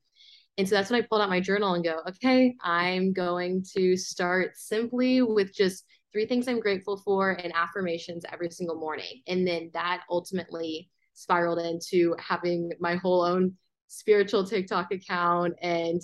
And 0.59 0.69
so 0.69 0.75
that's 0.75 0.91
when 0.91 1.01
I 1.03 1.07
pulled 1.07 1.23
out 1.23 1.31
my 1.31 1.41
journal 1.41 1.75
and 1.75 1.85
go, 1.85 2.01
okay, 2.09 2.55
I'm 2.63 3.13
going 3.13 3.65
to 3.75 3.97
start 3.97 4.57
simply 4.57 5.23
with 5.23 5.55
just 5.55 5.85
three 6.13 6.27
things 6.27 6.49
I'm 6.49 6.61
grateful 6.61 6.99
for 6.99 7.31
and 7.31 7.53
affirmations 7.55 8.25
every 8.31 8.51
single 8.51 8.77
morning. 8.77 9.23
And 9.27 9.47
then 9.47 9.71
that 9.75 10.03
ultimately 10.11 10.91
spiraled 11.15 11.61
into 11.61 12.15
having 12.19 12.73
my 12.81 12.97
whole 12.97 13.23
own 13.23 13.55
spiritual 13.89 14.45
TikTok 14.45 14.93
account 14.93 15.55
and 15.63 16.01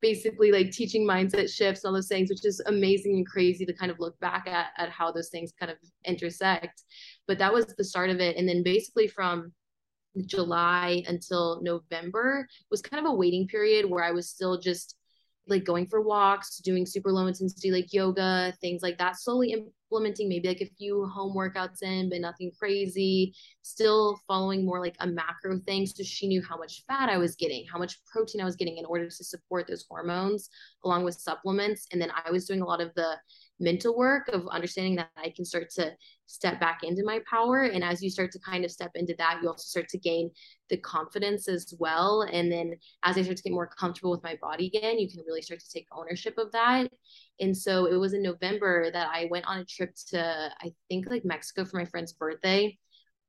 basically 0.00 0.52
like 0.52 0.70
teaching 0.70 1.06
mindset 1.06 1.52
shifts 1.52 1.84
and 1.84 1.88
all 1.88 1.94
those 1.94 2.08
things, 2.08 2.30
which 2.30 2.44
is 2.44 2.60
amazing 2.66 3.16
and 3.16 3.26
crazy 3.26 3.64
to 3.64 3.72
kind 3.72 3.90
of 3.90 4.00
look 4.00 4.18
back 4.20 4.46
at, 4.46 4.68
at 4.76 4.90
how 4.90 5.10
those 5.10 5.30
things 5.30 5.52
kind 5.58 5.72
of 5.72 5.78
intersect. 6.04 6.82
But 7.26 7.38
that 7.38 7.52
was 7.52 7.66
the 7.66 7.84
start 7.84 8.10
of 8.10 8.20
it. 8.20 8.36
And 8.36 8.48
then 8.48 8.62
basically 8.62 9.08
from 9.08 9.52
July 10.26 11.02
until 11.06 11.60
November 11.62 12.46
was 12.70 12.82
kind 12.82 13.04
of 13.04 13.10
a 13.10 13.14
waiting 13.14 13.48
period 13.48 13.88
where 13.88 14.04
I 14.04 14.12
was 14.12 14.28
still 14.28 14.60
just 14.60 14.96
like 15.46 15.64
going 15.64 15.86
for 15.86 16.00
walks, 16.00 16.58
doing 16.58 16.86
super 16.86 17.12
low 17.12 17.26
intensity 17.26 17.70
like 17.70 17.92
yoga, 17.92 18.52
things 18.60 18.82
like 18.82 18.96
that, 18.98 19.18
slowly 19.20 19.52
implementing 19.52 20.28
maybe 20.28 20.48
like 20.48 20.62
a 20.62 20.70
few 20.78 21.04
home 21.06 21.36
workouts 21.36 21.82
in, 21.82 22.08
but 22.08 22.20
nothing 22.20 22.50
crazy. 22.58 23.34
Still 23.62 24.18
following 24.26 24.64
more 24.64 24.80
like 24.80 24.96
a 25.00 25.06
macro 25.06 25.58
thing. 25.60 25.86
So 25.86 26.02
she 26.02 26.28
knew 26.28 26.42
how 26.42 26.56
much 26.56 26.82
fat 26.88 27.10
I 27.10 27.18
was 27.18 27.36
getting, 27.36 27.66
how 27.70 27.78
much 27.78 28.02
protein 28.06 28.40
I 28.40 28.44
was 28.44 28.56
getting 28.56 28.78
in 28.78 28.86
order 28.86 29.08
to 29.08 29.24
support 29.24 29.66
those 29.66 29.84
hormones, 29.88 30.48
along 30.84 31.04
with 31.04 31.14
supplements. 31.14 31.86
And 31.92 32.00
then 32.00 32.10
I 32.24 32.30
was 32.30 32.46
doing 32.46 32.62
a 32.62 32.66
lot 32.66 32.80
of 32.80 32.94
the 32.94 33.16
mental 33.60 33.96
work 33.96 34.28
of 34.28 34.48
understanding 34.48 34.96
that 34.96 35.10
I 35.16 35.32
can 35.34 35.44
start 35.44 35.70
to 35.76 35.92
step 36.26 36.58
back 36.58 36.80
into 36.82 37.04
my 37.04 37.20
power. 37.28 37.62
And 37.62 37.84
as 37.84 38.02
you 38.02 38.10
start 38.10 38.32
to 38.32 38.38
kind 38.38 38.64
of 38.64 38.70
step 38.70 38.92
into 38.94 39.14
that, 39.18 39.40
you 39.42 39.48
also 39.48 39.64
start 39.64 39.88
to 39.90 39.98
gain 39.98 40.30
the 40.70 40.76
confidence 40.78 41.48
as 41.48 41.74
well. 41.78 42.22
And 42.22 42.50
then 42.50 42.74
as 43.02 43.16
I 43.16 43.22
start 43.22 43.36
to 43.36 43.42
get 43.42 43.52
more 43.52 43.66
comfortable 43.66 44.10
with 44.10 44.22
my 44.22 44.36
body 44.40 44.66
again, 44.66 44.98
you 44.98 45.08
can 45.08 45.22
really 45.26 45.42
start 45.42 45.60
to 45.60 45.70
take 45.70 45.86
ownership 45.92 46.38
of 46.38 46.52
that. 46.52 46.90
And 47.40 47.56
so 47.56 47.86
it 47.86 47.96
was 47.96 48.14
in 48.14 48.22
November 48.22 48.90
that 48.92 49.08
I 49.12 49.28
went 49.30 49.46
on 49.46 49.58
a 49.58 49.64
trip 49.64 49.94
to, 50.08 50.50
I 50.60 50.72
think 50.88 51.10
like 51.10 51.24
Mexico 51.24 51.64
for 51.64 51.78
my 51.78 51.84
friend's 51.84 52.12
birthday. 52.12 52.78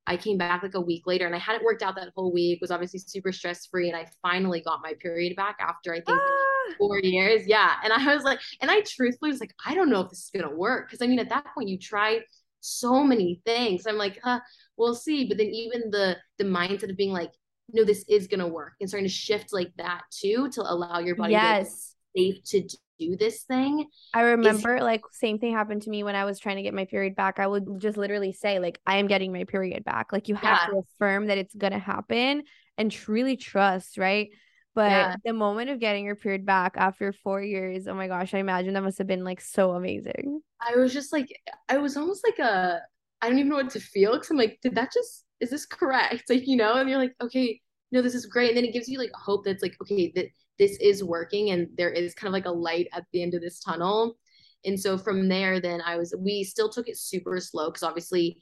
I 0.07 0.17
came 0.17 0.37
back 0.37 0.61
like 0.61 0.75
a 0.75 0.81
week 0.81 1.07
later 1.07 1.25
and 1.25 1.33
I 1.33 1.39
hadn't 1.39 1.63
worked 1.63 1.81
out 1.81 1.95
that 1.95 2.11
whole 2.15 2.31
week, 2.31 2.61
was 2.61 2.69
obviously 2.69 2.99
super 2.99 3.31
stress 3.31 3.65
free. 3.65 3.89
And 3.89 3.97
I 3.97 4.07
finally 4.21 4.61
got 4.61 4.81
my 4.83 4.93
period 5.01 5.35
back 5.35 5.57
after 5.59 5.93
I 5.93 5.97
think 5.97 6.19
ah. 6.21 6.73
four 6.77 6.99
years. 6.99 7.47
Yeah. 7.47 7.73
And 7.83 7.91
I 7.91 8.13
was 8.13 8.23
like, 8.23 8.39
and 8.61 8.69
I 8.69 8.81
truthfully 8.81 9.31
was 9.31 9.39
like, 9.39 9.55
I 9.65 9.73
don't 9.73 9.89
know 9.89 10.01
if 10.01 10.11
this 10.11 10.25
is 10.25 10.29
going 10.29 10.47
to 10.47 10.55
work. 10.55 10.91
Cause 10.91 11.01
I 11.01 11.07
mean, 11.07 11.17
at 11.17 11.29
that 11.29 11.47
point, 11.55 11.69
you 11.69 11.79
try 11.79 12.19
so 12.65 13.03
many 13.03 13.41
things. 13.45 13.85
I'm 13.87 13.97
like, 13.97 14.19
huh, 14.23 14.39
we'll 14.77 14.95
see. 14.95 15.25
But 15.25 15.37
then 15.37 15.47
even 15.47 15.91
the 15.91 16.17
the 16.37 16.45
mindset 16.45 16.89
of 16.89 16.97
being 16.97 17.13
like, 17.13 17.31
no, 17.71 17.83
this 17.83 18.05
is 18.07 18.27
gonna 18.27 18.47
work 18.47 18.73
and 18.79 18.89
starting 18.89 19.07
to 19.07 19.13
shift 19.13 19.53
like 19.53 19.71
that 19.77 20.03
too 20.11 20.49
to 20.51 20.61
allow 20.61 20.99
your 20.99 21.15
body 21.15 21.33
yes. 21.33 21.95
to 22.15 22.21
safe 22.21 22.43
to 22.45 22.77
do 22.99 23.15
this 23.15 23.43
thing. 23.43 23.87
I 24.13 24.21
remember 24.21 24.77
is- 24.77 24.83
like 24.83 25.01
same 25.11 25.39
thing 25.39 25.53
happened 25.53 25.83
to 25.83 25.89
me 25.89 26.03
when 26.03 26.15
I 26.15 26.25
was 26.25 26.39
trying 26.39 26.57
to 26.57 26.61
get 26.61 26.73
my 26.73 26.85
period 26.85 27.15
back. 27.15 27.39
I 27.39 27.47
would 27.47 27.79
just 27.79 27.97
literally 27.97 28.33
say 28.33 28.59
like 28.59 28.79
I 28.85 28.97
am 28.97 29.07
getting 29.07 29.31
my 29.33 29.43
period 29.43 29.83
back. 29.83 30.11
Like 30.11 30.27
you 30.27 30.35
have 30.35 30.59
yeah. 30.63 30.73
to 30.73 30.79
affirm 30.79 31.27
that 31.27 31.37
it's 31.37 31.55
going 31.55 31.73
to 31.73 31.79
happen 31.79 32.43
and 32.77 32.91
truly 32.91 33.37
trust, 33.37 33.97
right? 33.97 34.29
But 34.75 34.91
yeah. 34.91 35.15
the 35.23 35.33
moment 35.33 35.69
of 35.69 35.79
getting 35.79 36.05
your 36.05 36.15
period 36.15 36.45
back 36.45 36.73
after 36.75 37.13
4 37.13 37.41
years, 37.41 37.87
oh 37.87 37.95
my 37.95 38.07
gosh, 38.07 38.33
I 38.33 38.39
imagine 38.39 38.73
that 38.73 38.83
must 38.83 38.97
have 38.97 39.07
been 39.07 39.23
like 39.23 39.41
so 39.41 39.71
amazing. 39.71 40.41
I 40.61 40.75
was 40.75 40.93
just 40.93 41.13
like 41.13 41.27
I 41.69 41.77
was 41.77 41.97
almost 41.97 42.25
like 42.25 42.39
a 42.39 42.81
I 43.21 43.29
don't 43.29 43.39
even 43.39 43.49
know 43.49 43.55
what 43.55 43.69
to 43.71 43.79
feel 43.79 44.17
cuz 44.17 44.29
I'm 44.29 44.37
like 44.37 44.59
did 44.61 44.75
that 44.75 44.91
just 44.91 45.25
is 45.39 45.49
this 45.49 45.65
correct? 45.65 46.23
Like, 46.29 46.47
you 46.47 46.57
know, 46.57 46.75
and 46.75 46.89
you're 46.89 46.99
like, 46.99 47.15
okay, 47.21 47.61
no, 47.91 48.01
this 48.01 48.15
is 48.15 48.25
great. 48.25 48.49
And 48.49 48.57
then 48.57 48.65
it 48.65 48.73
gives 48.73 48.89
you 48.89 48.99
like 48.99 49.11
hope 49.13 49.45
that's 49.45 49.63
like, 49.63 49.75
okay, 49.81 50.11
that 50.15 50.27
this 50.59 50.77
is 50.79 51.03
working 51.03 51.51
and 51.51 51.67
there 51.77 51.89
is 51.89 52.13
kind 52.13 52.27
of 52.27 52.33
like 52.33 52.45
a 52.45 52.51
light 52.51 52.87
at 52.93 53.05
the 53.11 53.21
end 53.21 53.33
of 53.33 53.41
this 53.41 53.59
tunnel. 53.59 54.17
And 54.65 54.79
so 54.79 54.97
from 54.97 55.27
there, 55.27 55.59
then 55.59 55.81
I 55.81 55.97
was, 55.97 56.15
we 56.17 56.43
still 56.43 56.69
took 56.69 56.87
it 56.87 56.97
super 56.97 57.39
slow 57.39 57.69
because 57.69 57.83
obviously 57.83 58.39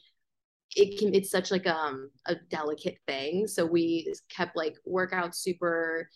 it 0.75 0.99
can, 0.99 1.13
it's 1.13 1.29
such 1.29 1.51
like 1.51 1.67
um, 1.67 2.09
a 2.25 2.35
delicate 2.49 2.97
thing. 3.07 3.47
So 3.47 3.65
we 3.65 4.13
kept 4.29 4.55
like 4.55 4.75
workouts 4.87 5.35
super 5.35 6.09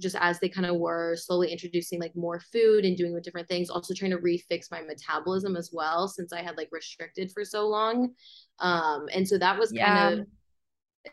just 0.00 0.16
as 0.18 0.40
they 0.40 0.48
kind 0.48 0.66
of 0.66 0.76
were 0.76 1.14
slowly 1.16 1.52
introducing 1.52 2.00
like 2.00 2.16
more 2.16 2.40
food 2.40 2.84
and 2.84 2.96
doing 2.96 3.14
with 3.14 3.22
different 3.22 3.46
things 3.46 3.70
also 3.70 3.94
trying 3.94 4.10
to 4.10 4.16
refix 4.16 4.68
my 4.68 4.80
metabolism 4.82 5.54
as 5.54 5.70
well 5.72 6.08
since 6.08 6.32
i 6.32 6.42
had 6.42 6.56
like 6.56 6.68
restricted 6.72 7.30
for 7.30 7.44
so 7.44 7.68
long 7.68 8.10
um 8.58 9.06
and 9.14 9.28
so 9.28 9.38
that 9.38 9.56
was 9.56 9.72
yeah. 9.72 9.86
kind 9.86 10.18
of 10.18 10.26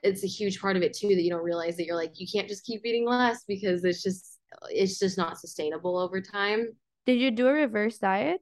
it's 0.01 0.23
a 0.23 0.27
huge 0.27 0.59
part 0.59 0.75
of 0.75 0.81
it 0.81 0.93
too 0.93 1.09
that 1.09 1.21
you 1.21 1.29
don't 1.29 1.43
realize 1.43 1.77
that 1.77 1.85
you're 1.85 1.95
like 1.95 2.13
you 2.15 2.25
can't 2.25 2.47
just 2.47 2.65
keep 2.65 2.83
eating 2.83 3.05
less 3.05 3.43
because 3.47 3.83
it's 3.83 4.01
just 4.01 4.39
it's 4.69 4.99
just 4.99 5.17
not 5.17 5.39
sustainable 5.39 5.97
over 5.97 6.21
time. 6.21 6.67
Did 7.05 7.19
you 7.19 7.31
do 7.31 7.47
a 7.47 7.53
reverse 7.53 7.97
diet? 7.97 8.41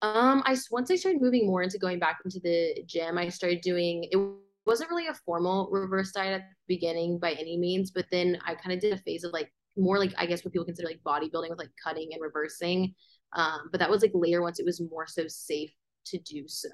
Um, 0.00 0.42
I 0.46 0.56
once 0.70 0.90
I 0.90 0.96
started 0.96 1.20
moving 1.20 1.46
more 1.46 1.62
into 1.62 1.78
going 1.78 1.98
back 1.98 2.18
into 2.24 2.40
the 2.40 2.82
gym, 2.86 3.18
I 3.18 3.28
started 3.28 3.60
doing 3.62 4.08
it 4.10 4.18
wasn't 4.64 4.90
really 4.90 5.06
a 5.08 5.14
formal 5.14 5.68
reverse 5.70 6.12
diet 6.12 6.34
at 6.34 6.48
the 6.48 6.74
beginning 6.74 7.18
by 7.18 7.32
any 7.32 7.56
means, 7.56 7.90
but 7.90 8.06
then 8.10 8.38
I 8.46 8.54
kind 8.54 8.72
of 8.72 8.80
did 8.80 8.92
a 8.92 8.98
phase 8.98 9.24
of 9.24 9.32
like 9.32 9.52
more 9.76 9.98
like 9.98 10.12
I 10.16 10.26
guess 10.26 10.44
what 10.44 10.52
people 10.52 10.66
consider 10.66 10.88
like 10.88 11.00
bodybuilding 11.04 11.50
with 11.50 11.58
like 11.58 11.70
cutting 11.82 12.10
and 12.12 12.22
reversing. 12.22 12.94
Um, 13.32 13.68
but 13.70 13.80
that 13.80 13.90
was 13.90 14.02
like 14.02 14.12
later 14.14 14.42
once 14.42 14.60
it 14.60 14.66
was 14.66 14.80
more 14.80 15.06
so 15.06 15.24
safe 15.26 15.72
to 16.06 16.18
do 16.18 16.44
so, 16.46 16.68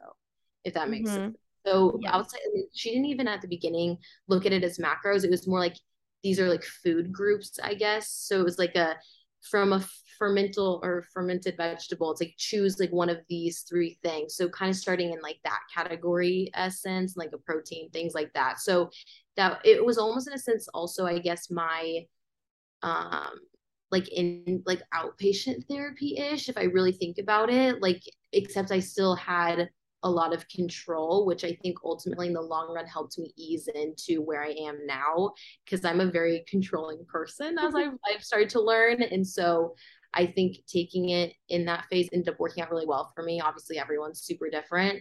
if 0.65 0.75
that 0.75 0.91
makes 0.91 1.11
mm-hmm. 1.11 1.21
sense. 1.21 1.37
So 1.67 1.99
yeah. 2.03 2.15
outside, 2.15 2.41
she 2.75 2.91
didn't 2.91 3.07
even 3.07 3.27
at 3.27 3.41
the 3.41 3.49
beginning 3.49 3.97
look 4.29 4.45
at 4.45 4.53
it 4.53 4.65
as 4.65 4.79
macros. 4.79 5.25
It 5.25 5.31
was 5.31 5.49
more 5.49 5.61
like 5.61 5.77
these 6.23 6.39
are 6.39 6.49
like 6.49 6.65
food 6.65 7.13
groups, 7.13 7.59
I 7.63 7.75
guess. 7.75 8.11
So 8.11 8.41
it 8.41 8.45
was 8.45 8.59
like 8.59 8.75
a 8.77 8.97
from 9.51 9.73
a 9.73 9.85
fermental 10.19 10.81
or 10.83 11.05
fermented 11.13 11.57
vegetable. 11.57 12.11
It's 12.11 12.21
like 12.21 12.35
choose 12.37 12.79
like 12.79 12.93
one 12.93 13.11
of 13.11 13.19
these 13.29 13.61
three 13.69 13.99
things. 14.03 14.37
So 14.37 14.49
kind 14.49 14.71
of 14.71 14.77
starting 14.77 15.13
in 15.13 15.21
like 15.21 15.39
that 15.45 15.61
category 15.75 16.51
essence, 16.55 17.17
like 17.17 17.31
a 17.33 17.39
protein, 17.39 17.91
things 17.91 18.15
like 18.15 18.33
that. 18.35 18.61
So 18.61 18.91
that 19.37 19.61
it 19.65 19.85
was 19.85 19.99
almost 19.99 20.29
in 20.29 20.35
a 20.35 20.39
sense 20.39 20.69
also, 20.69 21.07
I 21.07 21.19
guess, 21.19 21.51
my 21.51 22.01
um 22.83 23.39
like 23.91 24.09
in 24.09 24.63
like 24.67 24.83
outpatient 24.93 25.67
therapy 25.69 26.17
ish, 26.17 26.49
if 26.49 26.57
I 26.57 26.65
really 26.65 26.93
think 26.93 27.19
about 27.19 27.51
it. 27.51 27.81
Like, 27.81 28.03
except 28.33 28.73
I 28.73 28.81
still 28.81 29.15
had 29.15 29.69
a 30.05 30.11
lot 30.11 30.35
of 30.35 30.47
control, 30.49 31.27
which 31.27 31.45
I 31.45 31.59
think 31.63 31.79
ultimately 31.83 32.29
in 32.29 32.35
the 32.35 32.41
long 32.41 32.73
run 32.73 32.87
helped 32.87 33.19
me 33.19 33.33
ease 33.37 33.69
into 33.75 34.21
where 34.23 34.45
I 34.45 34.51
am 34.51 34.87
now 34.87 35.33
because 35.65 35.85
I'm 35.85 36.01
a 36.01 36.11
very 36.11 36.45
controlling 36.47 37.05
person 37.07 37.59
as 37.59 37.73
mm-hmm. 37.73 37.77
I've, 37.77 38.17
I've 38.17 38.23
started 38.23 38.51
to 38.51 38.61
learn. 38.61 39.03
And 39.03 39.27
so 39.27 39.75
I 40.13 40.27
think 40.27 40.59
taking 40.67 41.09
it 41.09 41.33
in 41.49 41.65
that 41.65 41.87
phase 41.91 42.09
ended 42.13 42.29
up 42.29 42.39
working 42.39 42.63
out 42.63 42.71
really 42.71 42.87
well 42.87 43.13
for 43.15 43.25
me. 43.25 43.41
Obviously, 43.41 43.79
everyone's 43.79 44.23
super 44.23 44.51
different, 44.51 45.01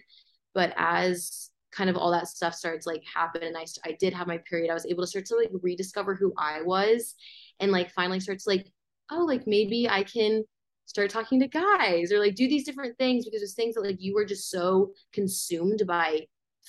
but 0.54 0.74
as 0.78 1.52
kind 1.74 1.90
of 1.90 1.98
all 1.98 2.12
that 2.12 2.28
stuff 2.28 2.54
starts 2.54 2.86
like 2.86 3.04
happen 3.14 3.44
and 3.44 3.58
I, 3.58 3.66
I 3.84 3.98
did 4.00 4.14
have 4.14 4.28
my 4.28 4.38
period, 4.38 4.72
I 4.72 4.74
was 4.74 4.86
able 4.86 5.04
to 5.04 5.08
start 5.08 5.26
to 5.26 5.36
like 5.36 5.50
rediscover 5.62 6.16
who 6.16 6.34
I 6.38 6.62
was 6.62 7.16
and 7.60 7.72
like 7.72 7.92
finally 7.92 8.20
start 8.20 8.40
to 8.40 8.50
like, 8.50 8.72
oh, 9.12 9.26
like 9.26 9.48
maybe 9.48 9.90
I 9.90 10.04
can 10.04 10.44
start 10.94 11.10
talking 11.10 11.40
to 11.40 11.48
guys 11.48 12.12
or 12.12 12.20
like 12.20 12.36
do 12.36 12.48
these 12.48 12.66
different 12.66 12.96
things 13.00 13.26
because 13.26 13.42
there's 13.42 13.56
things 13.56 13.74
that 13.74 13.84
like 13.84 14.00
you 14.00 14.14
were 14.14 14.26
just 14.26 14.52
so 14.52 14.92
consumed 15.12 15.82
by 15.88 16.22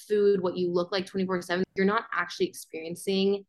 food, 0.09 0.41
what 0.41 0.57
you 0.57 0.73
look 0.73 0.91
like 0.91 1.05
24 1.05 1.43
7. 1.43 1.63
You're 1.77 1.87
not 1.87 2.05
actually 2.13 2.47
experiencing 2.47 3.45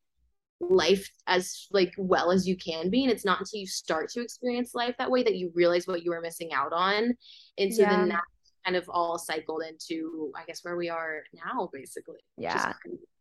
life 0.60 1.10
as 1.28 1.68
like 1.72 1.94
well 1.98 2.32
as 2.32 2.48
you 2.48 2.56
can 2.56 2.90
be 2.90 3.04
and 3.04 3.12
it's 3.12 3.26
not 3.26 3.40
until 3.40 3.60
you 3.60 3.68
start 3.68 4.10
to 4.10 4.22
experience 4.22 4.74
life 4.74 4.96
that 4.98 5.12
way 5.12 5.22
that 5.22 5.36
you 5.36 5.52
realize 5.54 5.86
what 5.86 6.04
you 6.04 6.12
were 6.12 6.22
missing 6.22 6.54
out 6.54 6.72
on 6.72 7.14
and 7.58 7.74
so 7.74 7.82
yeah. 7.82 7.90
then 7.90 8.08
that 8.08 8.24
kind 8.64 8.78
of 8.78 8.90
all 8.90 9.20
cycled 9.20 9.62
into 9.68 10.32
i 10.34 10.46
guess 10.46 10.62
where 10.64 10.78
we 10.78 10.90
are 10.90 11.24
now 11.34 11.70
basically 11.74 12.16
yeah 12.38 12.72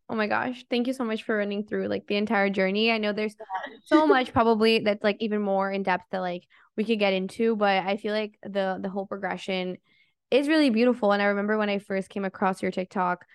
oh 0.09 0.15
my 0.15 0.27
gosh 0.27 0.63
thank 0.69 0.87
you 0.87 0.93
so 0.93 1.03
much 1.03 1.23
for 1.23 1.37
running 1.37 1.65
through 1.65 1.87
like 1.87 2.05
the 2.07 2.15
entire 2.15 2.49
journey 2.49 2.91
i 2.91 2.97
know 2.97 3.11
there's 3.11 3.35
so 3.85 4.05
much 4.05 4.31
probably 4.33 4.79
that's 4.79 5.03
like 5.03 5.17
even 5.19 5.41
more 5.41 5.71
in 5.71 5.83
depth 5.83 6.05
that 6.11 6.19
like 6.19 6.43
we 6.77 6.83
could 6.83 6.99
get 6.99 7.13
into 7.13 7.55
but 7.55 7.85
i 7.85 7.97
feel 7.97 8.13
like 8.13 8.37
the 8.43 8.77
the 8.81 8.89
whole 8.89 9.05
progression 9.05 9.77
is 10.31 10.47
really 10.47 10.69
beautiful 10.69 11.11
and 11.11 11.21
i 11.21 11.25
remember 11.25 11.57
when 11.57 11.69
i 11.69 11.79
first 11.79 12.09
came 12.09 12.25
across 12.25 12.61
your 12.61 12.71
tiktok 12.71 13.25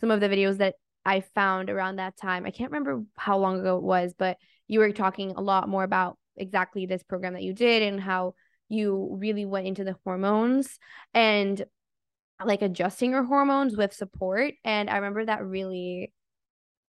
some 0.00 0.10
of 0.10 0.20
the 0.20 0.28
videos 0.28 0.58
that 0.58 0.74
I 1.04 1.20
found 1.20 1.70
around 1.70 1.96
that 1.96 2.16
time. 2.16 2.46
I 2.46 2.50
can't 2.50 2.70
remember 2.70 3.04
how 3.16 3.38
long 3.38 3.60
ago 3.60 3.76
it 3.76 3.82
was, 3.82 4.14
but 4.16 4.36
you 4.68 4.80
were 4.80 4.92
talking 4.92 5.32
a 5.32 5.40
lot 5.40 5.68
more 5.68 5.84
about 5.84 6.18
exactly 6.36 6.86
this 6.86 7.02
program 7.02 7.34
that 7.34 7.42
you 7.42 7.52
did 7.52 7.82
and 7.82 8.00
how 8.00 8.34
you 8.68 9.16
really 9.18 9.44
went 9.44 9.66
into 9.66 9.84
the 9.84 9.96
hormones 10.04 10.78
and 11.12 11.64
like 12.44 12.62
adjusting 12.62 13.10
your 13.12 13.24
hormones 13.24 13.76
with 13.76 13.92
support. 13.92 14.54
And 14.64 14.88
I 14.88 14.96
remember 14.96 15.24
that 15.24 15.44
really 15.44 16.12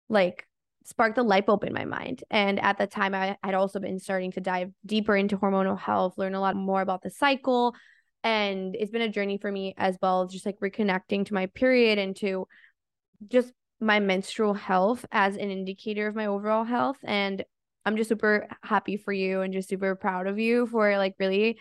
like 0.10 0.48
sparked 0.86 1.18
a 1.18 1.24
light 1.24 1.46
bulb 1.46 1.64
in 1.64 1.74
my 1.74 1.86
mind. 1.86 2.24
And 2.30 2.60
at 2.60 2.78
the 2.78 2.88
time, 2.88 3.16
I 3.16 3.38
had 3.44 3.56
also 3.56 3.80
been 3.80 4.00
starting 4.00 4.32
to 4.34 4.42
dive 4.42 4.72
deeper 4.86 5.16
into 5.16 5.38
hormonal 5.38 5.80
health, 5.80 6.18
learn 6.18 6.36
a 6.36 6.42
lot 6.42 6.56
more 6.56 6.82
about 6.82 7.02
the 7.02 7.10
cycle. 7.10 7.76
And 8.24 8.76
it's 8.76 8.92
been 8.92 9.02
a 9.02 9.10
journey 9.10 9.38
for 9.38 9.52
me 9.52 9.74
as 9.78 9.98
well, 10.02 10.28
just 10.28 10.46
like 10.46 10.60
reconnecting 10.60 11.26
to 11.26 11.34
my 11.34 11.48
period 11.48 12.00
and 12.00 12.16
to 12.18 12.48
just 13.28 13.52
my 13.80 14.00
menstrual 14.00 14.54
health 14.54 15.06
as 15.12 15.36
an 15.36 15.52
indicator 15.52 16.08
of 16.08 16.16
my 16.16 16.28
overall 16.28 16.64
health 16.64 16.98
and 17.04 17.44
i'm 17.86 17.98
just 17.98 18.08
super 18.08 18.48
happy 18.64 18.98
for 18.98 19.12
you 19.12 19.42
and 19.42 19.54
just 19.54 19.70
super 19.70 19.96
proud 19.96 20.28
of 20.28 20.40
you 20.40 20.66
for 20.68 20.98
like 20.98 21.14
really 21.20 21.58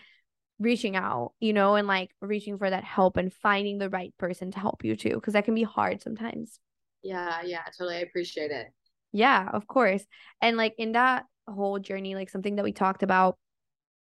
reaching 0.59 0.95
out 0.95 1.33
you 1.39 1.51
know 1.51 1.75
and 1.75 1.87
like 1.87 2.11
reaching 2.21 2.57
for 2.57 2.69
that 2.69 2.83
help 2.83 3.17
and 3.17 3.33
finding 3.33 3.77
the 3.77 3.89
right 3.89 4.13
person 4.17 4.51
to 4.51 4.59
help 4.59 4.85
you 4.85 4.95
too 4.95 5.15
because 5.15 5.33
that 5.33 5.45
can 5.45 5.55
be 5.55 5.63
hard 5.63 6.01
sometimes. 6.01 6.59
Yeah 7.03 7.41
yeah 7.43 7.63
totally 7.77 7.97
i 7.97 7.99
appreciate 7.99 8.51
it. 8.51 8.67
Yeah 9.11 9.49
of 9.51 9.67
course 9.67 10.05
and 10.41 10.57
like 10.57 10.75
in 10.77 10.93
that 10.93 11.25
whole 11.47 11.79
journey 11.79 12.15
like 12.15 12.29
something 12.29 12.55
that 12.55 12.63
we 12.63 12.71
talked 12.71 13.03
about 13.03 13.37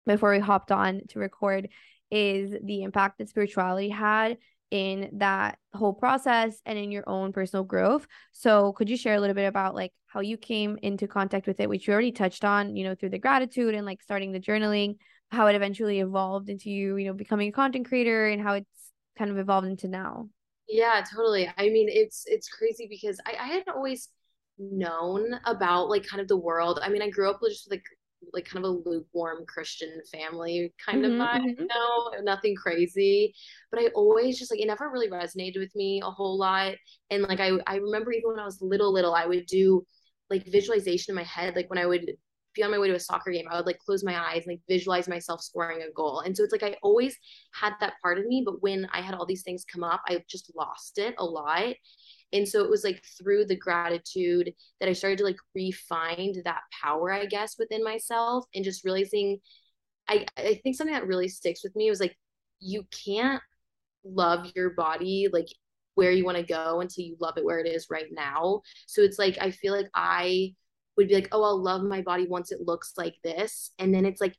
before 0.07 0.31
we 0.31 0.39
hopped 0.39 0.71
on 0.71 1.03
to 1.09 1.19
record 1.19 1.69
is 2.11 2.55
the 2.63 2.83
impact 2.83 3.19
that 3.19 3.29
spirituality 3.29 3.89
had 3.89 4.39
in 4.71 5.11
that 5.19 5.59
whole 5.73 5.93
process 5.93 6.61
and 6.67 6.79
in 6.79 6.91
your 6.91 7.05
own 7.09 7.33
personal 7.33 7.65
growth. 7.65 8.07
So, 8.33 8.73
could 8.73 8.89
you 8.89 8.97
share 8.97 9.15
a 9.15 9.21
little 9.21 9.35
bit 9.35 9.47
about 9.47 9.75
like 9.75 9.93
how 10.07 10.21
you 10.21 10.37
came 10.37 10.79
into 10.83 11.07
contact 11.07 11.47
with 11.47 11.61
it, 11.61 11.69
which 11.69 11.87
you 11.87 11.93
already 11.93 12.13
touched 12.13 12.45
on, 12.45 12.77
you 12.77 12.85
know, 12.85 12.95
through 12.95 13.11
the 13.11 13.19
gratitude 13.19 13.75
and 13.75 13.87
like 13.87 14.03
starting 14.03 14.33
the 14.33 14.41
journaling, 14.41 14.97
how 15.35 15.47
it 15.47 15.55
eventually 15.55 16.01
evolved 16.01 16.49
into 16.49 16.71
you, 16.71 16.97
you 16.97 17.07
know, 17.07 17.13
becoming 17.13 17.49
a 17.49 17.53
content 17.53 17.87
creator 17.89 18.29
and 18.29 18.43
how 18.43 18.55
it's 18.55 18.93
kind 19.19 19.31
of 19.31 19.39
evolved 19.39 19.67
into 19.67 19.89
now? 19.89 20.29
Yeah, 20.69 21.03
totally. 21.13 21.51
I 21.59 21.69
mean, 21.69 21.89
it's 21.91 22.25
it's 22.27 22.49
crazy 22.49 22.87
because 22.89 23.21
I, 23.27 23.33
I 23.33 23.47
hadn't 23.47 23.75
always 23.75 24.09
known 24.59 25.39
about 25.45 25.89
like 25.89 26.07
kind 26.07 26.21
of 26.21 26.29
the 26.29 26.37
world. 26.37 26.79
I 26.83 26.89
mean, 26.89 27.03
I 27.03 27.11
grew 27.11 27.31
up 27.31 27.41
with 27.43 27.53
just 27.53 27.71
like 27.71 27.83
like 28.33 28.47
kind 28.47 28.65
of 28.65 28.71
a 28.71 28.89
lukewarm 28.89 29.45
Christian 29.47 30.01
family 30.11 30.73
kind 30.85 31.05
mm-hmm, 31.05 31.21
of 31.21 31.27
vibe, 31.27 31.41
mm-hmm. 31.41 31.63
you 31.63 31.67
know, 31.67 32.13
nothing 32.23 32.55
crazy. 32.55 33.35
But 33.71 33.81
I 33.81 33.87
always 33.89 34.39
just 34.39 34.51
like 34.51 34.61
it 34.61 34.67
never 34.67 34.91
really 34.91 35.11
resonated 35.11 35.59
with 35.59 35.75
me 35.75 36.01
a 36.03 36.11
whole 36.11 36.39
lot. 36.39 36.75
And 37.11 37.23
like 37.23 37.41
I 37.41 37.53
I 37.67 37.77
remember 37.77 38.13
even 38.13 38.31
when 38.31 38.41
I 38.41 38.45
was 38.45 38.63
little, 38.63 38.93
little, 38.93 39.15
I 39.15 39.27
would 39.27 39.47
do 39.47 39.85
like 40.31 40.47
visualization 40.47 41.13
in 41.13 41.17
my 41.17 41.25
head, 41.25 41.55
like 41.55 41.69
when 41.69 41.79
I 41.79 41.87
would 41.87 42.13
be 42.55 42.63
on 42.63 42.71
my 42.71 42.79
way 42.79 42.89
to 42.89 42.95
a 42.95 43.01
soccer 43.01 43.31
game, 43.31 43.47
I 43.51 43.57
would 43.57 43.67
like 43.67 43.79
close 43.79 44.05
my 44.05 44.19
eyes 44.19 44.45
and 44.47 44.55
like 44.55 44.61
visualize 44.69 45.09
myself 45.09 45.43
scoring 45.43 45.83
a 45.83 45.93
goal. 45.93 46.21
And 46.21 46.37
so 46.37 46.43
it's 46.43 46.53
like 46.53 46.63
I 46.63 46.77
always 46.83 47.17
had 47.53 47.75
that 47.81 47.95
part 48.03 48.19
of 48.19 48.27
me, 48.27 48.43
but 48.45 48.63
when 48.63 48.87
I 48.93 49.01
had 49.01 49.15
all 49.15 49.27
these 49.27 49.43
things 49.43 49.65
come 49.65 49.85
up, 49.85 50.03
I 50.07 50.23
just 50.29 50.53
lost 50.57 50.99
it 50.99 51.15
a 51.19 51.25
lot. 51.25 51.75
And 52.33 52.49
so 52.49 52.65
it 52.65 52.71
was 52.71 52.83
like 52.85 53.03
through 53.19 53.45
the 53.47 53.57
gratitude 53.57 54.53
that 54.81 54.89
I 54.89 54.93
started 54.93 55.19
to 55.19 55.25
like 55.25 55.37
refine 55.55 56.35
that 56.45 56.63
power, 56.83 57.13
I 57.13 57.27
guess, 57.27 57.57
within 57.59 57.85
myself 57.85 58.45
and 58.55 58.65
just 58.65 58.85
realizing 58.85 59.39
I, 60.09 60.27
I 60.37 60.61
think 60.63 60.77
something 60.77 60.95
that 60.95 61.07
really 61.07 61.29
sticks 61.29 61.63
with 61.63 61.75
me 61.77 61.89
was 61.91 62.01
like 62.01 62.17
you 62.61 62.87
can't 63.05 63.43
love 64.05 64.51
your 64.55 64.71
body 64.71 65.29
like 65.33 65.49
where 65.95 66.11
you 66.11 66.25
want 66.25 66.37
to 66.37 66.43
go 66.43 66.81
until 66.81 67.05
you 67.05 67.17
love 67.21 67.39
it 67.39 67.45
where 67.45 67.59
it 67.59 67.67
is 67.67 67.87
right 67.91 68.09
now. 68.11 68.63
So 68.87 69.03
it's 69.03 69.19
like 69.19 69.39
I 69.41 69.51
feel 69.51 69.75
like 69.75 69.89
I 69.95 70.55
would 70.97 71.09
be 71.09 71.15
like, 71.15 71.29
oh, 71.33 71.43
I'll 71.43 71.63
love 71.63 71.83
my 71.83 72.03
body 72.03 72.27
once 72.27 72.53
it 72.53 72.61
looks 72.61 72.93
like 72.97 73.17
this. 73.23 73.73
And 73.79 73.95
then 73.95 74.05
it's 74.05 74.21
like 74.21 74.37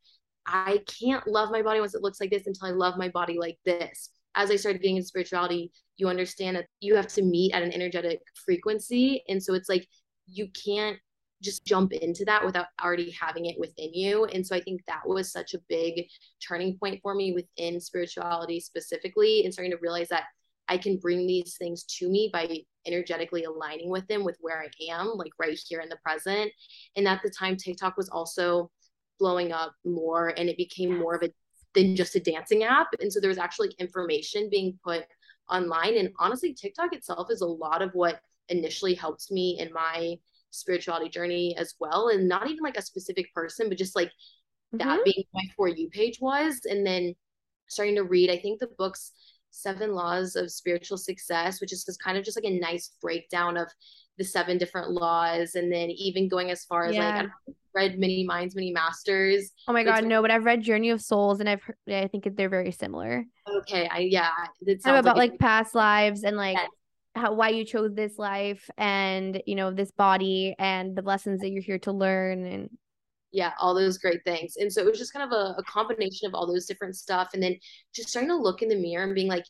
I 0.47 0.81
can't 0.99 1.25
love 1.27 1.51
my 1.51 1.61
body 1.61 1.79
once 1.79 1.95
it 1.95 2.01
looks 2.01 2.19
like 2.19 2.29
this 2.29 2.47
until 2.47 2.67
I 2.67 2.71
love 2.71 2.97
my 2.97 3.09
body 3.09 3.37
like 3.39 3.57
this 3.65 4.09
as 4.35 4.51
I 4.51 4.55
started 4.57 4.81
getting 4.81 4.97
into 4.97 5.07
spirituality, 5.07 5.71
you 5.97 6.07
understand 6.09 6.57
that 6.57 6.67
you 6.81 6.95
have 6.95 7.07
to 7.07 7.23
meet 7.23 7.53
at 7.53 7.63
an 7.63 7.71
energetic 7.71 8.19
frequency. 8.45 9.23
And 9.29 9.41
so 9.41 9.53
it's 9.53 9.69
like 9.69 9.87
you 10.27 10.49
can't 10.65 10.97
just 11.41 11.65
jump 11.65 11.93
into 11.93 12.25
that 12.25 12.45
without 12.45 12.67
already 12.83 13.11
having 13.11 13.45
it 13.45 13.55
within 13.59 13.93
you. 13.93 14.25
And 14.25 14.45
so 14.45 14.55
I 14.55 14.61
think 14.61 14.81
that 14.87 15.01
was 15.05 15.31
such 15.31 15.53
a 15.53 15.59
big 15.69 16.07
turning 16.45 16.77
point 16.77 16.99
for 17.01 17.15
me 17.15 17.33
within 17.33 17.79
spirituality 17.79 18.59
specifically 18.59 19.43
and 19.43 19.53
starting 19.53 19.71
to 19.71 19.77
realize 19.81 20.09
that 20.09 20.23
I 20.67 20.77
can 20.77 20.97
bring 20.97 21.27
these 21.27 21.55
things 21.57 21.83
to 21.99 22.09
me 22.09 22.29
by 22.31 22.59
energetically 22.85 23.43
aligning 23.43 23.89
with 23.89 24.07
them 24.07 24.23
with 24.23 24.37
where 24.41 24.61
I 24.61 24.69
am, 24.91 25.13
like 25.15 25.31
right 25.39 25.59
here 25.67 25.79
in 25.79 25.89
the 25.89 25.97
present. 26.03 26.51
And 26.95 27.07
at 27.07 27.21
the 27.23 27.29
time, 27.29 27.57
TikTok 27.57 27.97
was 27.97 28.09
also 28.09 28.71
blowing 29.19 29.51
up 29.51 29.73
more 29.85 30.29
and 30.37 30.49
it 30.49 30.57
became 30.57 30.97
more 30.97 31.15
of 31.15 31.23
a 31.23 31.29
than 31.75 31.95
just 31.95 32.15
a 32.15 32.19
dancing 32.19 32.63
app. 32.63 32.87
And 32.99 33.11
so 33.11 33.19
there 33.19 33.29
was 33.29 33.37
actually 33.37 33.75
information 33.77 34.49
being 34.49 34.79
put 34.83 35.03
online. 35.51 35.97
And 35.97 36.09
honestly, 36.19 36.53
TikTok 36.53 36.93
itself 36.93 37.29
is 37.29 37.41
a 37.41 37.45
lot 37.45 37.81
of 37.81 37.91
what 37.93 38.21
initially 38.49 38.95
helped 38.95 39.29
me 39.29 39.59
in 39.59 39.71
my 39.73 40.15
spirituality 40.49 41.09
journey 41.09 41.55
as 41.57 41.75
well. 41.79 42.07
And 42.07 42.27
not 42.27 42.49
even 42.49 42.63
like 42.63 42.77
a 42.77 42.81
specific 42.81 43.31
person, 43.33 43.69
but 43.69 43.77
just 43.77 43.95
like 43.95 44.07
mm-hmm. 44.73 44.77
that 44.77 45.03
being 45.03 45.23
my 45.33 45.43
For 45.55 45.67
You 45.67 45.89
page 45.89 46.19
was. 46.19 46.61
And 46.67 46.87
then 46.87 47.13
starting 47.67 47.95
to 47.95 48.03
read, 48.03 48.31
I 48.31 48.37
think 48.37 48.59
the 48.59 48.69
books 48.77 49.11
Seven 49.55 49.93
Laws 49.93 50.35
of 50.35 50.51
Spiritual 50.51 50.97
Success, 50.97 51.61
which 51.61 51.71
is 51.73 51.83
just 51.83 52.01
kind 52.01 52.17
of 52.17 52.23
just 52.23 52.37
like 52.37 52.49
a 52.51 52.59
nice 52.59 52.91
breakdown 53.01 53.57
of 53.57 53.67
the 54.17 54.23
seven 54.23 54.57
different 54.57 54.91
laws 54.91 55.55
and 55.55 55.71
then 55.71 55.89
even 55.89 56.27
going 56.29 56.49
as 56.51 56.63
far 56.65 56.85
as 56.85 56.95
Yeah. 56.95 57.17
like 57.17 57.25
I 57.25 57.51
read 57.73 57.99
many 57.99 58.23
minds 58.23 58.55
many 58.55 58.71
masters 58.71 59.51
Oh 59.67 59.73
my 59.73 59.83
god, 59.83 60.05
no, 60.05 60.21
but 60.21 60.31
I've 60.31 60.45
read 60.45 60.61
Journey 60.61 60.89
of 60.91 61.01
Souls 61.01 61.39
and 61.41 61.49
I've 61.49 61.61
heard, 61.63 61.75
I 61.89 62.07
think 62.07 62.25
they're 62.37 62.47
very 62.49 62.71
similar. 62.71 63.25
okay 63.57 63.87
i 63.91 63.99
yeah 63.99 64.29
It's 64.65 64.85
about 64.85 65.05
like, 65.05 65.31
like 65.31 65.39
past 65.39 65.75
lives 65.75 66.23
and 66.23 66.37
like 66.37 66.57
how 67.15 67.33
why 67.33 67.49
you 67.49 67.65
chose 67.65 67.93
this 67.93 68.17
life 68.17 68.69
and 68.77 69.41
you 69.45 69.55
know 69.55 69.71
this 69.71 69.91
body 69.91 70.55
and 70.59 70.95
the 70.95 71.01
lessons 71.01 71.41
that 71.41 71.49
you're 71.49 71.61
here 71.61 71.79
to 71.79 71.91
learn 71.91 72.45
and 72.45 72.69
yeah 73.31 73.51
all 73.59 73.73
those 73.73 73.97
great 73.97 74.23
things 74.23 74.55
and 74.57 74.71
so 74.71 74.81
it 74.81 74.85
was 74.87 74.97
just 74.97 75.13
kind 75.13 75.31
of 75.31 75.37
a, 75.37 75.55
a 75.57 75.63
combination 75.63 76.27
of 76.27 76.33
all 76.33 76.47
those 76.47 76.65
different 76.65 76.95
stuff 76.95 77.29
and 77.33 77.41
then 77.43 77.55
just 77.93 78.09
starting 78.09 78.29
to 78.29 78.35
look 78.35 78.61
in 78.61 78.69
the 78.69 78.75
mirror 78.75 79.03
and 79.03 79.15
being 79.15 79.27
like 79.27 79.45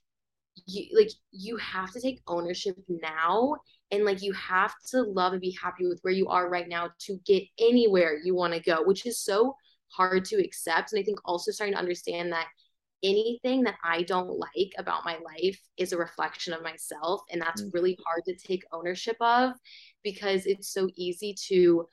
you 0.68 0.88
like 0.98 1.10
you 1.32 1.58
have 1.58 1.92
to 1.92 2.00
take 2.00 2.22
ownership 2.28 2.76
now 2.90 3.56
and 3.92 4.06
like 4.06 4.22
you 4.22 4.32
have 4.34 4.74
to 4.90 5.02
love 5.02 5.34
and 5.34 5.42
be 5.42 5.56
happy 5.62 5.86
with 5.86 6.00
where 6.02 6.14
you 6.14 6.28
are 6.30 6.50
right 6.50 6.70
now 6.70 6.90
to 7.00 7.20
get 7.26 7.44
anywhere 7.60 8.20
you 8.24 8.34
want 8.34 8.54
to 8.54 8.60
go 8.60 8.82
which 8.84 9.06
is 9.06 9.20
so 9.20 9.56
hard 9.90 10.24
to 10.26 10.38
accept 10.38 10.94
and 10.94 11.00
i 11.00 11.04
think 11.04 11.20
also 11.26 11.52
starting 11.52 11.74
to 11.74 11.80
understand 11.80 12.32
that 12.32 12.48
anything 13.04 13.64
that 13.64 13.76
i 13.84 14.02
don't 14.04 14.40
like 14.40 14.72
about 14.78 15.06
my 15.06 15.18
life 15.18 15.60
is 15.78 15.92
a 15.92 15.98
reflection 15.98 16.54
of 16.54 16.64
myself 16.64 17.22
and 17.32 17.42
that's 17.42 17.62
Mm. 17.64 17.74
really 17.74 17.98
hard 18.06 18.24
to 18.26 18.36
take 18.36 18.64
ownership 18.72 19.18
of 19.20 19.52
because 20.04 20.46
it's 20.46 20.70
so 20.70 20.90
easy 20.96 21.36
to 21.48 21.88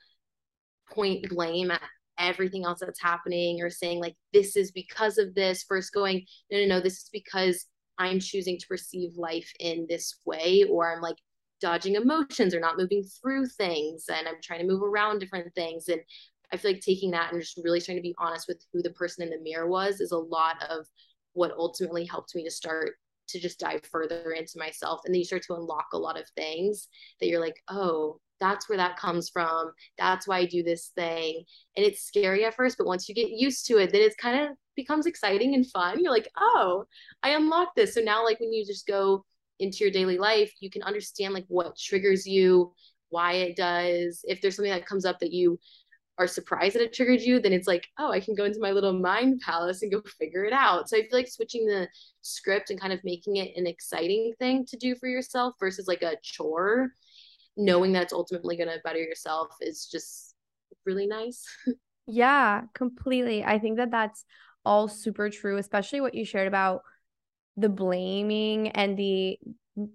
point 0.89 1.27
blame 1.29 1.71
at 1.71 1.81
everything 2.19 2.63
else 2.63 2.79
that's 2.79 3.01
happening 3.01 3.61
or 3.61 3.69
saying 3.69 3.99
like 3.99 4.15
this 4.33 4.55
is 4.55 4.71
because 4.71 5.17
of 5.17 5.33
this 5.33 5.63
first 5.63 5.91
going 5.93 6.23
no 6.51 6.59
no 6.59 6.65
no 6.67 6.79
this 6.79 6.93
is 6.93 7.09
because 7.11 7.65
i'm 7.97 8.19
choosing 8.19 8.57
to 8.57 8.67
perceive 8.67 9.11
life 9.15 9.51
in 9.59 9.85
this 9.89 10.15
way 10.25 10.63
or 10.69 10.93
i'm 10.93 11.01
like 11.01 11.17
dodging 11.63 11.95
emotions 11.95 12.53
or 12.53 12.59
not 12.59 12.77
moving 12.77 13.03
through 13.03 13.45
things 13.45 14.05
and 14.09 14.27
i'm 14.27 14.41
trying 14.43 14.59
to 14.59 14.67
move 14.67 14.83
around 14.83 15.19
different 15.19 15.53
things. 15.55 15.87
And 15.87 16.01
i 16.51 16.57
feel 16.57 16.71
like 16.71 16.81
taking 16.81 17.11
that 17.11 17.31
and 17.31 17.41
just 17.41 17.59
really 17.63 17.81
trying 17.81 17.97
to 17.97 18.01
be 18.01 18.15
honest 18.19 18.47
with 18.47 18.63
who 18.71 18.81
the 18.81 18.91
person 18.91 19.23
in 19.23 19.29
the 19.29 19.41
mirror 19.41 19.67
was 19.67 20.01
is 20.01 20.11
a 20.11 20.17
lot 20.17 20.57
of 20.69 20.85
what 21.31 21.53
ultimately 21.57 22.05
helped 22.05 22.35
me 22.35 22.43
to 22.43 22.51
start 22.51 22.95
to 23.29 23.39
just 23.39 23.59
dive 23.59 23.81
further 23.89 24.31
into 24.31 24.57
myself. 24.57 24.99
And 25.05 25.13
then 25.13 25.19
you 25.19 25.25
start 25.25 25.43
to 25.43 25.55
unlock 25.55 25.87
a 25.93 25.97
lot 25.97 26.19
of 26.19 26.27
things 26.35 26.89
that 27.19 27.27
you're 27.27 27.39
like 27.39 27.63
oh 27.69 28.19
that's 28.43 28.67
where 28.67 28.77
that 28.77 28.97
comes 28.97 29.29
from. 29.29 29.71
That's 29.97 30.27
why 30.27 30.39
i 30.39 30.45
do 30.45 30.63
this 30.63 30.91
thing. 30.95 31.43
And 31.77 31.85
it's 31.85 32.03
scary 32.03 32.45
at 32.45 32.55
first 32.55 32.77
but 32.77 32.87
once 32.87 33.07
you 33.07 33.15
get 33.15 33.29
used 33.29 33.65
to 33.67 33.77
it 33.77 33.91
then 33.91 34.01
it's 34.01 34.15
kind 34.15 34.45
of 34.45 34.57
becomes 34.75 35.05
exciting 35.05 35.53
and 35.55 35.65
fun. 35.71 36.03
You're 36.03 36.11
like 36.11 36.29
oh 36.37 36.85
i 37.23 37.29
unlocked 37.29 37.75
this. 37.75 37.93
So 37.93 38.01
now 38.01 38.23
like 38.23 38.39
when 38.39 38.53
you 38.53 38.65
just 38.65 38.85
go 38.87 39.25
into 39.59 39.77
your 39.83 39.91
daily 39.91 40.17
life 40.17 40.51
you 40.59 40.69
can 40.69 40.83
understand 40.83 41.33
like 41.33 41.45
what 41.47 41.77
triggers 41.77 42.25
you 42.27 42.73
why 43.09 43.33
it 43.33 43.55
does. 43.55 44.25
If 44.27 44.41
there's 44.41 44.55
something 44.55 44.73
that 44.73 44.87
comes 44.87 45.05
up 45.05 45.19
that 45.19 45.31
you 45.31 45.59
are 46.19 46.27
surprised 46.27 46.75
that 46.75 46.83
it 46.83 46.93
triggered 46.93 47.21
you 47.21 47.39
then 47.39 47.53
it's 47.53 47.67
like 47.67 47.87
oh 47.97 48.11
i 48.11 48.19
can 48.19 48.35
go 48.35 48.45
into 48.45 48.59
my 48.59 48.69
little 48.71 48.93
mind 48.93 49.41
palace 49.43 49.81
and 49.81 49.91
go 49.91 50.01
figure 50.19 50.43
it 50.43 50.53
out. 50.53 50.89
So 50.89 50.97
i 50.97 51.01
feel 51.01 51.09
like 51.19 51.27
switching 51.29 51.65
the 51.65 51.87
script 52.21 52.69
and 52.69 52.79
kind 52.79 52.93
of 52.93 52.99
making 53.03 53.37
it 53.37 53.55
an 53.55 53.67
exciting 53.67 54.33
thing 54.39 54.65
to 54.67 54.77
do 54.77 54.95
for 54.95 55.07
yourself 55.07 55.55
versus 55.59 55.87
like 55.87 56.01
a 56.01 56.17
chore 56.21 56.91
knowing 57.57 57.93
that 57.93 58.03
it's 58.03 58.13
ultimately 58.13 58.57
going 58.57 58.69
to 58.69 58.79
better 58.83 58.99
yourself 58.99 59.55
is 59.61 59.85
just 59.85 60.35
really 60.85 61.07
nice 61.07 61.45
Yeah, 62.05 62.63
completely. 62.73 63.43
I 63.43 63.59
think 63.59 63.77
that 63.77 63.91
that's 63.91 64.25
all 64.65 64.87
super 64.87 65.29
true, 65.29 65.57
especially 65.57 66.01
what 66.01 66.13
you 66.13 66.25
shared 66.25 66.47
about 66.47 66.81
the 67.55 67.69
blaming 67.69 68.69
and 68.69 68.97
the 68.97 69.39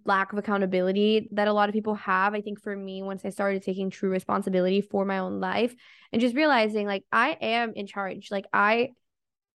lack 0.05 0.33
of 0.33 0.39
accountability 0.39 1.29
that 1.33 1.49
a 1.49 1.53
lot 1.53 1.69
of 1.69 1.73
people 1.73 1.95
have. 1.95 2.35
I 2.35 2.41
think 2.41 2.61
for 2.63 2.75
me, 2.75 3.03
once 3.03 3.25
I 3.25 3.31
started 3.31 3.63
taking 3.63 3.91
true 3.91 4.11
responsibility 4.11 4.81
for 4.81 5.05
my 5.05 5.19
own 5.19 5.41
life 5.41 5.75
and 6.13 6.21
just 6.21 6.35
realizing 6.35 6.87
like 6.87 7.05
I 7.13 7.37
am 7.41 7.73
in 7.75 7.87
charge, 7.87 8.31
like 8.31 8.47
I 8.53 8.91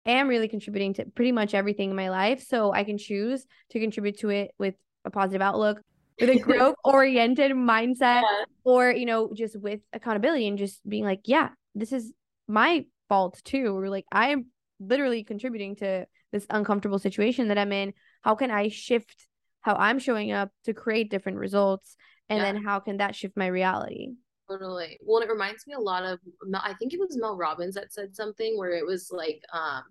am 0.07 0.29
really 0.29 0.49
contributing 0.49 0.95
to 0.95 1.07
pretty 1.07 1.33
much 1.33 1.55
everything 1.55 1.91
in 1.91 1.97
my 1.97 2.11
life. 2.11 2.45
So 2.47 2.73
I 2.73 2.85
can 2.85 2.99
choose 2.99 3.47
to 3.71 3.81
contribute 3.81 4.19
to 4.19 4.31
it 4.31 4.53
with 4.59 4.75
a 5.05 5.11
positive 5.11 5.43
outlook, 5.43 5.81
with 6.21 6.31
a 6.31 6.39
growth 6.39 6.77
oriented 6.85 7.53
mindset, 7.53 8.23
Yeah. 8.23 8.45
or, 8.65 8.91
you 8.91 9.07
know, 9.07 9.33
just 9.35 9.59
with 9.59 9.81
accountability 9.93 10.47
and 10.49 10.59
just 10.59 10.87
being 10.89 11.05
like, 11.05 11.21
yeah, 11.25 11.51
this 11.75 11.93
is 11.93 12.13
my 12.49 12.87
fault 13.09 13.41
too. 13.45 13.77
Or 13.77 13.89
like, 13.89 14.07
I 14.13 14.31
am 14.31 14.47
literally 14.81 15.25
contributing 15.25 15.77
to 15.77 16.07
this 16.33 16.47
uncomfortable 16.51 16.99
situation 16.99 17.49
that 17.49 17.59
I'm 17.59 17.73
in. 17.73 17.93
How 18.23 18.35
can 18.35 18.51
I 18.51 18.69
shift 18.69 19.29
how 19.61 19.75
I'm 19.75 19.99
showing 19.99 20.33
up 20.33 20.51
to 20.65 20.75
create 20.75 21.11
different 21.11 21.39
results? 21.39 21.97
And 22.29 22.39
Yeah. 22.39 22.53
then 22.53 22.65
how 22.65 22.81
can 22.81 22.99
that 22.99 23.15
shift 23.15 23.37
my 23.37 23.47
reality? 23.47 24.09
Totally. 24.51 24.99
Well, 25.03 25.23
it 25.23 25.29
reminds 25.29 25.67
me 25.67 25.75
a 25.75 25.81
lot 25.81 26.05
of 26.05 26.19
I 26.55 26.75
think 26.75 26.93
it 26.93 27.01
was 27.01 27.17
Mel 27.17 27.37
Robbins 27.37 27.75
that 27.75 27.93
said 27.93 28.15
something 28.15 28.59
where 28.59 28.73
it 28.73 28.85
was 28.85 29.11
like 29.11 29.41
um 29.53 29.83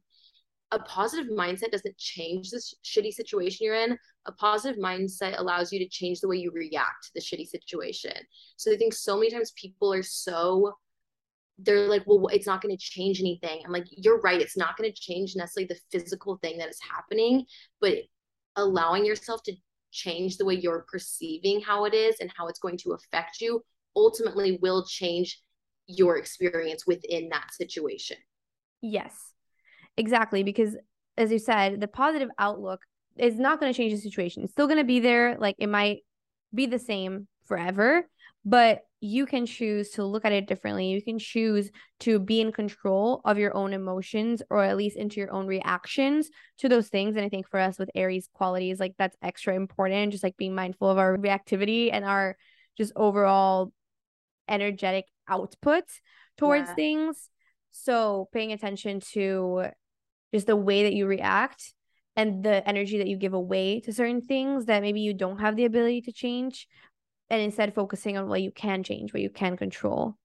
a 0.71 0.79
positive 0.79 1.31
mindset 1.31 1.71
doesn't 1.71 1.97
change 1.97 2.49
this 2.49 2.73
shitty 2.83 3.11
situation 3.11 3.65
you're 3.65 3.75
in. 3.75 3.97
A 4.25 4.31
positive 4.31 4.81
mindset 4.81 5.39
allows 5.39 5.71
you 5.71 5.79
to 5.79 5.89
change 5.89 6.21
the 6.21 6.27
way 6.27 6.37
you 6.37 6.51
react 6.51 7.05
to 7.05 7.11
the 7.15 7.21
shitty 7.21 7.47
situation. 7.47 8.13
So 8.55 8.71
I 8.71 8.77
think 8.77 8.93
so 8.93 9.17
many 9.17 9.31
times 9.31 9.51
people 9.51 9.93
are 9.93 10.03
so 10.03 10.73
they're 11.63 11.87
like, 11.87 12.03
well, 12.07 12.27
it's 12.27 12.47
not 12.47 12.61
going 12.61 12.75
to 12.75 12.83
change 12.83 13.19
anything. 13.19 13.61
I'm 13.63 13.71
like, 13.71 13.85
you're 13.91 14.19
right. 14.21 14.41
It's 14.41 14.57
not 14.57 14.77
going 14.77 14.91
to 14.91 14.99
change 14.99 15.35
necessarily 15.35 15.67
the 15.67 15.99
physical 15.99 16.37
thing 16.37 16.57
that 16.57 16.69
is 16.69 16.79
happening, 16.81 17.45
but 17.79 17.97
allowing 18.55 19.05
yourself 19.05 19.43
to 19.43 19.53
change 19.91 20.37
the 20.37 20.45
way 20.45 20.55
you're 20.55 20.85
perceiving 20.89 21.61
how 21.61 21.85
it 21.85 21.93
is 21.93 22.15
and 22.19 22.31
how 22.35 22.47
it's 22.47 22.59
going 22.59 22.77
to 22.77 22.93
affect 22.93 23.41
you 23.41 23.63
ultimately 23.95 24.57
will 24.61 24.85
change 24.85 25.41
your 25.85 26.17
experience 26.17 26.87
within 26.87 27.29
that 27.29 27.53
situation. 27.53 28.17
Yes, 28.81 29.30
exactly. 29.97 30.43
Because 30.43 30.75
as 31.17 31.31
you 31.31 31.39
said, 31.39 31.79
the 31.79 31.87
positive 31.87 32.29
outlook 32.37 32.81
is 33.17 33.37
not 33.37 33.59
going 33.59 33.71
to 33.71 33.77
change 33.77 33.93
the 33.93 33.99
situation. 33.99 34.43
It's 34.43 34.53
still 34.53 34.67
going 34.67 34.79
to 34.79 34.83
be 34.83 34.99
there. 34.99 35.37
Like 35.37 35.55
it 35.59 35.67
might 35.67 35.99
be 36.53 36.65
the 36.65 36.79
same 36.79 37.27
forever, 37.45 38.07
but 38.45 38.81
you 39.03 39.25
can 39.25 39.45
choose 39.45 39.89
to 39.91 40.05
look 40.05 40.25
at 40.25 40.31
it 40.31 40.47
differently. 40.47 40.87
You 40.87 41.01
can 41.01 41.17
choose 41.17 41.71
to 42.01 42.19
be 42.19 42.39
in 42.39 42.51
control 42.51 43.21
of 43.25 43.39
your 43.39 43.55
own 43.55 43.73
emotions 43.73 44.43
or 44.49 44.63
at 44.63 44.77
least 44.77 44.95
into 44.95 45.19
your 45.19 45.31
own 45.31 45.47
reactions 45.47 46.29
to 46.59 46.69
those 46.69 46.87
things. 46.87 47.15
And 47.15 47.25
I 47.25 47.29
think 47.29 47.47
for 47.49 47.59
us 47.59 47.79
with 47.79 47.89
Aries 47.95 48.29
qualities, 48.33 48.79
like 48.79 48.93
that's 48.99 49.17
extra 49.23 49.55
important, 49.55 50.11
just 50.11 50.23
like 50.23 50.37
being 50.37 50.53
mindful 50.53 50.87
of 50.87 50.99
our 50.99 51.17
reactivity 51.17 51.89
and 51.91 52.05
our 52.05 52.37
just 52.77 52.93
overall 52.95 53.73
energetic 54.47 55.05
output 55.27 55.85
towards 56.37 56.69
Yeah. 56.69 56.75
things. 56.75 57.29
So 57.71 58.29
paying 58.31 58.51
attention 58.51 58.99
to 59.13 59.65
just 60.33 60.47
the 60.47 60.55
way 60.55 60.83
that 60.83 60.93
you 60.93 61.05
react 61.05 61.73
and 62.15 62.43
the 62.43 62.67
energy 62.67 62.97
that 62.97 63.07
you 63.07 63.17
give 63.17 63.33
away 63.33 63.79
to 63.81 63.93
certain 63.93 64.21
things 64.21 64.65
that 64.65 64.81
maybe 64.81 65.01
you 65.01 65.13
don't 65.13 65.39
have 65.39 65.55
the 65.55 65.65
ability 65.65 66.01
to 66.01 66.11
change 66.11 66.67
and 67.29 67.41
instead 67.41 67.73
focusing 67.73 68.17
on 68.17 68.27
what 68.27 68.41
you 68.41 68.51
can 68.51 68.83
change, 68.83 69.13
what 69.13 69.21
you 69.21 69.29
can 69.29 69.55
control. 69.55 70.15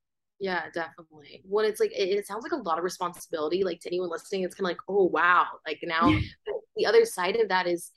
Yeah, 0.40 0.64
definitely. 0.74 1.42
When 1.48 1.64
it's 1.64 1.80
like, 1.80 1.92
it, 1.92 2.08
it 2.10 2.26
sounds 2.26 2.42
like 2.42 2.52
a 2.52 2.62
lot 2.62 2.78
of 2.78 2.84
responsibility. 2.84 3.64
Like 3.64 3.80
to 3.80 3.88
anyone 3.88 4.10
listening, 4.10 4.42
it's 4.42 4.54
kind 4.54 4.66
of 4.66 4.70
like, 4.70 4.80
oh, 4.88 5.04
wow. 5.04 5.46
Like 5.66 5.78
now, 5.82 6.10
but 6.44 6.54
the 6.76 6.86
other 6.86 7.04
side 7.04 7.36
of 7.36 7.48
that 7.48 7.66
is 7.66 7.92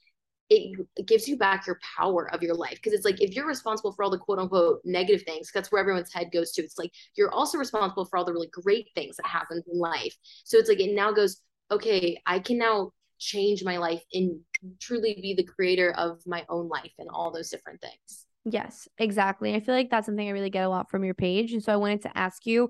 it, 0.50 0.80
it 0.96 1.06
gives 1.06 1.28
you 1.28 1.38
back 1.38 1.68
your 1.68 1.80
power 1.98 2.34
of 2.34 2.42
your 2.42 2.56
life. 2.56 2.76
Because 2.76 2.94
it's 2.94 3.04
like, 3.04 3.20
if 3.22 3.36
you're 3.36 3.48
responsible 3.48 3.92
for 3.92 4.04
all 4.04 4.10
the 4.10 4.18
quote 4.18 4.40
unquote 4.40 4.82
negative 4.86 5.24
things, 5.24 5.52
that's 5.54 5.72
where 5.72 5.82
everyone's 5.82 6.14
head 6.14 6.30
goes 6.32 6.52
to. 6.54 6.62
It's 6.62 6.78
like, 6.78 6.92
you're 7.18 7.32
also 7.32 7.58
responsible 7.58 8.06
for 8.06 8.18
all 8.18 8.26
the 8.26 8.34
really 8.34 8.50
great 8.52 8.88
things 8.96 9.18
that 9.18 9.26
happen 9.26 9.62
in 9.70 9.80
life. 9.80 10.16
So 10.46 10.58
it's 10.58 10.70
like, 10.70 10.80
it 10.80 10.96
now 10.96 11.12
goes, 11.12 11.42
okay, 11.72 12.22
I 12.26 12.40
can 12.40 12.58
now 12.58 12.92
change 13.20 13.64
my 13.64 13.78
life 13.78 14.04
and 14.14 14.40
truly 14.80 15.20
be 15.22 15.34
the 15.34 15.44
creator 15.44 15.92
of 15.98 16.22
my 16.26 16.46
own 16.50 16.70
life 16.70 16.92
and 16.98 17.10
all 17.10 17.32
those 17.32 17.50
different 17.50 17.82
things. 17.82 18.26
Yes, 18.46 18.88
exactly. 18.98 19.54
I 19.54 19.60
feel 19.60 19.76
like 19.76 19.90
that's 19.90 20.06
something 20.06 20.28
I 20.28 20.32
really 20.32 20.50
get 20.50 20.64
a 20.64 20.70
lot 20.70 20.90
from 20.90 21.04
your 21.04 21.14
page. 21.14 21.52
And 21.52 21.64
so 21.64 21.74
I 21.74 21.78
wanted 21.78 22.02
to 22.04 22.18
ask 22.18 22.46
you 22.46 22.70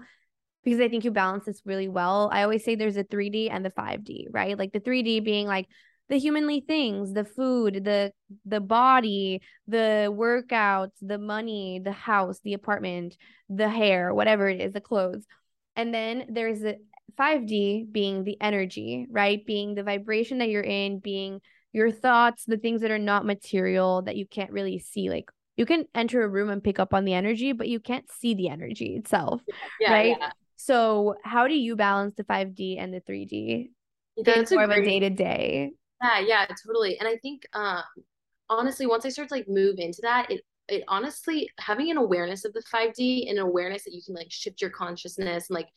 because 0.63 0.79
I 0.79 0.89
think 0.89 1.05
you 1.05 1.11
balance 1.11 1.45
this 1.45 1.61
really 1.65 1.87
well. 1.87 2.29
I 2.33 2.43
always 2.43 2.63
say 2.65 2.75
there's 2.75 2.97
a 2.97 3.03
3D 3.03 3.49
and 3.49 3.63
the 3.63 3.69
5D, 3.69 4.27
right? 4.31 4.57
Like 4.57 4.73
the 4.73 4.79
3D 4.79 5.21
being 5.21 5.47
like 5.47 5.67
the 6.09 6.17
humanly 6.17 6.61
things, 6.61 7.13
the 7.13 7.23
food, 7.23 7.83
the 7.83 8.11
the 8.45 8.59
body, 8.59 9.41
the 9.67 10.13
workouts, 10.15 10.91
the 11.01 11.19
money, 11.19 11.79
the 11.83 11.91
house, 11.91 12.39
the 12.43 12.53
apartment, 12.53 13.15
the 13.47 13.69
hair, 13.69 14.13
whatever 14.13 14.49
it 14.49 14.59
is, 14.59 14.73
the 14.73 14.81
clothes. 14.81 15.25
And 15.75 15.93
then 15.93 16.25
there's 16.29 16.59
the 16.61 16.77
5D 17.17 17.85
being 17.89 18.23
the 18.23 18.37
energy, 18.41 19.07
right? 19.09 19.45
Being 19.45 19.75
the 19.75 19.83
vibration 19.83 20.39
that 20.39 20.49
you're 20.49 20.63
in, 20.63 20.99
being 20.99 21.41
your 21.73 21.91
thoughts, 21.91 22.45
the 22.45 22.57
things 22.57 22.81
that 22.81 22.91
are 22.91 22.99
not 22.99 23.25
material 23.25 24.01
that 24.03 24.15
you 24.15 24.25
can't 24.25 24.51
really 24.51 24.79
see. 24.79 25.09
Like 25.09 25.29
you 25.57 25.65
can 25.65 25.85
enter 25.93 26.23
a 26.23 26.27
room 26.27 26.49
and 26.49 26.63
pick 26.63 26.79
up 26.79 26.93
on 26.93 27.05
the 27.05 27.13
energy, 27.13 27.51
but 27.51 27.67
you 27.67 27.79
can't 27.79 28.09
see 28.11 28.33
the 28.33 28.49
energy 28.49 28.95
itself. 28.95 29.41
Yeah, 29.79 29.91
Right? 29.91 30.17
yeah. 30.19 30.31
So, 30.55 31.15
how 31.23 31.47
do 31.47 31.53
you 31.53 31.75
balance 31.75 32.15
the 32.15 32.23
5D 32.23 32.77
and 32.77 32.93
the 32.93 32.99
3D? 32.99 33.71
That's 34.23 34.51
more 34.51 34.63
of 34.63 34.71
a 34.71 34.83
day 34.83 34.99
to 34.99 35.09
day. 35.09 35.71
Yeah, 36.01 36.19
yeah, 36.19 36.45
totally. 36.65 36.99
And 36.99 37.07
I 37.07 37.17
think 37.17 37.43
um 37.53 37.83
honestly, 38.49 38.85
once 38.87 39.05
I 39.05 39.09
start 39.09 39.29
to 39.29 39.35
like 39.35 39.47
move 39.47 39.75
into 39.77 39.99
that, 40.03 40.29
it 40.31 40.41
it 40.67 40.83
honestly 40.87 41.49
having 41.59 41.89
an 41.89 41.97
awareness 41.97 42.45
of 42.45 42.53
the 42.53 42.61
5D 42.71 43.27
and 43.29 43.39
an 43.39 43.45
awareness 43.45 43.83
that 43.85 43.93
you 43.93 44.01
can 44.05 44.15
like 44.15 44.31
shift 44.31 44.61
your 44.61 44.69
consciousness 44.69 45.49
and 45.49 45.55
like 45.55 45.67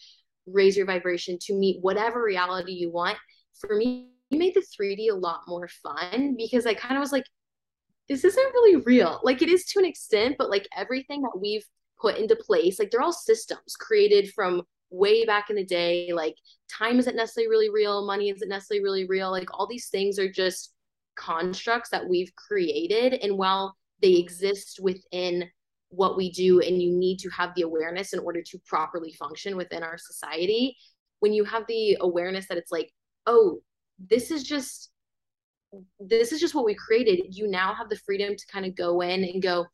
raise 0.46 0.76
your 0.76 0.86
vibration 0.86 1.38
to 1.42 1.54
meet 1.54 1.82
whatever 1.82 2.22
reality 2.22 2.72
you 2.72 2.90
want. 2.90 3.18
For 3.60 3.76
me, 3.76 4.08
you 4.30 4.38
made 4.38 4.54
the 4.54 4.60
3D 4.60 5.10
a 5.10 5.14
lot 5.14 5.42
more 5.46 5.68
fun 5.68 6.34
because 6.36 6.66
I 6.66 6.74
kind 6.74 6.96
of 6.96 7.00
was 7.00 7.12
like, 7.12 7.26
this 8.08 8.24
isn't 8.24 8.52
really 8.54 8.76
real. 8.76 9.20
Like 9.22 9.42
it 9.42 9.48
is 9.48 9.64
to 9.66 9.78
an 9.78 9.84
extent, 9.84 10.36
but 10.38 10.50
like 10.50 10.66
everything 10.76 11.22
that 11.22 11.38
we've 11.40 11.64
put 12.00 12.16
into 12.16 12.36
place, 12.36 12.78
like 12.78 12.90
they're 12.90 13.02
all 13.02 13.12
systems 13.12 13.76
created 13.78 14.32
from 14.34 14.62
way 14.90 15.24
back 15.24 15.50
in 15.50 15.56
the 15.56 15.64
day. 15.64 16.12
Like 16.12 16.34
time 16.70 16.98
isn't 16.98 17.16
necessarily 17.16 17.48
really 17.48 17.70
real, 17.70 18.06
money 18.06 18.30
isn't 18.30 18.48
necessarily 18.48 18.82
really 18.82 19.06
real. 19.06 19.30
Like 19.30 19.48
all 19.52 19.66
these 19.66 19.88
things 19.88 20.18
are 20.18 20.30
just 20.30 20.74
constructs 21.14 21.90
that 21.90 22.08
we've 22.08 22.34
created. 22.36 23.14
And 23.14 23.38
while 23.38 23.76
they 24.00 24.14
exist 24.14 24.80
within 24.82 25.48
what 25.92 26.16
we 26.16 26.30
do 26.32 26.60
and 26.60 26.80
you 26.80 26.90
need 26.90 27.18
to 27.18 27.28
have 27.28 27.54
the 27.54 27.62
awareness 27.62 28.14
in 28.14 28.18
order 28.18 28.42
to 28.42 28.58
properly 28.66 29.12
function 29.12 29.56
within 29.56 29.82
our 29.82 29.98
society. 29.98 30.76
When 31.20 31.32
you 31.32 31.44
have 31.44 31.64
the 31.68 31.98
awareness 32.00 32.48
that 32.48 32.58
it's 32.58 32.72
like 32.72 32.90
oh 33.26 33.60
this 33.98 34.30
is 34.30 34.42
just 34.42 34.90
this 36.00 36.32
is 36.32 36.40
just 36.40 36.54
what 36.54 36.64
we 36.64 36.74
created 36.74 37.20
you 37.30 37.46
now 37.46 37.72
have 37.74 37.88
the 37.88 37.96
freedom 37.96 38.34
to 38.36 38.46
kind 38.46 38.66
of 38.66 38.74
go 38.74 39.00
in 39.00 39.22
and 39.24 39.42
go 39.42 39.66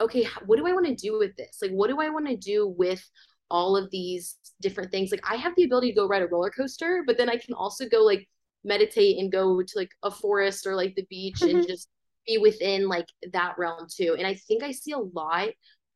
okay 0.00 0.26
what 0.46 0.58
do 0.58 0.66
i 0.66 0.72
want 0.72 0.86
to 0.86 0.94
do 0.94 1.18
with 1.18 1.36
this? 1.36 1.58
Like 1.62 1.70
what 1.70 1.88
do 1.88 2.00
i 2.00 2.08
want 2.08 2.26
to 2.28 2.36
do 2.36 2.66
with 2.66 3.02
all 3.50 3.76
of 3.76 3.90
these 3.90 4.36
different 4.60 4.90
things? 4.90 5.10
Like 5.10 5.24
i 5.28 5.36
have 5.36 5.54
the 5.56 5.64
ability 5.64 5.90
to 5.90 5.96
go 5.96 6.08
ride 6.08 6.22
a 6.22 6.26
roller 6.26 6.50
coaster 6.50 7.04
but 7.06 7.18
then 7.18 7.28
i 7.28 7.36
can 7.36 7.54
also 7.54 7.88
go 7.88 8.02
like 8.02 8.26
meditate 8.64 9.18
and 9.18 9.30
go 9.30 9.62
to 9.62 9.72
like 9.76 9.90
a 10.02 10.10
forest 10.10 10.66
or 10.66 10.74
like 10.74 10.94
the 10.94 11.06
beach 11.08 11.40
mm-hmm. 11.40 11.58
and 11.58 11.68
just 11.68 11.88
be 12.28 12.38
within 12.38 12.88
like 12.88 13.08
that 13.32 13.54
realm 13.58 13.86
too. 13.92 14.14
And 14.16 14.26
I 14.26 14.34
think 14.34 14.62
I 14.62 14.70
see 14.70 14.92
a 14.92 14.98
lot 14.98 15.48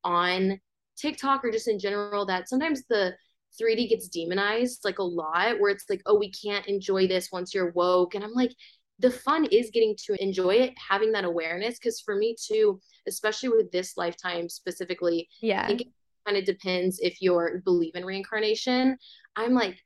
on 0.02 0.58
TikTok 0.96 1.44
or 1.44 1.50
just 1.50 1.68
in 1.68 1.78
general 1.78 2.26
that 2.26 2.48
sometimes 2.48 2.82
the 2.88 3.14
3D 3.60 3.90
gets 3.90 4.08
demonized 4.08 4.80
like 4.84 4.98
a 4.98 5.04
lot 5.04 5.60
where 5.60 5.70
it's 5.70 5.84
like, 5.88 6.02
oh, 6.06 6.18
we 6.18 6.32
can't 6.32 6.66
enjoy 6.66 7.06
this 7.06 7.30
once 7.30 7.54
you're 7.54 7.72
woke. 7.72 8.14
And 8.14 8.24
I'm 8.24 8.32
like, 8.32 8.52
the 8.98 9.10
fun 9.10 9.44
is 9.46 9.70
getting 9.72 9.96
to 10.06 10.22
enjoy 10.22 10.54
it, 10.54 10.74
having 10.76 11.12
that 11.12 11.24
awareness. 11.24 11.78
Cause 11.78 12.00
for 12.00 12.16
me 12.16 12.36
too, 12.40 12.80
especially 13.06 13.50
with 13.50 13.70
this 13.70 13.96
lifetime 13.96 14.48
specifically, 14.48 15.28
yeah, 15.40 15.64
I 15.64 15.66
think 15.66 15.82
it 15.82 15.88
kind 16.26 16.38
of 16.38 16.44
depends 16.44 16.98
if 17.00 17.20
you're 17.20 17.60
believe 17.64 17.94
in 17.94 18.04
reincarnation. 18.04 18.96
I'm 19.36 19.54
like, 19.54 19.76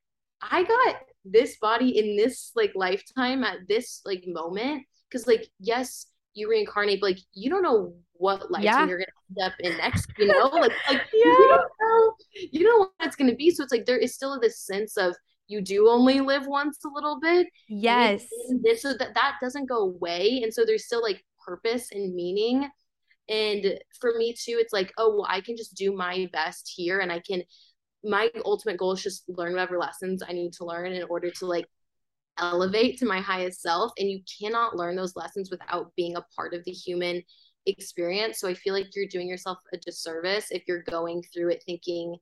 I 0.43 0.65
got 0.65 0.97
this 1.25 1.57
body 1.59 1.99
in 1.99 2.17
this 2.17 2.53
like 2.55 2.73
lifetime 2.75 3.43
at 3.43 3.67
this 3.69 4.03
like 4.05 4.25
moment. 4.27 4.85
Cause 5.11 5.27
like, 5.27 5.49
yes, 5.61 6.07
you 6.37 6.49
reincarnate, 6.51 7.01
but 7.01 7.09
like 7.09 7.19
you 7.33 7.51
don't 7.51 7.63
know 7.63 7.95
what 8.13 8.51
life 8.51 8.63
yeah. 8.63 8.87
you're 8.87 8.99
gonna 8.99 9.07
end 9.31 9.53
up 9.53 9.53
in 9.61 9.77
next, 9.79 10.11
you 10.19 10.27
know? 10.27 10.47
like 10.47 10.73
like 10.89 11.03
yeah. 11.13 11.25
you 11.25 11.49
don't 11.49 11.71
know 11.81 12.15
you 12.53 12.63
don't 12.63 12.81
know 12.81 12.89
what 12.97 13.07
it's 13.07 13.17
gonna 13.17 13.35
be. 13.35 13.51
So 13.51 13.63
it's 13.63 13.73
like 13.73 13.87
there 13.87 13.99
is 13.99 14.15
still 14.15 14.39
this 14.39 14.61
sense 14.61 14.97
of 14.97 15.17
you 15.49 15.61
do 15.61 15.89
only 15.89 16.21
live 16.21 16.47
once 16.47 16.79
a 16.85 16.89
little 16.89 17.19
bit. 17.21 17.49
Yes. 17.69 18.27
This, 18.63 18.83
so 18.83 18.95
that 18.95 19.15
that 19.15 19.37
doesn't 19.41 19.69
go 19.69 19.79
away. 19.79 20.41
And 20.43 20.53
so 20.53 20.65
there's 20.65 20.87
still 20.87 21.03
like 21.03 21.25
purpose 21.45 21.91
and 21.93 22.15
meaning. 22.15 22.69
And 23.29 23.79
for 24.01 24.15
me 24.17 24.33
too, 24.33 24.59
it's 24.61 24.73
like, 24.73 24.93
oh 24.99 25.17
well, 25.17 25.27
I 25.29 25.41
can 25.41 25.57
just 25.57 25.75
do 25.75 25.93
my 25.93 26.29
best 26.33 26.73
here 26.75 27.01
and 27.01 27.11
I 27.11 27.21
can 27.21 27.43
my 28.05 28.31
ultimate 28.45 28.77
goal 28.77 28.93
is 28.93 29.03
just 29.03 29.25
learn 29.29 29.53
whatever 29.53 29.79
lessons 29.79 30.23
I 30.23 30.33
need 30.33 30.53
to 30.55 30.65
learn 30.65 30.93
in 30.93 31.03
order 31.05 31.31
to 31.31 31.47
like 31.47 31.67
elevate 32.39 32.99
to 32.99 33.07
my 33.07 33.21
highest 33.21 33.63
self 33.63 33.93
and 33.99 34.11
you 34.11 34.21
cannot 34.41 34.77
learn 34.77 34.97
those 34.97 35.17
lessons 35.17 35.51
without 35.51 35.93
being 35.97 36.17
a 36.17 36.25
part 36.35 36.55
of 36.55 36.65
the 36.65 36.73
human 36.73 37.23
experience. 37.67 38.41
So 38.41 38.49
i 38.49 38.55
feel 38.55 38.75
like 38.75 38.95
you're 38.95 39.09
doing 39.09 39.29
yourself 39.29 39.59
a 39.73 39.77
disservice 39.79 40.47
if 40.51 40.63
you're 40.69 40.83
going 40.85 41.23
through 41.33 41.51
it 41.51 41.63
thinking 41.67 42.17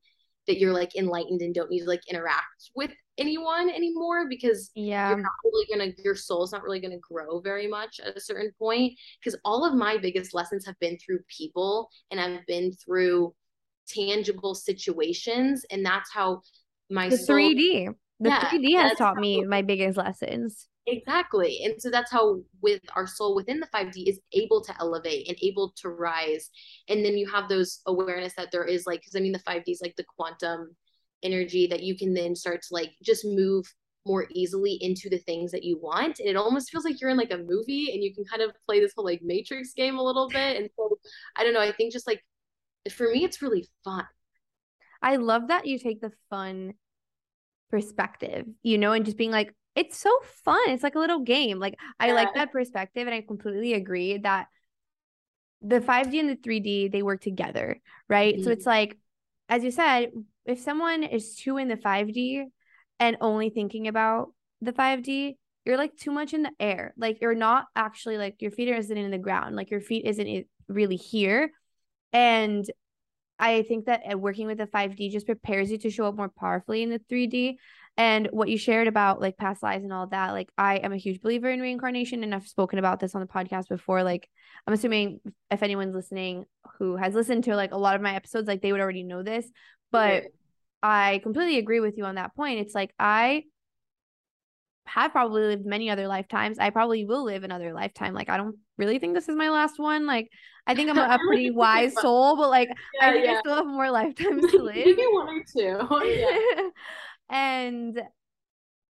that 0.47 0.59
you're 0.59 0.73
like 0.73 0.95
enlightened 0.95 1.41
and 1.41 1.53
don't 1.53 1.69
need 1.69 1.81
to 1.81 1.87
like 1.87 2.07
interact 2.07 2.71
with 2.75 2.91
anyone 3.17 3.69
anymore 3.69 4.27
because 4.29 4.71
yeah. 4.75 5.09
you're 5.09 5.19
not 5.19 5.31
really 5.43 5.65
gonna 5.71 5.91
your 6.03 6.15
soul's 6.15 6.51
not 6.51 6.63
really 6.63 6.79
gonna 6.79 6.99
grow 6.99 7.39
very 7.39 7.67
much 7.67 7.99
at 7.99 8.15
a 8.15 8.21
certain 8.21 8.51
point. 8.59 8.93
Because 9.19 9.39
all 9.45 9.65
of 9.65 9.73
my 9.73 9.97
biggest 9.97 10.33
lessons 10.33 10.65
have 10.65 10.79
been 10.79 10.97
through 10.97 11.19
people 11.27 11.89
and 12.11 12.19
i've 12.19 12.45
been 12.45 12.71
through 12.73 13.33
tangible 13.87 14.55
situations 14.55 15.65
and 15.71 15.85
that's 15.85 16.11
how 16.11 16.41
my 16.89 17.09
the 17.09 17.17
soul, 17.17 17.37
3d 17.37 17.93
the 18.19 18.29
yeah, 18.29 18.49
3D 18.49 18.75
has 18.75 18.97
taught 18.97 19.17
me 19.17 19.43
my 19.43 19.61
biggest 19.61 19.97
lessons. 19.97 20.67
Exactly. 20.87 21.61
And 21.63 21.81
so 21.81 21.89
that's 21.89 22.11
how 22.11 22.41
with 22.61 22.81
our 22.95 23.07
soul 23.07 23.35
within 23.35 23.59
the 23.59 23.67
5D 23.67 24.07
is 24.07 24.19
able 24.33 24.63
to 24.63 24.73
elevate 24.79 25.27
and 25.27 25.37
able 25.41 25.73
to 25.77 25.89
rise. 25.89 26.49
And 26.87 27.03
then 27.03 27.17
you 27.17 27.27
have 27.29 27.49
those 27.49 27.81
awareness 27.87 28.35
that 28.35 28.51
there 28.51 28.65
is 28.65 28.85
like 28.85 29.01
because 29.01 29.15
I 29.15 29.19
mean 29.19 29.31
the 29.31 29.39
5D 29.39 29.63
is 29.67 29.81
like 29.81 29.95
the 29.95 30.05
quantum 30.15 30.75
energy 31.23 31.65
that 31.67 31.81
you 31.81 31.97
can 31.97 32.13
then 32.13 32.35
start 32.35 32.61
to 32.61 32.73
like 32.73 32.91
just 33.03 33.25
move 33.25 33.65
more 34.05 34.27
easily 34.31 34.77
into 34.81 35.09
the 35.09 35.17
things 35.17 35.51
that 35.51 35.63
you 35.63 35.79
want. 35.81 36.19
And 36.19 36.29
it 36.29 36.35
almost 36.35 36.69
feels 36.69 36.85
like 36.85 37.01
you're 37.01 37.09
in 37.09 37.17
like 37.17 37.33
a 37.33 37.37
movie 37.37 37.91
and 37.91 38.03
you 38.03 38.13
can 38.13 38.23
kind 38.23 38.43
of 38.43 38.51
play 38.65 38.79
this 38.79 38.93
whole 38.95 39.05
like 39.05 39.21
matrix 39.23 39.73
game 39.73 39.97
a 39.97 40.03
little 40.03 40.29
bit. 40.29 40.57
And 40.57 40.69
so 40.77 40.99
I 41.35 41.43
don't 41.43 41.53
know, 41.53 41.61
I 41.61 41.71
think 41.71 41.91
just 41.93 42.05
like 42.05 42.23
for 42.91 43.09
me 43.09 43.23
it's 43.23 43.41
really 43.41 43.67
fun. 43.83 44.05
I 45.01 45.15
love 45.15 45.47
that 45.47 45.65
you 45.65 45.79
take 45.79 46.01
the 46.01 46.11
fun 46.29 46.75
perspective, 47.75 48.45
you 48.63 48.77
know, 48.77 48.93
and 48.93 49.03
just 49.03 49.17
being 49.17 49.31
like, 49.31 49.53
it's 49.75 49.97
so 49.97 50.09
fun. 50.45 50.61
It's 50.67 50.81
like 50.81 50.95
a 50.95 50.99
little 50.99 51.19
game. 51.19 51.59
Like 51.59 51.75
I 51.99 52.13
like 52.13 52.33
that 52.35 52.53
perspective 52.53 53.05
and 53.05 53.13
I 53.13 53.19
completely 53.19 53.73
agree 53.73 54.17
that 54.19 54.47
the 55.61 55.81
5D 55.81 56.21
and 56.21 56.29
the 56.29 56.37
3D 56.37 56.89
they 56.89 57.03
work 57.03 57.19
together, 57.19 57.81
right? 58.07 58.35
Mm-hmm. 58.35 58.43
So 58.45 58.51
it's 58.51 58.65
like 58.65 58.97
as 59.49 59.61
you 59.65 59.71
said, 59.71 60.11
if 60.45 60.61
someone 60.61 61.03
is 61.03 61.35
too 61.35 61.57
in 61.57 61.67
the 61.67 61.75
5D 61.75 62.45
and 63.01 63.17
only 63.19 63.49
thinking 63.49 63.89
about 63.89 64.29
the 64.61 64.71
5D, 64.71 65.35
you're 65.65 65.77
like 65.77 65.97
too 65.97 66.11
much 66.11 66.33
in 66.33 66.43
the 66.43 66.51
air. 66.57 66.93
Like 66.95 67.19
you're 67.19 67.35
not 67.35 67.65
actually 67.75 68.17
like 68.17 68.41
your 68.41 68.51
feet 68.51 68.69
isn't 68.69 68.97
in 68.97 69.11
the 69.11 69.17
ground. 69.17 69.57
Like 69.57 69.69
your 69.69 69.81
feet 69.81 70.05
isn't 70.05 70.47
really 70.69 70.95
here. 70.95 71.51
And 72.13 72.65
I 73.39 73.63
think 73.63 73.85
that 73.85 74.03
uh, 74.11 74.17
working 74.17 74.47
with 74.47 74.57
the 74.57 74.67
5D 74.67 75.11
just 75.11 75.25
prepares 75.25 75.69
you 75.69 75.77
to 75.79 75.89
show 75.89 76.05
up 76.05 76.15
more 76.15 76.29
powerfully 76.29 76.83
in 76.83 76.89
the 76.89 76.99
3D. 77.11 77.57
And 77.97 78.27
what 78.31 78.49
you 78.49 78.57
shared 78.57 78.87
about 78.87 79.21
like 79.21 79.37
past 79.37 79.63
lives 79.63 79.83
and 79.83 79.93
all 79.93 80.07
that, 80.07 80.31
like 80.31 80.49
I 80.57 80.77
am 80.77 80.91
a 80.91 80.97
huge 80.97 81.21
believer 81.21 81.49
in 81.49 81.61
reincarnation 81.61 82.23
and 82.23 82.35
I've 82.35 82.47
spoken 82.47 82.77
about 82.77 82.99
this 82.99 83.15
on 83.15 83.21
the 83.21 83.27
podcast 83.27 83.69
before. 83.69 84.03
Like 84.03 84.29
I'm 84.67 84.73
assuming 84.73 85.21
if 85.49 85.63
anyone's 85.63 85.95
listening 85.95 86.45
who 86.77 86.97
has 86.97 87.13
listened 87.13 87.45
to 87.45 87.55
like 87.55 87.71
a 87.71 87.77
lot 87.77 87.95
of 87.95 88.01
my 88.01 88.15
episodes, 88.15 88.47
like 88.47 88.61
they 88.61 88.73
would 88.73 88.81
already 88.81 89.03
know 89.03 89.23
this. 89.23 89.49
But 89.91 90.25
I 90.83 91.19
completely 91.23 91.57
agree 91.57 91.79
with 91.79 91.97
you 91.97 92.03
on 92.05 92.15
that 92.15 92.35
point. 92.35 92.59
It's 92.59 92.75
like 92.75 92.93
I 92.99 93.45
have 94.85 95.11
probably 95.11 95.41
lived 95.43 95.65
many 95.65 95.89
other 95.89 96.07
lifetimes. 96.07 96.59
I 96.59 96.69
probably 96.69 97.05
will 97.05 97.23
live 97.23 97.43
another 97.43 97.73
lifetime. 97.73 98.13
Like 98.13 98.29
I 98.29 98.37
don't 98.37 98.55
really 98.77 98.99
think 98.99 99.13
this 99.13 99.27
is 99.27 99.35
my 99.35 99.49
last 99.49 99.79
one. 99.79 100.05
Like 100.05 100.29
I 100.67 100.75
think 100.75 100.89
I'm 100.89 100.97
a, 100.97 101.19
pretty 101.27 101.51
wise 101.51 101.93
soul, 101.99 102.37
but 102.37 102.49
like 102.49 102.69
yeah, 102.69 103.09
I 103.09 103.13
think 103.13 103.25
yeah. 103.25 103.33
I 103.33 103.39
still 103.39 103.55
have 103.55 103.67
more 103.67 103.91
lifetimes 103.91 104.51
to 104.51 104.57
live. 104.63 104.75
Maybe 104.75 105.03
one 105.09 105.29
or 105.29 105.43
two. 105.43 106.05
Yeah. 106.05 106.69
and 107.29 108.01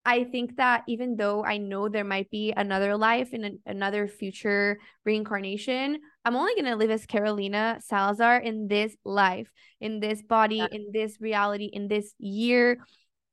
I 0.05 0.25
think 0.25 0.57
that 0.57 0.83
even 0.89 1.17
though 1.17 1.45
I 1.45 1.59
know 1.59 1.89
there 1.89 2.05
might 2.05 2.29
be 2.31 2.53
another 2.57 2.97
life 2.97 3.33
in 3.33 3.61
another 3.67 4.09
future 4.09 4.81
reincarnation, 5.05 6.01
I'm 6.25 6.35
only 6.35 6.55
going 6.55 6.65
to 6.65 6.77
live 6.77 6.91
as 6.91 7.07
Carolina 7.07 7.79
Salazar 7.81 8.39
in 8.39 8.67
this 8.67 8.97
life, 9.05 9.49
in 9.81 10.01
this 10.01 10.21
body, 10.23 10.57
yeah. 10.57 10.67
in 10.73 10.89
this 10.93 11.21
reality, 11.21 11.67
in 11.67 11.87
this 11.87 12.15
year, 12.19 12.79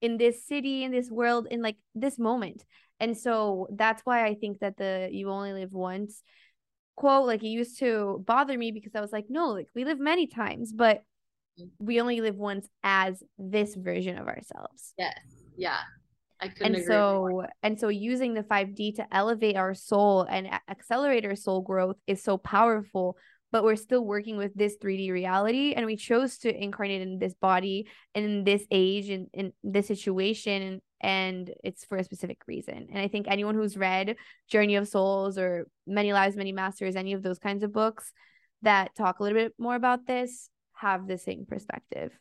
in 0.02 0.18
this 0.18 0.46
city, 0.48 0.84
in 0.84 0.92
this 0.92 1.10
world, 1.10 1.48
in 1.50 1.62
like 1.62 1.78
this 1.96 2.18
moment. 2.18 2.66
And 3.00 3.18
so 3.18 3.68
that's 3.72 4.02
why 4.06 4.26
I 4.26 4.36
think 4.36 4.60
that 4.60 4.78
the 4.78 5.10
you 5.12 5.30
only 5.30 5.54
live 5.54 5.72
once 5.72 6.22
quote 7.00 7.26
like 7.26 7.42
it 7.42 7.48
used 7.48 7.80
to 7.80 8.22
bother 8.28 8.58
me 8.58 8.72
because 8.72 8.94
I 8.94 9.00
was 9.00 9.14
like, 9.14 9.28
no, 9.30 9.52
like 9.52 9.70
we 9.74 9.86
live 9.86 10.00
many 10.00 10.28
times, 10.28 10.74
but 10.74 11.02
we 11.80 12.02
only 12.02 12.20
live 12.20 12.36
once 12.36 12.68
as 12.84 13.24
this 13.38 13.74
version 13.74 14.18
of 14.18 14.28
ourselves. 14.28 14.94
Yes. 14.98 15.18
Yeah. 15.58 15.78
I 16.42 16.50
couldn't 16.50 16.76
and 16.76 16.86
so 16.86 17.46
and 17.64 17.80
so 17.80 17.88
using 17.88 18.34
the 18.34 18.44
5D 18.44 18.96
to 18.96 19.06
elevate 19.14 19.56
our 19.56 19.74
soul 19.74 20.24
and 20.24 20.50
accelerate 20.70 21.26
our 21.26 21.36
soul 21.36 21.62
growth 21.62 21.98
is 22.06 22.22
so 22.22 22.38
powerful 22.38 23.18
but 23.52 23.64
we're 23.64 23.76
still 23.76 24.06
working 24.06 24.38
with 24.38 24.54
this 24.56 24.78
3D 24.78 25.12
reality 25.12 25.74
and 25.74 25.86
we 25.86 25.96
chose 25.96 26.38
to 26.40 26.56
incarnate 26.56 27.02
in 27.02 27.20
this 27.20 27.34
body 27.34 27.88
and 28.14 28.26
in 28.26 28.44
this 28.44 28.66
age 28.72 29.10
and 29.10 29.28
in 29.34 29.54
this 29.64 29.88
situation 29.88 30.82
and 31.02 31.52
it's 31.64 31.86
for 31.86 31.98
a 31.98 32.04
specific 32.04 32.40
reason. 32.48 32.88
And 32.92 33.00
I 33.00 33.08
think 33.08 33.28
anyone 33.28 33.56
who's 33.56 33.78
read 33.78 34.18
Journey 34.50 34.76
of 34.76 34.88
Souls 34.88 35.38
or 35.38 35.68
Many 35.88 36.12
Lives, 36.12 36.36
Many 36.36 36.52
Masters, 36.52 36.96
any 36.96 37.14
of 37.14 37.24
those 37.24 37.40
kinds 37.40 37.64
of 37.64 37.72
books 37.72 38.12
that 38.64 38.96
talk 38.96 39.20
a 39.20 39.24
little 39.24 39.38
bit 39.38 39.54
more 39.58 39.76
about 39.76 40.06
this 40.06 40.50
have 40.74 41.08
the 41.08 41.18
same 41.18 41.46
perspective. 41.48 42.12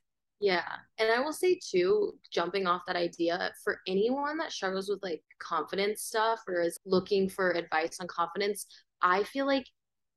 Yeah. 0.41 0.62
And 0.99 1.11
I 1.11 1.20
will 1.20 1.33
say 1.33 1.59
too, 1.61 2.12
jumping 2.31 2.66
off 2.66 2.83
that 2.87 2.95
idea, 2.95 3.51
for 3.64 3.81
anyone 3.89 4.39
that 4.39 4.53
struggles 4.53 4.89
with 4.89 5.03
like 5.03 5.22
confidence 5.41 6.03
stuff 6.03 6.41
or 6.47 6.61
is 6.61 6.79
looking 6.87 7.29
for 7.29 7.51
advice 7.51 7.99
on 8.01 8.07
confidence, 8.07 8.66
I 9.03 9.24
feel 9.24 9.47
like 9.47 9.66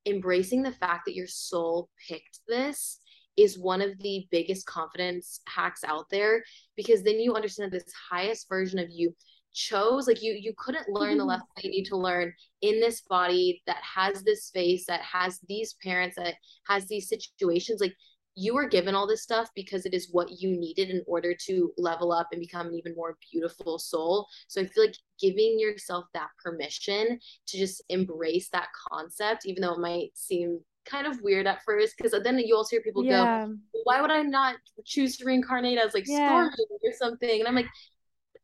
embracing 0.06 0.64
the 0.64 0.72
fact 0.72 1.06
that 1.06 1.16
your 1.16 1.28
soul 1.28 1.90
picked 2.08 2.40
this 2.48 3.00
is 3.38 3.58
one 3.58 3.82
of 3.82 3.98
the 4.00 4.28
biggest 4.32 4.66
confidence 4.66 5.42
hacks 5.48 5.84
out 5.84 6.06
there 6.10 6.44
because 6.76 7.04
then 7.04 7.20
you 7.20 7.34
understand 7.34 7.72
that 7.72 7.84
this 7.84 7.94
highest 8.10 8.50
version 8.50 8.80
of 8.80 8.90
you 8.90 9.14
chose 9.54 10.08
like 10.08 10.22
you 10.22 10.34
you 10.34 10.54
couldn't 10.58 10.88
learn 10.90 11.18
the 11.18 11.24
mm-hmm. 11.24 11.30
lesson 11.30 11.48
that 11.56 11.66
you 11.66 11.72
need 11.72 11.86
to 11.86 11.98
learn 11.98 12.32
in 12.62 12.80
this 12.80 13.02
body 13.02 13.62
that 13.68 13.82
has 13.84 14.24
this 14.24 14.50
face 14.54 14.86
that 14.88 15.02
has 15.02 15.40
these 15.50 15.76
parents 15.84 16.16
that 16.16 16.36
has 16.68 16.88
these 16.88 17.10
situations 17.10 17.82
like 17.82 17.94
you 18.36 18.54
were 18.54 18.68
given 18.68 18.96
all 18.96 19.08
this 19.08 19.24
stuff 19.24 19.50
because 19.56 19.86
it 19.86 19.94
is 19.94 20.10
what 20.12 20.42
you 20.42 20.58
needed 20.58 20.90
in 20.90 21.04
order 21.06 21.36
to 21.48 21.74
level 21.78 22.12
up 22.12 22.28
and 22.32 22.40
become 22.40 22.68
an 22.68 22.76
even 22.76 22.96
more 22.96 23.18
beautiful 23.32 23.78
soul. 23.78 24.28
So 24.48 24.62
I 24.62 24.66
feel 24.66 24.86
like 24.86 24.96
giving 25.20 25.60
yourself 25.60 26.06
that 26.14 26.30
permission 26.44 27.20
to 27.48 27.58
just 27.58 27.84
embrace 27.90 28.50
that 28.50 28.70
concept, 28.90 29.46
even 29.46 29.62
though 29.62 29.74
it 29.74 29.80
might 29.80 30.12
seem 30.14 30.60
kind 30.86 31.06
of 31.06 31.22
weird 31.22 31.46
at 31.46 31.62
first, 31.64 31.96
because 31.98 32.16
then 32.24 32.40
you 32.40 32.56
also 32.56 32.76
hear 32.76 32.82
people 32.82 33.04
yeah. 33.04 33.46
go, 33.46 33.56
Why 33.84 34.02
would 34.02 34.12
I 34.12 34.22
not 34.22 34.56
choose 34.86 35.18
to 35.18 35.26
reincarnate 35.26 35.78
as 35.78 35.94
like 35.94 36.08
yeah. 36.08 36.48
Stormi 36.48 36.90
or 36.90 36.94
something? 36.94 37.40
And 37.40 37.48
I'm 37.48 37.56
like, 37.56 37.70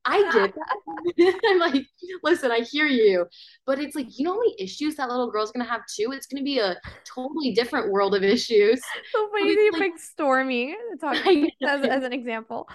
I 0.07 0.31
did 0.31 0.53
that. 0.53 1.39
I'm 1.45 1.59
like, 1.59 1.85
listen, 2.23 2.51
I 2.51 2.59
hear 2.59 2.85
you. 2.85 3.25
But 3.65 3.79
it's 3.79 3.95
like, 3.95 4.07
you 4.17 4.25
know 4.25 4.33
how 4.33 4.39
many 4.39 4.55
issues 4.57 4.95
that 4.95 5.09
little 5.09 5.29
girl's 5.29 5.51
gonna 5.51 5.69
have 5.69 5.81
too? 5.93 6.11
It's 6.13 6.27
gonna 6.27 6.43
be 6.43 6.59
a 6.59 6.77
totally 7.03 7.53
different 7.53 7.91
world 7.91 8.15
of 8.15 8.23
issues. 8.23 8.81
So 9.11 9.29
funny 9.29 9.51
you 9.51 9.71
like, 9.73 9.81
pick 9.81 9.93
Stormi 9.97 10.73
talking 10.99 11.51
as, 11.67 11.85
as 11.85 12.03
an 12.03 12.13
example. 12.13 12.67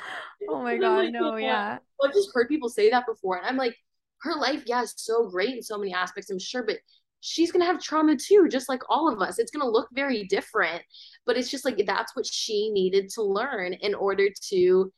Oh 0.49 0.63
my 0.63 0.77
god, 0.77 1.05
like, 1.05 1.13
no, 1.13 1.37
yeah. 1.37 1.79
Well, 1.99 2.11
I've 2.11 2.15
just 2.15 2.31
heard 2.35 2.49
people 2.49 2.69
say 2.69 2.91
that 2.91 3.07
before, 3.07 3.39
and 3.39 3.47
I'm 3.47 3.57
like, 3.57 3.77
her 4.23 4.35
life, 4.37 4.63
yeah, 4.67 4.83
is 4.83 4.95
so 4.97 5.29
great 5.29 5.57
in 5.57 5.63
so 5.63 5.79
many 5.79 5.93
aspects, 5.95 6.31
I'm 6.31 6.39
sure, 6.39 6.63
but 6.63 6.77
she's 7.21 7.51
gonna 7.51 7.65
have 7.65 7.81
trauma 7.81 8.17
too, 8.17 8.47
just 8.51 8.69
like 8.69 8.83
all 8.91 9.11
of 9.11 9.23
us. 9.23 9.39
It's 9.39 9.51
gonna 9.51 9.71
look 9.71 9.89
very 9.93 10.25
different, 10.25 10.83
but 11.25 11.39
it's 11.39 11.51
just 11.51 11.65
like 11.65 11.83
that's 11.87 12.15
what 12.15 12.27
she 12.27 12.71
needed 12.71 13.09
to 13.15 13.23
learn 13.23 13.73
in 13.73 13.95
order 13.95 14.29
to 14.51 14.93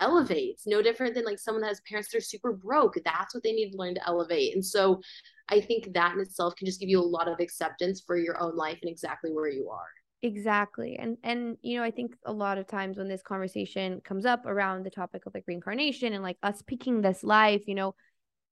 elevates 0.00 0.66
no 0.66 0.82
different 0.82 1.14
than 1.14 1.24
like 1.24 1.38
someone 1.38 1.62
that 1.62 1.68
has 1.68 1.80
parents 1.88 2.10
that 2.10 2.18
are 2.18 2.20
super 2.20 2.52
broke 2.52 2.96
that's 3.04 3.34
what 3.34 3.42
they 3.42 3.52
need 3.52 3.70
to 3.70 3.76
learn 3.76 3.94
to 3.94 4.06
elevate. 4.06 4.54
And 4.54 4.64
so 4.64 5.00
i 5.48 5.60
think 5.60 5.92
that 5.94 6.14
in 6.14 6.20
itself 6.20 6.56
can 6.56 6.66
just 6.66 6.80
give 6.80 6.88
you 6.88 7.00
a 7.00 7.02
lot 7.02 7.28
of 7.28 7.40
acceptance 7.40 8.02
for 8.06 8.16
your 8.16 8.40
own 8.40 8.56
life 8.56 8.78
and 8.82 8.90
exactly 8.90 9.32
where 9.32 9.48
you 9.48 9.70
are. 9.70 9.88
Exactly 10.22 10.96
and 10.98 11.18
and 11.22 11.56
you 11.62 11.76
know 11.76 11.84
i 11.84 11.90
think 11.90 12.16
a 12.24 12.32
lot 12.32 12.58
of 12.58 12.66
times 12.66 12.96
when 12.96 13.08
this 13.08 13.22
conversation 13.22 14.00
comes 14.00 14.24
up 14.24 14.46
around 14.46 14.82
the 14.82 14.90
topic 14.90 15.26
of 15.26 15.34
like 15.34 15.44
reincarnation 15.46 16.14
and 16.14 16.22
like 16.22 16.38
us 16.42 16.62
picking 16.62 17.00
this 17.00 17.22
life 17.22 17.62
you 17.66 17.74
know 17.74 17.94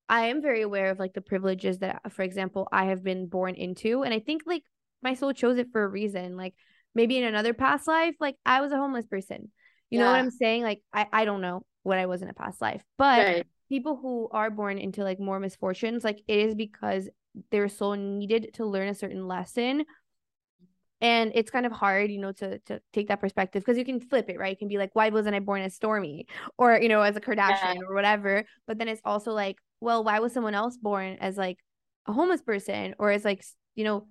i 0.08 0.26
am 0.26 0.42
very 0.42 0.60
aware 0.62 0.90
of 0.90 0.98
like 0.98 1.14
the 1.14 1.20
privileges 1.20 1.78
that 1.78 2.00
for 2.12 2.22
example 2.22 2.68
i 2.70 2.84
have 2.84 3.02
been 3.02 3.26
born 3.26 3.54
into 3.54 4.02
and 4.02 4.12
i 4.12 4.20
think 4.20 4.42
like 4.46 4.62
my 5.02 5.14
soul 5.14 5.32
chose 5.32 5.58
it 5.58 5.70
for 5.70 5.84
a 5.84 5.88
reason. 5.88 6.36
Like 6.36 6.54
maybe 6.94 7.18
in 7.18 7.24
another 7.24 7.54
past 7.54 7.86
life 7.88 8.14
like 8.20 8.36
i 8.46 8.60
was 8.60 8.72
a 8.72 8.76
homeless 8.76 9.06
person 9.06 9.50
you 9.90 9.98
yeah. 9.98 10.04
know 10.04 10.12
what 10.12 10.18
I'm 10.18 10.30
saying? 10.30 10.62
Like 10.62 10.82
I, 10.92 11.06
I 11.12 11.24
don't 11.24 11.40
know 11.40 11.62
what 11.82 11.98
I 11.98 12.06
was 12.06 12.22
in 12.22 12.28
a 12.28 12.34
past 12.34 12.60
life, 12.60 12.82
but 12.98 13.18
right. 13.18 13.46
people 13.68 13.96
who 13.96 14.28
are 14.32 14.50
born 14.50 14.78
into 14.78 15.04
like 15.04 15.20
more 15.20 15.38
misfortunes, 15.38 16.04
like 16.04 16.22
it 16.26 16.38
is 16.38 16.54
because 16.54 17.08
their 17.50 17.68
soul 17.68 17.94
needed 17.94 18.54
to 18.54 18.64
learn 18.64 18.88
a 18.88 18.94
certain 18.94 19.26
lesson. 19.26 19.84
And 21.00 21.32
it's 21.34 21.50
kind 21.50 21.66
of 21.66 21.72
hard, 21.72 22.10
you 22.10 22.18
know, 22.18 22.32
to 22.32 22.58
to 22.60 22.80
take 22.92 23.08
that 23.08 23.20
perspective 23.20 23.62
because 23.62 23.76
you 23.76 23.84
can 23.84 24.00
flip 24.00 24.30
it, 24.30 24.38
right? 24.38 24.50
You 24.50 24.56
can 24.56 24.68
be 24.68 24.78
like, 24.78 24.90
why 24.94 25.10
wasn't 25.10 25.34
I 25.34 25.40
born 25.40 25.62
as 25.62 25.78
Stormi 25.78 26.26
or 26.58 26.78
you 26.80 26.88
know 26.88 27.02
as 27.02 27.16
a 27.16 27.20
Kardashian 27.20 27.74
yeah. 27.74 27.80
or 27.86 27.94
whatever? 27.94 28.44
But 28.66 28.78
then 28.78 28.88
it's 28.88 29.02
also 29.04 29.32
like, 29.32 29.56
well, 29.80 30.02
why 30.04 30.20
was 30.20 30.32
someone 30.32 30.54
else 30.54 30.78
born 30.78 31.18
as 31.20 31.36
like 31.36 31.58
a 32.06 32.12
homeless 32.12 32.42
person 32.42 32.94
or 32.98 33.10
as 33.10 33.24
like 33.24 33.44
you 33.74 33.84
know 33.84 34.06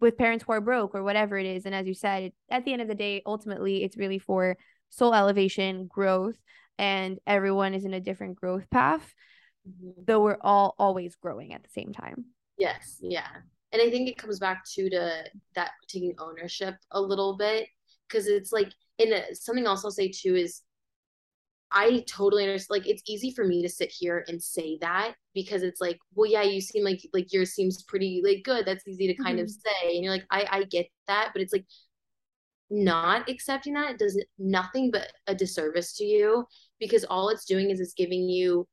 with 0.00 0.16
parents 0.16 0.44
who 0.44 0.52
are 0.52 0.60
broke 0.60 0.94
or 0.94 1.02
whatever 1.02 1.36
it 1.36 1.46
is? 1.46 1.66
And 1.66 1.74
as 1.74 1.86
you 1.86 1.94
said, 1.94 2.32
at 2.50 2.64
the 2.64 2.72
end 2.72 2.80
of 2.80 2.88
the 2.88 2.94
day, 2.94 3.22
ultimately, 3.26 3.82
it's 3.84 3.98
really 3.98 4.18
for 4.18 4.56
soul 4.92 5.14
elevation, 5.14 5.86
growth, 5.86 6.36
and 6.78 7.18
everyone 7.26 7.74
is 7.74 7.84
in 7.84 7.94
a 7.94 8.00
different 8.00 8.36
growth 8.36 8.68
path, 8.70 9.14
mm-hmm. 9.68 10.02
though 10.06 10.20
we're 10.20 10.38
all 10.40 10.74
always 10.78 11.16
growing 11.16 11.52
at 11.54 11.62
the 11.62 11.70
same 11.70 11.92
time. 11.92 12.26
Yes, 12.58 12.98
yeah. 13.00 13.28
And 13.72 13.80
I 13.80 13.90
think 13.90 14.08
it 14.08 14.18
comes 14.18 14.38
back 14.38 14.64
to 14.74 14.90
to 14.90 15.24
that 15.54 15.70
taking 15.88 16.14
ownership 16.18 16.74
a 16.90 17.00
little 17.00 17.36
bit 17.36 17.68
because 18.06 18.26
it's 18.26 18.52
like 18.52 18.70
in 18.98 19.12
a, 19.14 19.34
something 19.34 19.66
else 19.66 19.84
I'll 19.84 19.90
say 19.90 20.08
too 20.08 20.36
is 20.36 20.60
I 21.74 22.04
totally 22.06 22.44
understand. 22.44 22.82
Like, 22.82 22.86
it's 22.86 23.02
easy 23.06 23.30
for 23.30 23.46
me 23.46 23.62
to 23.62 23.68
sit 23.68 23.90
here 23.90 24.26
and 24.28 24.42
say 24.42 24.76
that 24.82 25.14
because 25.32 25.62
it's 25.62 25.80
like, 25.80 25.98
well, 26.14 26.30
yeah, 26.30 26.42
you 26.42 26.60
seem 26.60 26.84
like 26.84 27.00
like 27.14 27.32
yours 27.32 27.54
seems 27.54 27.82
pretty 27.84 28.20
like 28.22 28.42
good. 28.44 28.66
That's 28.66 28.86
easy 28.86 29.06
to 29.06 29.22
kind 29.22 29.38
mm-hmm. 29.38 29.44
of 29.44 29.50
say, 29.50 29.94
and 29.94 30.04
you're 30.04 30.12
like, 30.12 30.26
I 30.30 30.46
I 30.50 30.64
get 30.64 30.88
that, 31.06 31.30
but 31.32 31.40
it's 31.40 31.52
like 31.54 31.64
not 32.72 33.28
accepting 33.28 33.74
that 33.74 33.98
does 33.98 34.22
nothing 34.38 34.90
but 34.90 35.12
a 35.26 35.34
disservice 35.34 35.94
to 35.96 36.04
you 36.04 36.46
because 36.80 37.04
all 37.04 37.28
it's 37.28 37.44
doing 37.44 37.70
is 37.70 37.80
it's 37.80 37.94
giving 37.94 38.28
you 38.28 38.66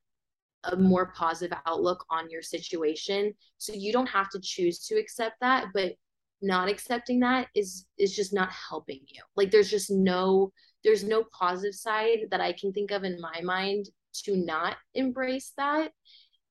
a 0.66 0.76
more 0.76 1.12
positive 1.16 1.58
outlook 1.66 2.06
on 2.10 2.30
your 2.30 2.42
situation. 2.42 3.34
So 3.58 3.74
you 3.74 3.94
don't 3.94 4.10
have 4.10 4.30
to 4.32 4.40
choose 4.42 4.80
to 4.88 4.96
accept 4.96 5.36
that 5.42 5.68
but 5.74 5.94
not 6.42 6.70
accepting 6.70 7.20
that 7.20 7.48
is 7.54 7.86
is 7.98 8.16
just 8.16 8.34
not 8.34 8.50
helping 8.52 9.02
you. 9.08 9.22
Like 9.36 9.52
there's 9.52 9.70
just 9.70 9.92
no 9.92 10.52
there's 10.84 11.04
no 11.04 11.24
positive 11.38 11.76
side 11.76 12.20
that 12.32 12.42
i 12.42 12.54
can 12.54 12.72
think 12.72 12.92
of 12.92 13.04
in 13.04 13.20
my 13.20 13.42
mind 13.44 13.90
to 14.14 14.36
not 14.36 14.78
embrace 14.96 15.52
that 15.58 15.92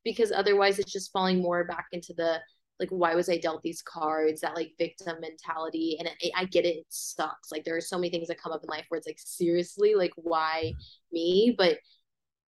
because 0.05 0.33
otherwise 0.33 0.79
it's 0.79 0.93
just 0.93 1.13
falling 1.13 1.43
more 1.43 1.65
back 1.65 1.87
into 1.93 2.15
the 2.17 2.39
like 2.81 2.91
why 2.91 3.15
was 3.15 3.29
i 3.29 3.37
dealt 3.37 3.63
these 3.63 3.83
cards 3.83 4.41
that 4.41 4.55
like 4.55 4.73
victim 4.79 5.17
mentality 5.21 5.97
and 5.99 6.09
it, 6.21 6.33
i 6.37 6.45
get 6.45 6.65
it 6.65 6.79
it 6.79 6.87
sucks. 6.89 7.51
Like 7.51 7.65
there 7.65 7.77
are 7.77 7.81
so 7.83 7.99
many 7.99 8.11
things 8.11 8.29
that 8.29 8.41
come 8.41 8.53
up 8.53 8.63
in 8.63 8.69
life 8.69 8.85
where 8.89 8.99
it's 8.99 9.07
like 9.07 9.19
seriously 9.19 9.95
like 9.95 10.13
why 10.17 10.73
me? 11.13 11.55
But 11.57 11.79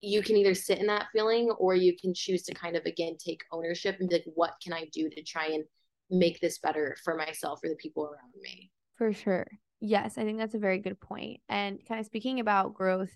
you 0.00 0.22
can 0.22 0.36
either 0.36 0.54
sit 0.54 0.78
in 0.78 0.86
that 0.86 1.08
feeling 1.12 1.50
or 1.58 1.74
you 1.74 1.94
can 2.00 2.14
choose 2.14 2.42
to 2.44 2.54
kind 2.54 2.76
of 2.76 2.84
again 2.86 3.16
take 3.18 3.42
ownership 3.52 3.96
and 4.00 4.08
be 4.08 4.16
like 4.16 4.24
what 4.34 4.54
can 4.62 4.72
i 4.72 4.86
do 4.92 5.10
to 5.10 5.22
try 5.22 5.46
and 5.46 5.64
make 6.10 6.40
this 6.40 6.58
better 6.58 6.96
for 7.04 7.16
myself 7.16 7.60
or 7.62 7.68
the 7.68 7.76
people 7.76 8.04
around 8.04 8.32
me? 8.40 8.70
For 8.96 9.12
sure. 9.12 9.46
Yes 9.80 10.16
i 10.16 10.24
think 10.24 10.38
that's 10.38 10.54
a 10.54 10.58
very 10.58 10.78
good 10.78 11.00
point. 11.00 11.40
And 11.48 11.84
kind 11.86 12.00
of 12.00 12.06
speaking 12.06 12.40
about 12.40 12.74
growth 12.74 13.10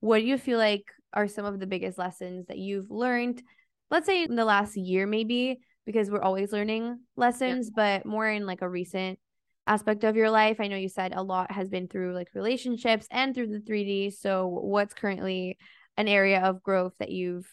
what 0.00 0.18
do 0.18 0.24
you 0.24 0.38
feel 0.38 0.58
like 0.58 0.84
are 1.12 1.28
some 1.28 1.44
of 1.44 1.58
the 1.58 1.66
biggest 1.66 1.98
lessons 1.98 2.46
that 2.46 2.58
you've 2.58 2.90
learned 2.90 3.42
let's 3.90 4.06
say 4.06 4.22
in 4.22 4.36
the 4.36 4.44
last 4.44 4.76
year 4.76 5.06
maybe 5.06 5.58
because 5.86 6.10
we're 6.10 6.22
always 6.22 6.52
learning 6.52 7.00
lessons, 7.16 7.70
yeah. 7.76 8.00
but 8.00 8.06
more 8.06 8.28
in 8.28 8.46
like 8.46 8.62
a 8.62 8.68
recent 8.68 9.18
aspect 9.66 10.04
of 10.04 10.16
your 10.16 10.30
life. 10.30 10.58
I 10.60 10.66
know 10.66 10.76
you 10.76 10.88
said 10.88 11.12
a 11.14 11.22
lot 11.22 11.50
has 11.52 11.68
been 11.68 11.88
through 11.88 12.14
like 12.14 12.28
relationships 12.34 13.06
and 13.10 13.34
through 13.34 13.48
the 13.48 13.60
3D. 13.60 14.14
So 14.14 14.46
what's 14.46 14.94
currently 14.94 15.58
an 15.96 16.08
area 16.08 16.40
of 16.40 16.62
growth 16.62 16.94
that 16.98 17.10
you've 17.10 17.48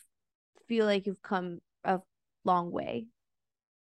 feel 0.68 0.86
like 0.86 1.06
you've 1.06 1.22
come 1.22 1.60
a 1.84 2.00
long 2.44 2.72
way? 2.72 3.08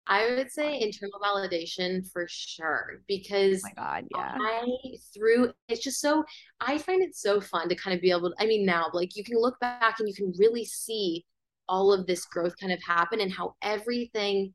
I 0.07 0.35
would 0.35 0.51
say 0.51 0.79
internal 0.79 1.19
validation 1.19 2.07
for 2.11 2.27
sure 2.29 2.91
oh 2.93 2.99
because 3.07 3.63
oh 3.65 3.69
my 3.75 3.83
god, 3.83 4.05
yeah. 4.15 4.37
I 4.39 4.67
through 5.13 5.51
it's 5.67 5.81
just 5.81 5.99
so 5.99 6.23
I 6.59 6.77
find 6.77 7.01
it 7.01 7.15
so 7.15 7.41
fun 7.41 7.69
to 7.69 7.75
kind 7.75 7.95
of 7.95 8.01
be 8.01 8.11
able 8.11 8.29
to 8.29 8.35
I 8.39 8.45
mean 8.45 8.65
now 8.65 8.89
like 8.93 9.15
you 9.15 9.23
can 9.23 9.39
look 9.39 9.59
back 9.59 9.95
and 9.99 10.07
you 10.07 10.13
can 10.13 10.31
really 10.37 10.63
see 10.63 11.25
all 11.67 11.91
of 11.91 12.05
this 12.07 12.25
growth 12.25 12.55
kind 12.59 12.71
of 12.71 12.81
happen 12.83 13.21
and 13.21 13.31
how 13.31 13.55
everything 13.61 14.53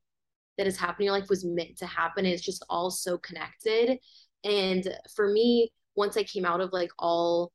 that 0.56 0.66
has 0.66 0.76
happened 0.76 1.00
in 1.00 1.04
your 1.06 1.18
life 1.18 1.28
was 1.28 1.44
meant 1.44 1.76
to 1.78 1.86
happen. 1.86 2.24
And 2.24 2.34
it's 2.34 2.44
just 2.44 2.64
all 2.68 2.90
so 2.90 3.18
connected. 3.18 3.98
And 4.44 4.86
for 5.14 5.28
me, 5.28 5.70
once 5.96 6.16
I 6.16 6.22
came 6.22 6.44
out 6.44 6.61
of 6.61 6.72
like 6.72 6.90
all 6.98 7.52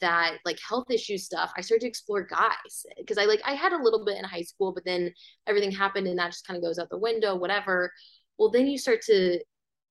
that 0.00 0.38
like 0.44 0.58
health 0.66 0.90
issue 0.90 1.18
stuff, 1.18 1.52
I 1.56 1.60
started 1.60 1.82
to 1.82 1.88
explore 1.88 2.22
guys 2.22 2.84
because 2.96 3.18
I 3.18 3.24
like 3.24 3.40
I 3.44 3.52
had 3.52 3.72
a 3.72 3.82
little 3.82 4.04
bit 4.04 4.18
in 4.18 4.24
high 4.24 4.42
school, 4.42 4.72
but 4.72 4.84
then 4.84 5.12
everything 5.46 5.70
happened 5.70 6.06
and 6.06 6.18
that 6.18 6.30
just 6.30 6.46
kind 6.46 6.56
of 6.56 6.62
goes 6.62 6.78
out 6.78 6.90
the 6.90 6.98
window, 6.98 7.34
whatever. 7.36 7.92
Well, 8.38 8.50
then 8.50 8.66
you 8.66 8.78
start 8.78 9.02
to 9.02 9.40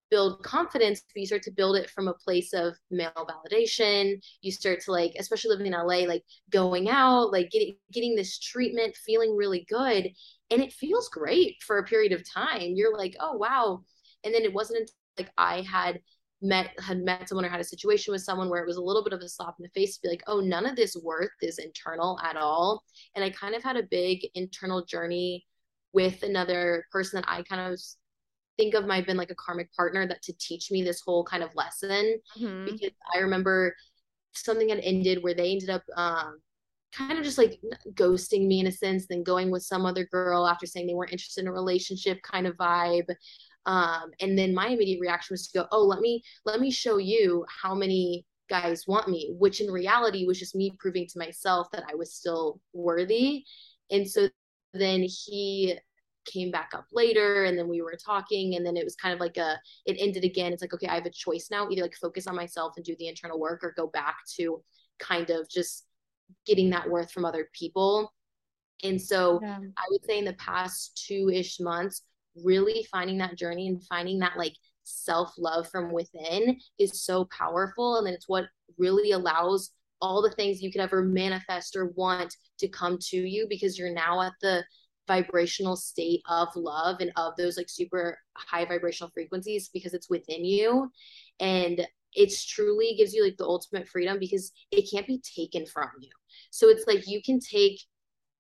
build 0.10 0.44
confidence 0.44 1.02
but 1.14 1.20
you 1.20 1.26
start 1.26 1.44
to 1.44 1.52
build 1.52 1.76
it 1.76 1.90
from 1.90 2.08
a 2.08 2.14
place 2.14 2.54
of 2.54 2.76
male 2.92 3.12
validation. 3.16 4.22
You 4.42 4.52
start 4.52 4.82
to 4.82 4.92
like 4.92 5.14
especially 5.20 5.52
living 5.52 5.68
in 5.68 5.74
la 5.74 5.82
like 5.84 6.24
going 6.50 6.90
out 6.90 7.32
like 7.32 7.52
getting 7.52 7.76
getting 7.92 8.16
this 8.16 8.40
treatment 8.40 8.96
feeling 8.96 9.36
really 9.36 9.66
good 9.70 10.10
and 10.50 10.62
it 10.62 10.74
feels 10.74 11.10
great 11.10 11.56
for 11.66 11.78
a 11.78 11.84
period 11.86 12.12
of 12.14 12.24
time. 12.30 12.74
You're 12.76 12.98
like 12.98 13.16
oh 13.20 13.34
wow. 13.34 13.84
And 14.24 14.34
then 14.34 14.44
it 14.44 14.54
wasn't 14.54 14.82
until 14.82 14.94
like 15.18 15.32
i 15.38 15.62
had 15.62 16.00
met 16.42 16.70
had 16.80 17.00
met 17.00 17.28
someone 17.28 17.46
or 17.46 17.50
had 17.50 17.60
a 17.60 17.64
situation 17.64 18.12
with 18.12 18.22
someone 18.22 18.50
where 18.50 18.62
it 18.62 18.68
was 18.68 18.78
a 18.78 18.82
little 18.82 19.04
bit 19.04 19.14
of 19.14 19.22
a 19.22 19.30
slap 19.30 19.56
in 19.58 19.64
the 19.64 19.70
face 19.80 19.96
to 19.96 20.02
be 20.04 20.10
like 20.10 20.24
oh 20.28 20.40
none 20.40 20.66
of 20.68 20.76
this 20.76 20.96
worth 21.04 21.32
is 21.42 21.58
internal 21.58 22.20
at 22.24 22.38
all. 22.38 22.84
And 23.16 23.24
i 23.24 23.30
kind 23.30 23.56
of 23.56 23.64
had 23.64 23.78
a 23.78 23.84
big 23.84 24.28
internal 24.36 24.86
journey 24.86 25.46
with 25.94 26.24
another 26.24 26.86
person 26.92 27.20
that 27.22 27.30
i 27.30 27.42
kind 27.44 27.74
of 27.74 27.80
think 28.58 28.74
of 28.74 28.86
my 28.86 29.02
been 29.02 29.18
like 29.18 29.32
a 29.32 29.36
karmic 29.36 29.72
partner 29.74 30.08
that 30.08 30.22
to 30.24 30.34
teach 30.40 30.72
me 30.72 30.84
this 30.84 31.02
whole 31.02 31.24
kind 31.24 31.44
of 31.44 31.56
lesson 31.56 32.20
mm-hmm. 32.38 32.66
because 32.66 32.92
I 33.14 33.20
remember 33.20 33.76
something 34.34 34.70
had 34.70 34.80
ended 34.80 35.24
where 35.24 35.34
they 35.34 35.52
ended 35.52 35.70
up 35.70 35.84
um, 35.96 36.40
kind 36.94 37.18
of 37.18 37.24
just 37.24 37.38
like 37.38 37.60
ghosting 37.94 38.48
me 38.48 38.60
in 38.60 38.68
a 38.68 38.72
sense, 38.72 39.06
then 39.08 39.24
going 39.24 39.52
with 39.52 39.64
some 39.64 39.86
other 39.86 40.06
girl 40.06 40.48
after 40.48 40.66
saying 40.66 40.88
they 40.88 40.94
weren't 40.94 41.12
interested 41.12 41.42
in 41.42 41.48
a 41.48 41.54
relationship 41.54 42.22
kind 42.24 42.48
of 42.48 42.56
vibe. 42.58 43.10
Um, 43.66 44.12
and 44.22 44.38
then 44.38 44.54
my 44.54 44.68
immediate 44.68 45.02
reaction 45.02 45.34
was 45.34 45.48
to 45.48 45.60
go, 45.60 45.68
oh, 45.72 45.84
let 45.84 46.00
me 46.00 46.24
let 46.46 46.60
me 46.60 46.72
show 46.72 46.98
you 46.98 47.46
how 47.62 47.76
many 47.76 48.26
guys 48.50 48.86
want 48.88 49.10
me, 49.10 49.36
which 49.38 49.60
in 49.60 49.70
reality 49.70 50.26
was 50.26 50.40
just 50.40 50.56
me 50.56 50.74
proving 50.80 51.06
to 51.08 51.20
myself 51.20 51.68
that 51.72 51.84
I 51.90 51.96
was 51.96 52.14
still 52.14 52.62
worthy. 52.74 53.44
And 53.92 54.10
so 54.10 54.30
then 54.74 55.02
he 55.02 55.78
came 56.32 56.52
back 56.52 56.72
up 56.76 56.86
later 56.92 57.46
and 57.46 57.58
then 57.58 57.68
we 57.68 57.82
were 57.82 57.98
talking 58.04 58.56
and 58.56 58.66
then 58.66 58.78
it 58.78 58.84
was 58.84 58.96
kind 58.96 59.14
of 59.14 59.20
like 59.20 59.38
a 59.38 59.58
it 59.86 59.98
ended 60.00 60.24
again 60.24 60.54
it's 60.54 60.62
like 60.62 60.74
okay 60.74 60.88
i 60.88 60.96
have 60.96 61.06
a 61.06 61.12
choice 61.12 61.48
now 61.50 61.68
either 61.70 61.82
like 61.82 61.96
focus 61.96 62.28
on 62.28 62.36
myself 62.36 62.74
and 62.76 62.86
do 62.86 62.96
the 63.00 63.08
internal 63.08 63.40
work 63.40 63.64
or 63.64 63.74
go 63.78 63.88
back 63.88 64.18
to 64.36 64.62
kind 65.00 65.30
of 65.30 65.50
just 65.50 65.86
getting 66.46 66.70
that 66.70 66.90
worth 66.90 67.12
from 67.12 67.26
other 67.26 67.50
people 67.54 68.14
and 68.84 69.02
so 69.02 69.40
yeah. 69.42 69.60
i 69.78 69.84
would 69.90 70.06
say 70.06 70.20
in 70.20 70.26
the 70.26 70.34
past 70.34 71.02
two-ish 71.08 71.60
months 71.60 72.04
really 72.44 72.86
finding 72.92 73.18
that 73.18 73.38
journey 73.38 73.68
and 73.68 73.84
finding 73.86 74.20
that 74.20 74.38
like 74.38 74.54
self 74.88 75.34
love 75.38 75.70
from 75.70 75.92
within 75.92 76.58
is 76.80 77.04
so 77.04 77.26
powerful. 77.26 77.98
And 77.98 78.08
then 78.08 78.14
it's 78.14 78.30
what 78.30 78.46
really 78.78 79.12
allows 79.12 79.72
all 80.02 80.22
the 80.22 80.32
things 80.32 80.62
you 80.62 80.72
could 80.72 80.82
ever 80.82 81.02
manifest 81.04 81.76
or 81.76 81.88
want 81.96 82.36
to 82.60 82.68
come 82.68 82.98
to 83.02 83.18
you 83.18 83.48
because 83.50 83.78
you're 83.78 83.94
now 83.94 84.22
at 84.22 84.34
the 84.42 84.64
vibrational 85.08 85.76
state 85.76 86.22
of 86.28 86.50
love 86.56 86.98
and 87.00 87.12
of 87.16 87.34
those 87.38 87.58
like 87.58 87.70
super 87.70 88.18
high 88.36 88.66
vibrational 88.66 89.12
frequencies 89.14 89.70
because 89.74 89.94
it's 89.94 90.10
within 90.10 90.44
you. 90.46 90.92
And 91.40 91.86
it's 92.14 92.46
truly 92.46 92.96
gives 92.98 93.14
you 93.14 93.24
like 93.24 93.38
the 93.38 93.46
ultimate 93.46 93.88
freedom 93.88 94.18
because 94.20 94.52
it 94.72 94.90
can't 94.92 95.08
be 95.08 95.22
taken 95.36 95.66
from 95.66 95.90
you. 96.00 96.10
So 96.52 96.70
it's 96.70 96.88
like 96.88 97.08
you 97.08 97.22
can 97.22 97.40
take 97.40 97.80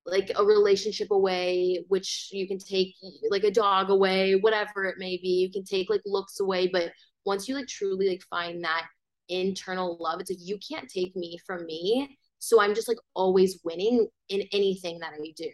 like 0.06 0.32
a 0.38 0.44
relationship 0.44 1.12
away 1.12 1.84
which 1.90 2.30
you 2.32 2.48
can 2.48 2.58
take 2.58 2.96
like 3.30 3.44
a 3.44 3.52
dog 3.52 3.90
away 3.90 4.36
whatever 4.36 4.86
it 4.86 4.96
may 4.98 5.18
be. 5.18 5.28
You 5.28 5.52
can 5.52 5.64
take 5.64 5.90
like 5.90 6.02
looks 6.06 6.40
away 6.40 6.68
but 6.68 6.92
once 7.26 7.48
you 7.48 7.56
like 7.56 7.68
truly 7.68 8.10
like 8.10 8.24
find 8.30 8.64
that 8.64 8.88
internal 9.30 9.98
love 10.00 10.20
it's 10.20 10.32
like 10.32 10.40
you 10.42 10.58
can't 10.68 10.90
take 10.90 11.16
me 11.16 11.38
from 11.46 11.66
me 11.66 12.18
so 12.40 12.62
i'm 12.62 12.74
just 12.74 12.88
like 12.88 12.98
always 13.14 13.60
winning 13.64 14.08
in 14.30 14.42
anything 14.54 14.98
that 15.00 15.12
i 15.14 15.34
do 15.36 15.50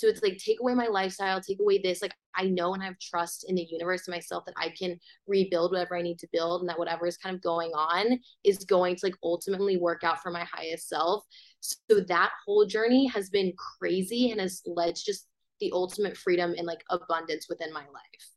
so 0.00 0.06
it's 0.06 0.22
like 0.22 0.38
take 0.38 0.60
away 0.60 0.72
my 0.72 0.86
lifestyle, 0.86 1.42
take 1.42 1.60
away 1.60 1.78
this. 1.78 2.00
Like 2.00 2.14
I 2.34 2.44
know 2.44 2.72
and 2.72 2.82
I 2.82 2.86
have 2.86 2.98
trust 2.98 3.44
in 3.46 3.54
the 3.54 3.66
universe 3.70 4.06
and 4.06 4.14
myself 4.14 4.46
that 4.46 4.54
I 4.56 4.70
can 4.70 4.98
rebuild 5.26 5.72
whatever 5.72 5.94
I 5.94 6.00
need 6.00 6.18
to 6.20 6.28
build 6.32 6.62
and 6.62 6.70
that 6.70 6.78
whatever 6.78 7.06
is 7.06 7.18
kind 7.18 7.36
of 7.36 7.42
going 7.42 7.70
on 7.72 8.18
is 8.42 8.64
going 8.64 8.96
to 8.96 9.06
like 9.06 9.14
ultimately 9.22 9.76
work 9.76 10.02
out 10.02 10.22
for 10.22 10.30
my 10.30 10.46
highest 10.50 10.88
self. 10.88 11.22
So 11.60 12.00
that 12.08 12.30
whole 12.46 12.64
journey 12.64 13.08
has 13.08 13.28
been 13.28 13.52
crazy 13.78 14.30
and 14.30 14.40
has 14.40 14.62
led 14.64 14.96
to 14.96 15.04
just 15.04 15.26
the 15.60 15.70
ultimate 15.74 16.16
freedom 16.16 16.54
and 16.56 16.66
like 16.66 16.82
abundance 16.88 17.46
within 17.50 17.70
my 17.70 17.80
life. 17.80 18.30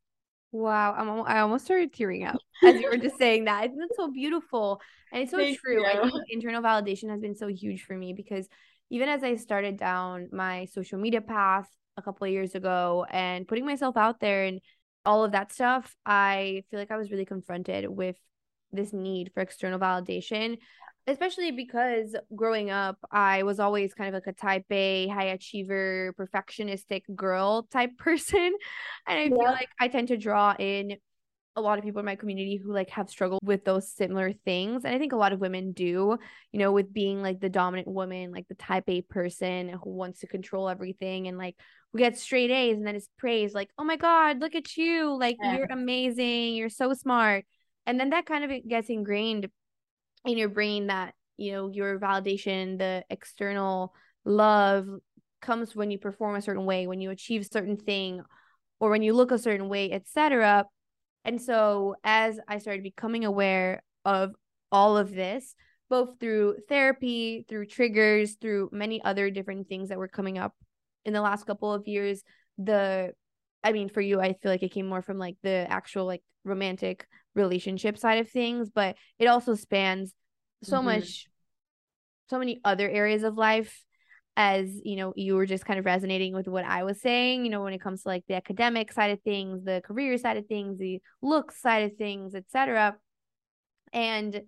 Wow, 0.51 0.93
I'm 0.93 1.09
I 1.25 1.39
almost 1.39 1.63
started 1.63 1.93
tearing 1.93 2.25
up 2.25 2.35
as 2.63 2.75
you 2.75 2.89
were 2.89 2.97
just 2.97 3.17
saying 3.17 3.45
that. 3.45 3.63
I 3.63 3.67
think 3.67 3.79
that's 3.79 3.95
so 3.95 4.11
beautiful. 4.11 4.81
And 5.13 5.23
it's 5.23 5.31
so 5.31 5.37
Thank 5.37 5.59
true. 5.59 5.79
You. 5.79 5.85
I 5.85 6.01
think 6.01 6.25
internal 6.29 6.61
validation 6.61 7.09
has 7.09 7.21
been 7.21 7.35
so 7.35 7.47
huge 7.47 7.83
for 7.83 7.95
me 7.95 8.11
because 8.11 8.49
even 8.93 9.09
as 9.09 9.23
I 9.23 9.37
started 9.37 9.77
down 9.77 10.29
my 10.31 10.65
social 10.65 10.99
media 10.99 11.19
path 11.19 11.67
a 11.97 12.01
couple 12.03 12.27
of 12.27 12.31
years 12.31 12.53
ago 12.53 13.07
and 13.09 13.47
putting 13.47 13.65
myself 13.65 13.97
out 13.97 14.19
there 14.19 14.43
and 14.43 14.61
all 15.03 15.23
of 15.23 15.31
that 15.31 15.51
stuff, 15.51 15.95
I 16.05 16.63
feel 16.69 16.79
like 16.79 16.91
I 16.91 16.97
was 16.97 17.09
really 17.09 17.25
confronted 17.25 17.89
with 17.89 18.17
this 18.71 18.93
need 18.93 19.31
for 19.33 19.41
external 19.41 19.79
validation, 19.79 20.59
especially 21.07 21.49
because 21.49 22.15
growing 22.35 22.69
up, 22.69 22.99
I 23.11 23.41
was 23.41 23.59
always 23.59 23.95
kind 23.95 24.09
of 24.09 24.13
like 24.13 24.27
a 24.27 24.39
type 24.39 24.65
A, 24.69 25.07
high 25.07 25.25
achiever, 25.25 26.13
perfectionistic 26.15 27.01
girl 27.15 27.63
type 27.71 27.91
person. 27.97 28.53
And 29.07 29.19
I 29.19 29.23
yeah. 29.23 29.29
feel 29.29 29.39
like 29.39 29.69
I 29.79 29.87
tend 29.87 30.09
to 30.09 30.17
draw 30.17 30.53
in 30.59 30.97
a 31.55 31.61
lot 31.61 31.77
of 31.77 31.83
people 31.83 31.99
in 31.99 32.05
my 32.05 32.15
community 32.15 32.57
who 32.57 32.73
like 32.73 32.89
have 32.89 33.09
struggled 33.09 33.41
with 33.43 33.63
those 33.63 33.91
similar 33.91 34.33
things 34.45 34.83
and 34.85 34.93
i 34.93 34.97
think 34.97 35.13
a 35.13 35.17
lot 35.17 35.33
of 35.33 35.39
women 35.39 35.71
do 35.71 36.17
you 36.51 36.59
know 36.59 36.71
with 36.71 36.91
being 36.91 37.21
like 37.21 37.39
the 37.39 37.49
dominant 37.49 37.87
woman 37.87 38.31
like 38.31 38.47
the 38.47 38.55
type 38.55 38.83
a 38.87 39.01
person 39.01 39.69
who 39.69 39.91
wants 39.91 40.21
to 40.21 40.27
control 40.27 40.67
everything 40.67 41.27
and 41.27 41.37
like 41.37 41.55
we 41.93 41.99
get 41.99 42.17
straight 42.17 42.49
a's 42.49 42.77
and 42.77 42.87
then 42.87 42.95
it's 42.95 43.09
praised 43.17 43.53
like 43.53 43.69
oh 43.77 43.83
my 43.83 43.97
god 43.97 44.39
look 44.39 44.55
at 44.55 44.75
you 44.77 45.15
like 45.17 45.37
yeah. 45.41 45.57
you're 45.57 45.67
amazing 45.71 46.55
you're 46.55 46.69
so 46.69 46.93
smart 46.93 47.45
and 47.85 47.99
then 47.99 48.09
that 48.09 48.25
kind 48.25 48.43
of 48.43 48.67
gets 48.67 48.89
ingrained 48.89 49.47
in 50.25 50.37
your 50.37 50.49
brain 50.49 50.87
that 50.87 51.13
you 51.37 51.51
know 51.51 51.69
your 51.69 51.99
validation 51.99 52.77
the 52.77 53.03
external 53.09 53.93
love 54.25 54.87
comes 55.41 55.75
when 55.75 55.91
you 55.91 55.97
perform 55.97 56.35
a 56.35 56.41
certain 56.41 56.65
way 56.65 56.87
when 56.87 57.01
you 57.01 57.09
achieve 57.09 57.41
a 57.41 57.45
certain 57.53 57.77
thing 57.77 58.23
or 58.79 58.89
when 58.89 59.03
you 59.03 59.13
look 59.13 59.31
a 59.31 59.37
certain 59.37 59.69
way 59.69 59.91
etc 59.91 60.65
and 61.25 61.41
so 61.41 61.95
as 62.03 62.39
I 62.47 62.57
started 62.57 62.83
becoming 62.83 63.25
aware 63.25 63.83
of 64.05 64.33
all 64.71 64.97
of 64.97 65.13
this, 65.13 65.55
both 65.89 66.19
through 66.19 66.57
therapy, 66.67 67.45
through 67.47 67.67
triggers, 67.67 68.35
through 68.41 68.69
many 68.71 69.01
other 69.03 69.29
different 69.29 69.67
things 69.67 69.89
that 69.89 69.97
were 69.97 70.07
coming 70.07 70.37
up 70.37 70.53
in 71.05 71.13
the 71.13 71.21
last 71.21 71.45
couple 71.45 71.71
of 71.71 71.87
years, 71.87 72.23
the 72.57 73.13
I 73.63 73.71
mean, 73.71 73.87
for 73.87 74.01
you, 74.01 74.19
I 74.19 74.33
feel 74.33 74.51
like 74.51 74.63
it 74.63 74.73
came 74.73 74.87
more 74.87 75.01
from 75.01 75.17
like 75.17 75.37
the 75.41 75.65
actual 75.69 76.05
like 76.05 76.21
romantic 76.43 77.07
relationship 77.35 77.97
side 77.97 78.19
of 78.19 78.29
things, 78.29 78.69
but 78.69 78.97
it 79.19 79.27
also 79.27 79.55
spans 79.55 80.13
so 80.63 80.77
mm-hmm. 80.77 80.85
much, 80.87 81.27
so 82.29 82.39
many 82.39 82.59
other 82.65 82.89
areas 82.89 83.23
of 83.23 83.37
life 83.37 83.83
as 84.35 84.81
you 84.83 84.95
know 84.95 85.13
you 85.15 85.35
were 85.35 85.45
just 85.45 85.65
kind 85.65 85.77
of 85.77 85.85
resonating 85.85 86.33
with 86.33 86.47
what 86.47 86.65
i 86.65 86.83
was 86.83 86.99
saying 86.99 87.45
you 87.45 87.51
know 87.51 87.61
when 87.63 87.73
it 87.73 87.81
comes 87.81 88.01
to 88.01 88.07
like 88.07 88.23
the 88.27 88.35
academic 88.35 88.91
side 88.91 89.11
of 89.11 89.21
things 89.21 89.63
the 89.63 89.81
career 89.85 90.17
side 90.17 90.37
of 90.37 90.45
things 90.47 90.77
the 90.79 90.99
look 91.21 91.51
side 91.51 91.83
of 91.83 91.97
things 91.97 92.33
etc 92.33 92.95
and 93.91 94.41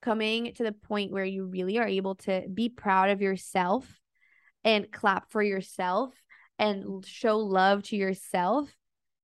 coming 0.00 0.54
to 0.54 0.62
the 0.62 0.72
point 0.72 1.12
where 1.12 1.24
you 1.24 1.44
really 1.46 1.78
are 1.78 1.86
able 1.86 2.14
to 2.14 2.42
be 2.52 2.68
proud 2.68 3.10
of 3.10 3.20
yourself 3.20 3.98
and 4.64 4.90
clap 4.90 5.30
for 5.30 5.42
yourself 5.42 6.14
and 6.58 7.04
show 7.04 7.38
love 7.38 7.82
to 7.82 7.96
yourself 7.96 8.74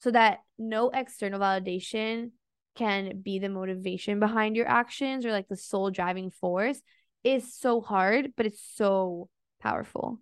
so 0.00 0.10
that 0.10 0.38
no 0.58 0.90
external 0.90 1.40
validation 1.40 2.30
can 2.74 3.20
be 3.22 3.38
the 3.38 3.48
motivation 3.48 4.18
behind 4.18 4.56
your 4.56 4.68
actions 4.68 5.24
or 5.24 5.32
like 5.32 5.48
the 5.48 5.56
sole 5.56 5.90
driving 5.90 6.30
force 6.30 6.80
is 7.24 7.54
so 7.54 7.80
hard 7.80 8.32
but 8.36 8.46
it's 8.46 8.62
so 8.74 9.28
powerful. 9.62 10.18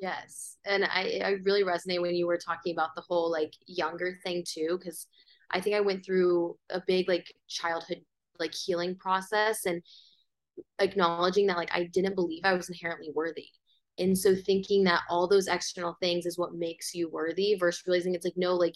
Yes. 0.00 0.56
And 0.64 0.84
I, 0.84 1.20
I 1.24 1.28
really 1.44 1.64
resonate 1.64 2.00
when 2.00 2.14
you 2.14 2.26
were 2.26 2.38
talking 2.38 2.74
about 2.74 2.94
the 2.94 3.02
whole 3.02 3.30
like 3.30 3.52
younger 3.66 4.18
thing 4.24 4.44
too, 4.46 4.78
because 4.78 5.06
I 5.50 5.60
think 5.60 5.76
I 5.76 5.80
went 5.80 6.04
through 6.04 6.56
a 6.70 6.82
big 6.86 7.08
like 7.08 7.32
childhood 7.48 8.00
like 8.38 8.54
healing 8.54 8.96
process 8.96 9.66
and 9.66 9.82
acknowledging 10.78 11.46
that 11.46 11.56
like 11.56 11.74
I 11.74 11.84
didn't 11.92 12.14
believe 12.14 12.42
I 12.44 12.54
was 12.54 12.68
inherently 12.68 13.10
worthy. 13.14 13.46
And 13.98 14.16
so 14.18 14.34
thinking 14.34 14.84
that 14.84 15.02
all 15.08 15.28
those 15.28 15.46
external 15.46 15.96
things 16.00 16.26
is 16.26 16.36
what 16.38 16.54
makes 16.54 16.94
you 16.94 17.08
worthy 17.08 17.54
versus 17.54 17.84
realizing 17.86 18.14
it's 18.14 18.24
like, 18.24 18.34
no, 18.36 18.54
like 18.54 18.74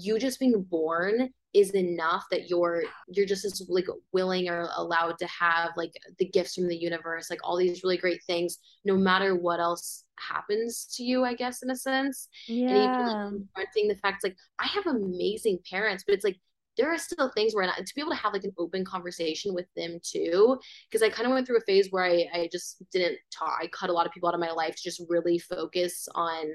you 0.00 0.18
just 0.18 0.40
being 0.40 0.62
born 0.62 1.30
is 1.52 1.74
enough 1.74 2.24
that 2.30 2.48
you're 2.48 2.84
you're 3.08 3.26
just 3.26 3.44
as 3.44 3.62
like 3.68 3.86
willing 4.12 4.48
or 4.48 4.68
allowed 4.76 5.18
to 5.18 5.26
have 5.26 5.70
like 5.76 5.90
the 6.18 6.26
gifts 6.26 6.54
from 6.54 6.68
the 6.68 6.76
universe 6.76 7.28
like 7.28 7.40
all 7.42 7.56
these 7.56 7.82
really 7.82 7.96
great 7.96 8.22
things 8.24 8.58
no 8.84 8.96
matter 8.96 9.34
what 9.34 9.58
else 9.58 10.04
happens 10.18 10.86
to 10.94 11.02
you 11.02 11.24
i 11.24 11.34
guess 11.34 11.62
in 11.62 11.70
a 11.70 11.76
sense 11.76 12.28
yeah. 12.46 12.68
and 12.68 12.76
even 12.76 13.06
like, 13.06 13.30
confronting 13.30 13.88
the 13.88 13.96
fact 13.96 14.22
like 14.22 14.36
i 14.58 14.66
have 14.66 14.86
amazing 14.86 15.58
parents 15.68 16.04
but 16.06 16.14
it's 16.14 16.24
like 16.24 16.36
there 16.76 16.92
are 16.92 16.98
still 16.98 17.30
things 17.34 17.54
where 17.54 17.66
to 17.66 17.94
be 17.94 18.00
able 18.00 18.12
to 18.12 18.16
have 18.16 18.32
like 18.32 18.44
an 18.44 18.54
open 18.56 18.84
conversation 18.84 19.52
with 19.52 19.66
them 19.76 19.98
too 20.02 20.56
because 20.88 21.02
i 21.02 21.08
kind 21.08 21.26
of 21.26 21.32
went 21.32 21.46
through 21.46 21.58
a 21.58 21.62
phase 21.62 21.88
where 21.90 22.04
I, 22.04 22.26
I 22.32 22.48
just 22.52 22.82
didn't 22.92 23.18
talk 23.32 23.58
i 23.60 23.66
cut 23.66 23.90
a 23.90 23.92
lot 23.92 24.06
of 24.06 24.12
people 24.12 24.28
out 24.28 24.34
of 24.34 24.40
my 24.40 24.52
life 24.52 24.76
to 24.76 24.82
just 24.82 25.02
really 25.08 25.38
focus 25.38 26.08
on 26.14 26.52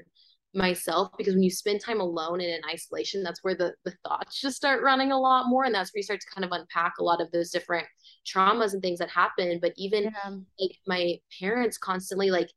myself 0.56 1.10
because 1.18 1.34
when 1.34 1.42
you 1.42 1.50
spend 1.50 1.80
time 1.80 2.00
alone 2.00 2.40
and 2.40 2.50
in 2.50 2.60
isolation 2.70 3.22
that's 3.22 3.44
where 3.44 3.54
the, 3.54 3.74
the 3.84 3.94
thoughts 4.04 4.40
just 4.40 4.56
start 4.56 4.82
running 4.82 5.12
a 5.12 5.18
lot 5.18 5.48
more 5.48 5.64
and 5.64 5.74
that's 5.74 5.92
where 5.92 5.98
you 5.98 6.02
start 6.02 6.20
to 6.20 6.26
kind 6.34 6.44
of 6.44 6.52
unpack 6.52 6.94
a 6.98 7.04
lot 7.04 7.20
of 7.20 7.30
those 7.30 7.50
different 7.50 7.86
traumas 8.26 8.72
and 8.72 8.82
things 8.82 8.98
that 8.98 9.10
happen 9.10 9.58
but 9.60 9.72
even 9.76 10.04
yeah. 10.04 10.36
like 10.58 10.76
my 10.86 11.14
parents 11.38 11.76
constantly 11.78 12.30
like 12.30 12.50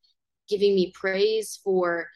giving 0.47 0.73
me 0.73 0.91
praise 0.95 1.59
for 1.63 2.07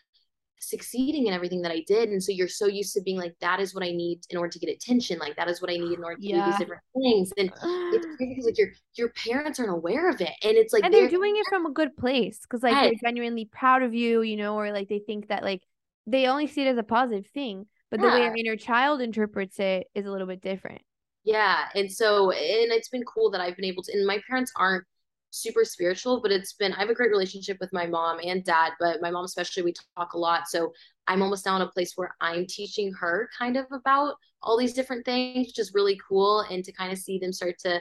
succeeding 0.63 1.27
in 1.27 1.33
everything 1.33 1.61
that 1.61 1.71
I 1.71 1.83
did. 1.87 2.09
And 2.09 2.23
so 2.23 2.31
you're 2.31 2.47
so 2.47 2.67
used 2.67 2.93
to 2.93 3.01
being 3.01 3.17
like, 3.17 3.35
that 3.41 3.59
is 3.59 3.75
what 3.75 3.83
I 3.83 3.91
need 3.91 4.21
in 4.29 4.37
order 4.37 4.49
to 4.49 4.59
get 4.59 4.69
attention. 4.69 5.19
Like 5.19 5.35
that 5.35 5.49
is 5.49 5.61
what 5.61 5.69
I 5.69 5.75
need 5.75 5.97
in 5.97 6.03
order 6.03 6.15
to 6.15 6.25
yeah. 6.25 6.45
do 6.45 6.51
these 6.51 6.59
different 6.59 6.81
things. 6.95 7.31
And 7.37 7.51
it's 7.93 8.05
crazy 8.17 8.33
because 8.33 8.45
like 8.45 8.57
your 8.57 8.69
your 8.95 9.09
parents 9.09 9.59
aren't 9.59 9.71
aware 9.71 10.09
of 10.09 10.21
it. 10.21 10.31
And 10.43 10.57
it's 10.57 10.73
like 10.73 10.83
And 10.83 10.93
they're, 10.93 11.01
they're 11.01 11.09
doing 11.09 11.35
it 11.35 11.45
from 11.49 11.65
a 11.65 11.71
good 11.71 11.95
place. 11.97 12.39
Cause 12.45 12.63
like 12.63 12.73
yes. 12.73 12.83
they're 12.83 13.09
genuinely 13.09 13.45
proud 13.45 13.83
of 13.83 13.93
you, 13.93 14.21
you 14.21 14.37
know, 14.37 14.55
or 14.55 14.71
like 14.71 14.89
they 14.89 14.99
think 14.99 15.27
that 15.27 15.43
like 15.43 15.61
they 16.05 16.27
only 16.27 16.47
see 16.47 16.61
it 16.63 16.67
as 16.67 16.77
a 16.77 16.83
positive 16.83 17.27
thing. 17.27 17.65
But 17.89 17.99
yeah. 17.99 18.09
the 18.09 18.11
way 18.13 18.25
our 18.25 18.35
inner 18.35 18.55
child 18.55 19.01
interprets 19.01 19.59
it 19.59 19.87
is 19.93 20.05
a 20.05 20.11
little 20.11 20.27
bit 20.27 20.41
different. 20.41 20.81
Yeah. 21.23 21.65
And 21.75 21.91
so 21.91 22.31
and 22.31 22.71
it's 22.71 22.89
been 22.89 23.03
cool 23.03 23.31
that 23.31 23.41
I've 23.41 23.55
been 23.55 23.65
able 23.65 23.83
to 23.83 23.93
and 23.93 24.05
my 24.05 24.19
parents 24.27 24.51
aren't 24.57 24.85
super 25.29 25.63
spiritual, 25.63 26.21
but 26.21 26.31
it's 26.31 26.53
been 26.53 26.73
I 26.73 26.79
have 26.79 26.89
a 26.89 26.95
great 26.95 27.11
relationship 27.11 27.57
with 27.59 27.71
my 27.71 27.85
mom 27.85 28.19
and 28.23 28.43
dad, 28.43 28.73
but 28.79 29.01
my 29.01 29.11
mom 29.11 29.25
especially 29.25 29.63
we 29.63 29.73
talk 29.95 30.13
a 30.13 30.17
lot. 30.17 30.47
So 30.47 30.73
I'm 31.07 31.21
almost 31.21 31.45
now 31.45 31.55
in 31.55 31.61
a 31.61 31.67
place 31.67 31.93
where 31.95 32.15
I'm 32.19 32.45
teaching 32.47 32.91
her 32.93 33.29
kind 33.37 33.57
of 33.57 33.65
about 33.71 34.15
all 34.41 34.57
these 34.57 34.73
different 34.73 35.05
things, 35.05 35.47
which 35.47 35.59
is 35.59 35.73
really 35.73 35.99
cool. 36.07 36.41
And 36.41 36.63
to 36.65 36.71
kind 36.71 36.91
of 36.91 36.97
see 36.97 37.19
them 37.19 37.31
start 37.31 37.57
to 37.59 37.79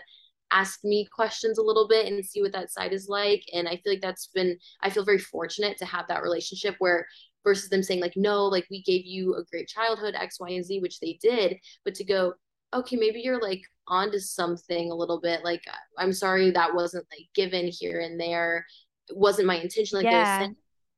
ask 0.53 0.85
me 0.85 1.09
questions 1.13 1.59
a 1.59 1.63
little 1.63 1.89
bit 1.89 2.07
and 2.07 2.25
see 2.25 2.43
what 2.43 2.53
that 2.53 2.71
side 2.71 2.93
is 2.93 3.09
like. 3.09 3.43
And 3.53 3.67
I 3.67 3.77
feel 3.79 3.93
like 3.93 4.03
that's 4.03 4.29
been, 4.29 4.59
I 4.83 4.91
feel 4.91 5.05
very 5.05 5.19
fortunate 5.19 5.79
to 5.79 5.87
have 5.87 6.07
that 6.09 6.23
relationship 6.23 6.77
where 6.79 7.07
versus 7.45 7.69
them 7.69 7.83
saying 7.83 8.01
like, 8.01 8.17
no, 8.17 8.45
like 8.45 8.67
we 8.71 8.83
gave 8.83 9.05
you 9.05 9.35
a 9.35 9.45
great 9.45 9.69
childhood, 9.69 10.15
X, 10.15 10.39
Y, 10.41 10.51
and 10.51 10.65
Z, 10.65 10.81
which 10.81 11.01
they 11.01 11.19
did, 11.23 11.59
but 11.85 11.95
to 11.95 12.05
go, 12.05 12.35
okay, 12.75 12.97
maybe 12.97 13.21
you're 13.21 13.41
like 13.41 13.63
onto 13.89 14.19
something 14.19 14.91
a 14.91 14.95
little 14.95 15.21
bit. 15.21 15.45
Like, 15.45 15.63
I'm 15.99 16.13
sorry 16.13 16.51
that 16.51 16.75
wasn't 16.75 17.07
like 17.11 17.29
given 17.35 17.69
here 17.69 18.01
and 18.01 18.19
there. 18.19 18.67
It 19.09 19.17
wasn't 19.17 19.47
my 19.49 19.57
intention. 19.57 19.99
Like, 19.99 20.07
yeah. 20.07 20.49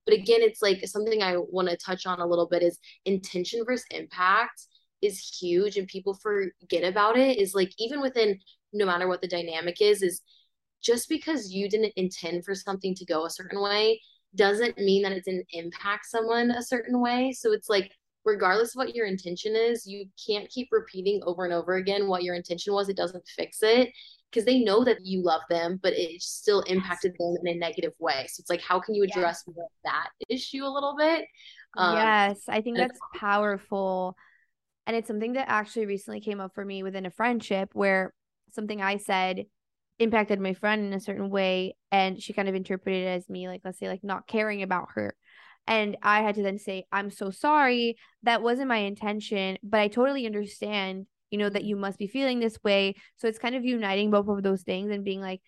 but 0.05 0.15
again, 0.15 0.41
it's 0.41 0.63
like 0.63 0.87
something 0.87 1.23
I 1.23 1.37
want 1.37 1.69
to 1.69 1.77
touch 1.77 2.07
on 2.07 2.21
a 2.21 2.27
little 2.27 2.47
bit 2.47 2.63
is 2.63 2.79
intention 3.05 3.65
versus 3.65 3.87
impact 3.91 4.67
is 5.03 5.19
huge 5.41 5.77
and 5.77 5.87
people 5.87 6.15
forget 6.15 6.83
about 6.83 7.17
it 7.19 7.39
is 7.39 7.55
like 7.55 7.73
even 7.79 8.01
within 8.01 8.39
no 8.73 8.87
matter 8.87 9.07
what 9.07 9.21
the 9.21 9.29
dynamic 9.29 9.81
is 9.81 10.03
is 10.03 10.23
just 10.83 11.09
because 11.09 11.53
you 11.53 11.69
didn't 11.69 11.93
intend 11.97 12.45
for 12.45 12.55
something 12.55 12.95
to 12.95 13.05
go 13.05 13.25
a 13.25 13.31
certain 13.31 13.61
way 13.61 14.01
doesn't 14.35 14.79
mean 14.79 15.03
that 15.03 15.13
it 15.13 15.25
didn't 15.25 15.47
impact 15.53 16.07
someone 16.07 16.51
a 16.51 16.63
certain 16.63 17.01
way. 17.01 17.33
So 17.33 17.53
it's 17.53 17.69
like 17.69 17.91
regardless 18.25 18.75
of 18.75 18.79
what 18.79 18.95
your 18.95 19.07
intention 19.07 19.55
is 19.55 19.87
you 19.87 20.07
can't 20.27 20.49
keep 20.49 20.69
repeating 20.73 21.21
over 21.27 21.45
and 21.45 21.53
over 21.53 21.75
again 21.75 22.09
what 22.09 22.23
your 22.23 22.35
intention 22.35 22.73
was. 22.73 22.89
It 22.89 22.97
doesn't 22.97 23.27
fix 23.29 23.59
it 23.63 23.91
because 24.31 24.45
they 24.45 24.61
know 24.61 24.83
that 24.85 25.05
you 25.05 25.23
love 25.23 25.43
them 25.51 25.79
but 25.83 25.93
it 25.93 26.21
still 26.23 26.63
impacted 26.63 27.15
them 27.19 27.37
in 27.45 27.57
a 27.57 27.59
negative 27.59 27.93
way. 27.99 28.27
So 28.29 28.41
it's 28.41 28.51
like 28.51 28.63
how 28.63 28.81
can 28.81 28.95
you 28.95 29.05
address 29.05 29.45
yes. 29.47 29.67
that 29.85 30.09
issue 30.29 30.65
a 30.65 30.73
little 30.73 30.97
bit? 30.97 31.27
Um, 31.77 31.97
yes 31.97 32.41
i 32.49 32.61
think 32.61 32.77
that's 32.77 32.99
powerful. 33.15 34.17
And 34.87 34.97
it's 34.97 35.09
something 35.09 35.33
that 35.33 35.49
actually 35.49 35.87
recently 35.87 36.21
came 36.21 36.41
up 36.41 36.55
for 36.55 36.65
me 36.65 36.83
within 36.83 37.07
a 37.07 37.11
friendship 37.11 37.71
where 37.73 38.13
something 38.53 38.83
I 38.83 38.99
said 38.99 39.47
impacted 39.99 40.41
my 40.41 40.55
friend 40.55 40.85
in 40.85 40.93
a 40.93 41.01
certain 41.01 41.31
way. 41.31 41.77
And 41.91 42.23
she 42.23 42.33
kind 42.33 42.49
of 42.49 42.55
interpreted 42.55 43.05
it 43.05 43.09
as 43.09 43.29
me, 43.29 43.49
like, 43.49 43.63
let's 43.65 43.79
say, 43.79 43.89
like 43.89 44.05
not 44.05 44.27
caring 44.27 44.63
about 44.63 44.89
her. 44.95 45.15
And 45.67 45.97
I 46.03 46.23
had 46.23 46.35
to 46.35 46.43
then 46.43 46.59
say, 46.59 46.85
I'm 46.93 47.11
so 47.11 47.31
sorry. 47.31 47.97
That 48.23 48.43
wasn't 48.43 48.69
my 48.69 48.79
intention, 48.79 49.57
but 49.63 49.81
I 49.81 49.89
totally 49.89 50.27
understand, 50.27 51.07
you 51.31 51.39
know, 51.39 51.49
that 51.49 51.65
you 51.65 51.77
must 51.77 51.99
be 51.99 52.07
feeling 52.07 52.39
this 52.39 52.59
way. 52.63 52.95
So 53.17 53.29
it's 53.29 53.39
kind 53.39 53.55
of 53.55 53.65
uniting 53.65 54.11
both 54.11 54.29
of 54.29 54.43
those 54.43 54.63
things 54.63 54.91
and 54.91 55.05
being 55.05 55.21
like, 55.21 55.41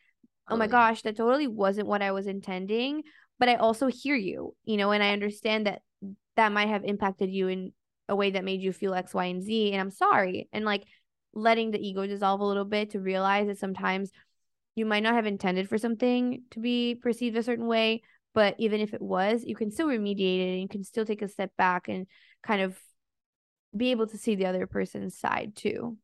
oh 0.49 0.57
my 0.57 0.69
gosh, 0.69 1.03
that 1.03 1.17
totally 1.17 1.49
wasn't 1.49 1.89
what 1.89 2.03
I 2.03 2.13
was 2.13 2.27
intending. 2.27 3.03
But 3.39 3.49
I 3.49 3.57
also 3.57 3.89
hear 3.89 4.15
you, 4.15 4.55
you 4.65 4.77
know, 4.77 4.93
and 4.93 5.03
I 5.03 5.13
understand 5.13 5.67
that 5.67 5.83
that 6.37 6.53
might 6.53 6.69
have 6.69 6.85
impacted 6.85 7.31
you 7.31 7.49
in 7.49 7.73
a 8.09 8.15
way 8.15 8.31
that 8.31 8.45
made 8.45 8.61
you 8.63 8.73
feel 8.73 8.95
X, 8.95 9.13
Y, 9.13 9.25
and 9.25 9.43
Z. 9.43 9.73
And 9.73 9.81
I'm 9.81 9.91
sorry. 9.91 10.49
And 10.53 10.65
like 10.65 10.85
letting 11.35 11.73
the 11.73 11.87
ego 11.87 12.07
dissolve 12.07 12.41
a 12.41 12.45
little 12.45 12.65
bit 12.65 12.91
to 12.91 13.01
realize 13.01 13.49
that 13.49 13.59
sometimes 13.59 14.11
you 14.77 14.87
might 14.87 15.03
not 15.03 15.15
have 15.15 15.27
intended 15.27 15.69
for 15.69 15.79
something 15.79 16.43
to 16.53 16.61
be 16.61 16.95
perceived 16.95 17.37
a 17.37 17.43
certain 17.43 17.67
way. 17.67 18.03
But 18.35 18.55
even 18.59 18.81
if 18.81 18.93
it 18.93 19.01
was, 19.01 19.43
you 19.45 19.57
can 19.57 19.71
still 19.71 19.89
remediate 19.89 20.41
it 20.41 20.53
and 20.53 20.61
you 20.61 20.69
can 20.69 20.85
still 20.85 21.07
take 21.07 21.23
a 21.23 21.29
step 21.29 21.51
back 21.57 21.89
and 21.89 22.07
kind 22.43 22.61
of 22.61 22.79
be 23.75 23.91
able 23.91 24.07
to 24.07 24.19
see 24.19 24.35
the 24.35 24.47
other 24.47 24.67
person's 24.67 25.19
side 25.19 25.57
too. 25.57 25.97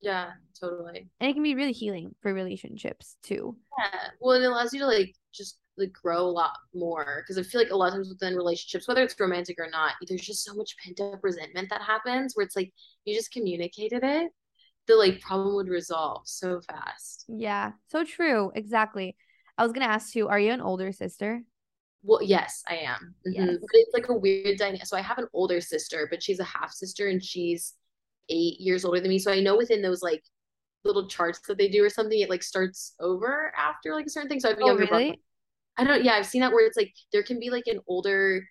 Yeah, 0.00 0.30
totally. 0.58 1.08
And 1.18 1.30
it 1.30 1.34
can 1.34 1.42
be 1.42 1.56
really 1.56 1.72
healing 1.72 2.14
for 2.22 2.32
relationships 2.32 3.16
too. 3.22 3.56
Yeah. 3.78 4.08
Well, 4.20 4.40
it 4.40 4.46
allows 4.46 4.72
you 4.72 4.80
to 4.80 4.86
like 4.86 5.14
just 5.34 5.58
like 5.76 5.92
grow 5.92 6.20
a 6.20 6.30
lot 6.30 6.56
more 6.74 7.22
because 7.22 7.38
I 7.38 7.48
feel 7.48 7.60
like 7.60 7.70
a 7.70 7.76
lot 7.76 7.88
of 7.88 7.94
times 7.94 8.08
within 8.08 8.36
relationships, 8.36 8.86
whether 8.86 9.02
it's 9.02 9.18
romantic 9.18 9.56
or 9.58 9.68
not, 9.68 9.94
there's 10.06 10.20
just 10.20 10.44
so 10.44 10.54
much 10.54 10.76
pent 10.78 11.00
up 11.00 11.24
resentment 11.24 11.70
that 11.70 11.82
happens 11.82 12.34
where 12.34 12.46
it's 12.46 12.56
like 12.56 12.72
you 13.04 13.16
just 13.16 13.32
communicated 13.32 14.04
it, 14.04 14.30
the 14.86 14.96
like 14.96 15.20
problem 15.20 15.54
would 15.54 15.68
resolve 15.68 16.22
so 16.24 16.60
fast. 16.60 17.24
Yeah, 17.28 17.72
so 17.88 18.04
true. 18.04 18.50
Exactly. 18.54 19.16
I 19.56 19.62
was 19.62 19.72
gonna 19.72 19.86
ask 19.86 20.14
you, 20.14 20.28
are 20.28 20.40
you 20.40 20.52
an 20.52 20.60
older 20.60 20.92
sister? 20.92 21.42
Well, 22.02 22.22
yes, 22.22 22.62
I 22.68 22.76
am. 22.76 23.14
Mm-hmm. 23.26 23.46
But 23.60 23.70
it's 23.72 23.94
like 23.94 24.08
a 24.08 24.14
weird 24.14 24.58
dynamic. 24.58 24.86
So 24.86 24.96
I 24.96 25.02
have 25.02 25.18
an 25.18 25.28
older 25.34 25.60
sister, 25.60 26.06
but 26.10 26.22
she's 26.22 26.40
a 26.40 26.44
half 26.44 26.72
sister 26.72 27.08
and 27.08 27.22
she's 27.22 27.74
eight 28.30 28.58
years 28.58 28.84
older 28.84 29.00
than 29.00 29.10
me. 29.10 29.18
So 29.18 29.30
I 29.30 29.40
know 29.40 29.56
within 29.56 29.82
those 29.82 30.02
like 30.02 30.22
little 30.82 31.08
charts 31.08 31.40
that 31.46 31.58
they 31.58 31.68
do 31.68 31.84
or 31.84 31.90
something, 31.90 32.18
it 32.18 32.30
like 32.30 32.42
starts 32.42 32.94
over 33.00 33.52
after 33.56 33.94
like 33.94 34.06
a 34.06 34.10
certain 34.10 34.30
thing. 34.30 34.40
So 34.40 34.48
I 34.48 34.52
have 34.52 34.58
a 34.58 34.62
oh, 34.62 34.74
really? 34.76 34.86
brother 34.86 35.14
I 35.80 35.84
don't 35.84 36.04
yeah, 36.04 36.12
I've 36.12 36.26
seen 36.26 36.42
that 36.42 36.52
where 36.52 36.66
it's 36.66 36.76
like 36.76 36.92
there 37.12 37.22
can 37.22 37.40
be 37.40 37.48
like 37.48 37.66
an 37.66 37.80
older 37.86 38.46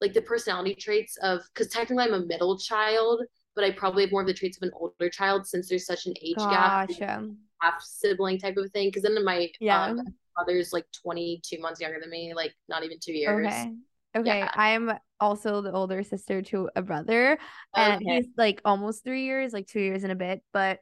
like 0.00 0.12
the 0.12 0.20
personality 0.20 0.74
traits 0.74 1.16
of 1.22 1.40
because 1.52 1.68
technically 1.68 2.04
I'm 2.04 2.12
a 2.12 2.26
middle 2.26 2.58
child, 2.58 3.22
but 3.56 3.64
I 3.64 3.72
probably 3.72 4.04
have 4.04 4.12
more 4.12 4.20
of 4.20 4.28
the 4.28 4.34
traits 4.34 4.58
of 4.58 4.62
an 4.62 4.70
older 4.78 5.10
child 5.10 5.46
since 5.46 5.68
there's 5.68 5.86
such 5.86 6.06
an 6.06 6.14
age 6.22 6.36
gotcha. 6.36 6.94
gap, 6.94 7.22
half 7.60 7.82
sibling 7.82 8.38
type 8.38 8.56
of 8.58 8.70
thing. 8.70 8.88
Because 8.88 9.02
then 9.02 9.24
my 9.24 9.50
yeah. 9.58 9.86
Um, 9.86 10.02
brother's 10.36 10.72
like 10.72 10.84
22 11.02 11.58
months 11.60 11.80
younger 11.80 11.98
than 11.98 12.10
me, 12.10 12.34
like 12.34 12.54
not 12.68 12.84
even 12.84 12.98
two 13.00 13.14
years. 13.14 13.46
Okay. 13.46 13.72
Okay, 14.14 14.38
yeah. 14.38 14.50
I'm 14.54 14.92
also 15.20 15.60
the 15.60 15.72
older 15.72 16.02
sister 16.02 16.40
to 16.40 16.70
a 16.74 16.80
brother, 16.80 17.38
and 17.74 18.02
okay. 18.02 18.16
he's 18.16 18.28
like 18.38 18.62
almost 18.64 19.04
three 19.04 19.24
years, 19.24 19.52
like 19.52 19.66
two 19.66 19.80
years 19.80 20.04
and 20.04 20.12
a 20.12 20.16
bit. 20.16 20.42
But 20.54 20.78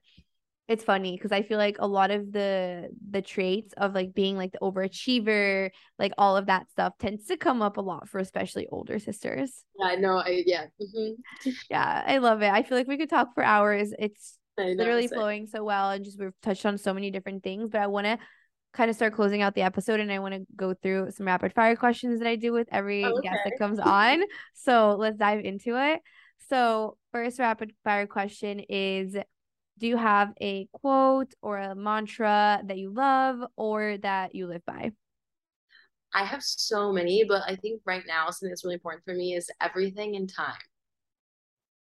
it's 0.66 0.84
funny 0.84 1.12
because 1.16 1.32
I 1.32 1.42
feel 1.42 1.58
like 1.58 1.76
a 1.78 1.86
lot 1.86 2.10
of 2.10 2.32
the 2.32 2.88
the 3.10 3.20
traits 3.20 3.74
of 3.76 3.94
like 3.94 4.14
being 4.14 4.36
like 4.36 4.52
the 4.52 4.58
overachiever, 4.60 5.70
like 5.98 6.12
all 6.16 6.36
of 6.36 6.46
that 6.46 6.70
stuff 6.70 6.94
tends 6.98 7.26
to 7.26 7.36
come 7.36 7.60
up 7.60 7.76
a 7.76 7.82
lot 7.82 8.08
for 8.08 8.18
especially 8.18 8.66
older 8.68 8.98
sisters. 8.98 9.64
Yeah, 9.78 9.96
no, 9.96 10.18
I 10.18 10.42
yeah. 10.46 10.66
Mm-hmm. 10.80 11.50
Yeah, 11.70 12.02
I 12.06 12.18
love 12.18 12.40
it. 12.42 12.50
I 12.50 12.62
feel 12.62 12.78
like 12.78 12.88
we 12.88 12.96
could 12.96 13.10
talk 13.10 13.34
for 13.34 13.44
hours. 13.44 13.92
It's 13.98 14.38
know, 14.56 14.64
literally 14.64 15.08
flowing 15.08 15.46
so 15.46 15.64
well 15.64 15.90
and 15.90 16.04
just 16.04 16.18
we've 16.18 16.32
touched 16.42 16.64
on 16.64 16.78
so 16.78 16.94
many 16.94 17.10
different 17.10 17.42
things, 17.42 17.68
but 17.68 17.82
I 17.82 17.86
want 17.86 18.06
to 18.06 18.18
kind 18.72 18.88
of 18.88 18.96
start 18.96 19.12
closing 19.12 19.42
out 19.42 19.54
the 19.54 19.62
episode 19.62 20.00
and 20.00 20.10
I 20.10 20.18
want 20.18 20.34
to 20.34 20.46
go 20.56 20.74
through 20.74 21.10
some 21.10 21.26
rapid 21.26 21.52
fire 21.52 21.76
questions 21.76 22.20
that 22.20 22.28
I 22.28 22.36
do 22.36 22.52
with 22.52 22.68
every 22.72 23.04
okay. 23.04 23.28
guest 23.28 23.40
that 23.44 23.58
comes 23.58 23.78
on. 23.80 24.22
So, 24.54 24.96
let's 24.98 25.18
dive 25.18 25.44
into 25.44 25.76
it. 25.76 26.00
So, 26.48 26.96
first 27.12 27.38
rapid 27.38 27.72
fire 27.84 28.06
question 28.06 28.60
is 28.60 29.16
do 29.78 29.86
you 29.86 29.96
have 29.96 30.32
a 30.40 30.68
quote 30.72 31.34
or 31.42 31.58
a 31.58 31.74
mantra 31.74 32.62
that 32.64 32.78
you 32.78 32.90
love 32.90 33.40
or 33.56 33.98
that 33.98 34.34
you 34.34 34.46
live 34.46 34.64
by? 34.64 34.92
I 36.14 36.24
have 36.24 36.42
so 36.42 36.92
many, 36.92 37.24
but 37.24 37.42
I 37.46 37.56
think 37.56 37.82
right 37.84 38.04
now 38.06 38.30
something 38.30 38.50
that's 38.50 38.64
really 38.64 38.74
important 38.74 39.04
for 39.04 39.14
me 39.14 39.34
is 39.34 39.50
everything 39.60 40.14
in 40.14 40.28
time. 40.28 40.54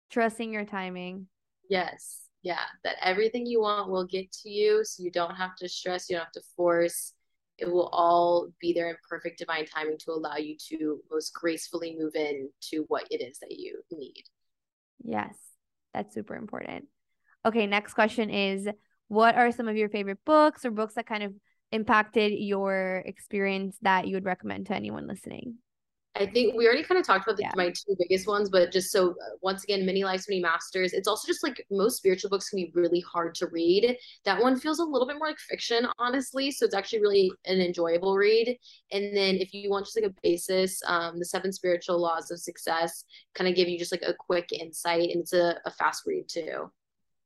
Trusting 0.09 0.51
your 0.51 0.65
timing. 0.65 1.27
Yes. 1.69 2.23
Yeah. 2.43 2.59
That 2.83 2.97
everything 3.01 3.45
you 3.45 3.61
want 3.61 3.89
will 3.89 4.05
get 4.05 4.31
to 4.43 4.49
you. 4.49 4.83
So 4.83 5.03
you 5.03 5.11
don't 5.11 5.35
have 5.35 5.55
to 5.57 5.69
stress, 5.69 6.09
you 6.09 6.17
don't 6.17 6.25
have 6.25 6.33
to 6.33 6.41
force. 6.57 7.13
It 7.57 7.71
will 7.71 7.88
all 7.88 8.49
be 8.59 8.73
there 8.73 8.89
in 8.89 8.97
perfect 9.09 9.39
divine 9.39 9.65
timing 9.65 9.97
to 9.99 10.11
allow 10.11 10.35
you 10.35 10.55
to 10.69 10.99
most 11.09 11.33
gracefully 11.33 11.95
move 11.97 12.15
in 12.15 12.49
to 12.69 12.85
what 12.89 13.07
it 13.09 13.21
is 13.21 13.39
that 13.39 13.51
you 13.51 13.81
need. 13.91 14.23
Yes. 15.03 15.35
That's 15.93 16.13
super 16.13 16.35
important. 16.35 16.85
Okay, 17.48 17.66
next 17.66 17.93
question 17.93 18.30
is 18.30 18.68
what 19.08 19.36
are 19.36 19.54
some 19.54 19.70
of 19.70 19.78
your 19.78 19.88
favorite 19.88 20.20
books 20.26 20.66
or 20.66 20.72
books 20.72 20.95
that 20.95 21.08
kind 21.08 21.24
of 21.24 21.34
impacted 21.72 22.34
your 22.34 23.04
experience 23.06 23.78
that 23.84 24.06
you 24.06 24.16
would 24.16 24.26
recommend 24.26 24.66
to 24.66 24.76
anyone 24.76 25.08
listening? 25.08 25.56
I 26.14 26.26
think 26.26 26.56
we 26.56 26.66
already 26.66 26.84
kind 26.84 27.00
of 27.00 27.06
talked 27.06 27.26
about 27.26 27.38
the, 27.38 27.43
yeah. 27.43 27.52
my 27.56 27.70
two 27.70 27.95
biggest 27.98 28.28
ones, 28.28 28.50
but 28.50 28.72
just 28.72 28.91
so 28.91 29.12
uh, 29.12 29.38
once 29.41 29.64
again, 29.64 29.86
many 29.86 30.04
lives, 30.04 30.26
many 30.28 30.41
masters. 30.41 30.91
It's 30.91 31.08
also 31.08 31.26
just 31.26 31.41
like 31.43 31.64
most 31.70 31.98
spiritual 31.98 32.30
books 32.30 32.50
can 32.50 32.58
be 32.58 32.72
really 32.74 33.00
hard 33.02 33.34
to 33.36 33.48
read. 33.48 33.95
That 34.26 34.41
one 34.41 34.60
feels 34.60 34.80
a 34.80 34.84
little 34.84 35.08
bit 35.08 35.18
more 35.18 35.28
like 35.28 35.39
fiction, 35.39 35.88
honestly. 36.00 36.52
So 36.52 36.66
it's 36.66 36.76
actually 36.76 37.02
really 37.02 37.32
an 37.45 37.62
enjoyable 37.62 38.18
read. 38.18 38.58
And 38.91 39.16
then 39.16 39.36
if 39.36 39.54
you 39.54 39.70
want 39.70 39.86
just 39.86 39.95
like 39.95 40.12
a 40.12 40.16
basis, 40.22 40.82
um, 40.86 41.20
the 41.20 41.26
seven 41.26 41.54
spiritual 41.54 42.02
laws 42.02 42.30
of 42.32 42.39
success 42.39 43.06
kind 43.36 43.48
of 43.48 43.56
give 43.56 43.70
you 43.70 43.78
just 43.78 43.91
like 43.91 44.04
a 44.06 44.14
quick 44.14 44.52
insight, 44.52 45.12
and 45.12 45.22
it's 45.22 45.34
a, 45.34 45.56
a 45.66 45.72
fast 45.72 46.04
read 46.06 46.28
too. 46.28 46.72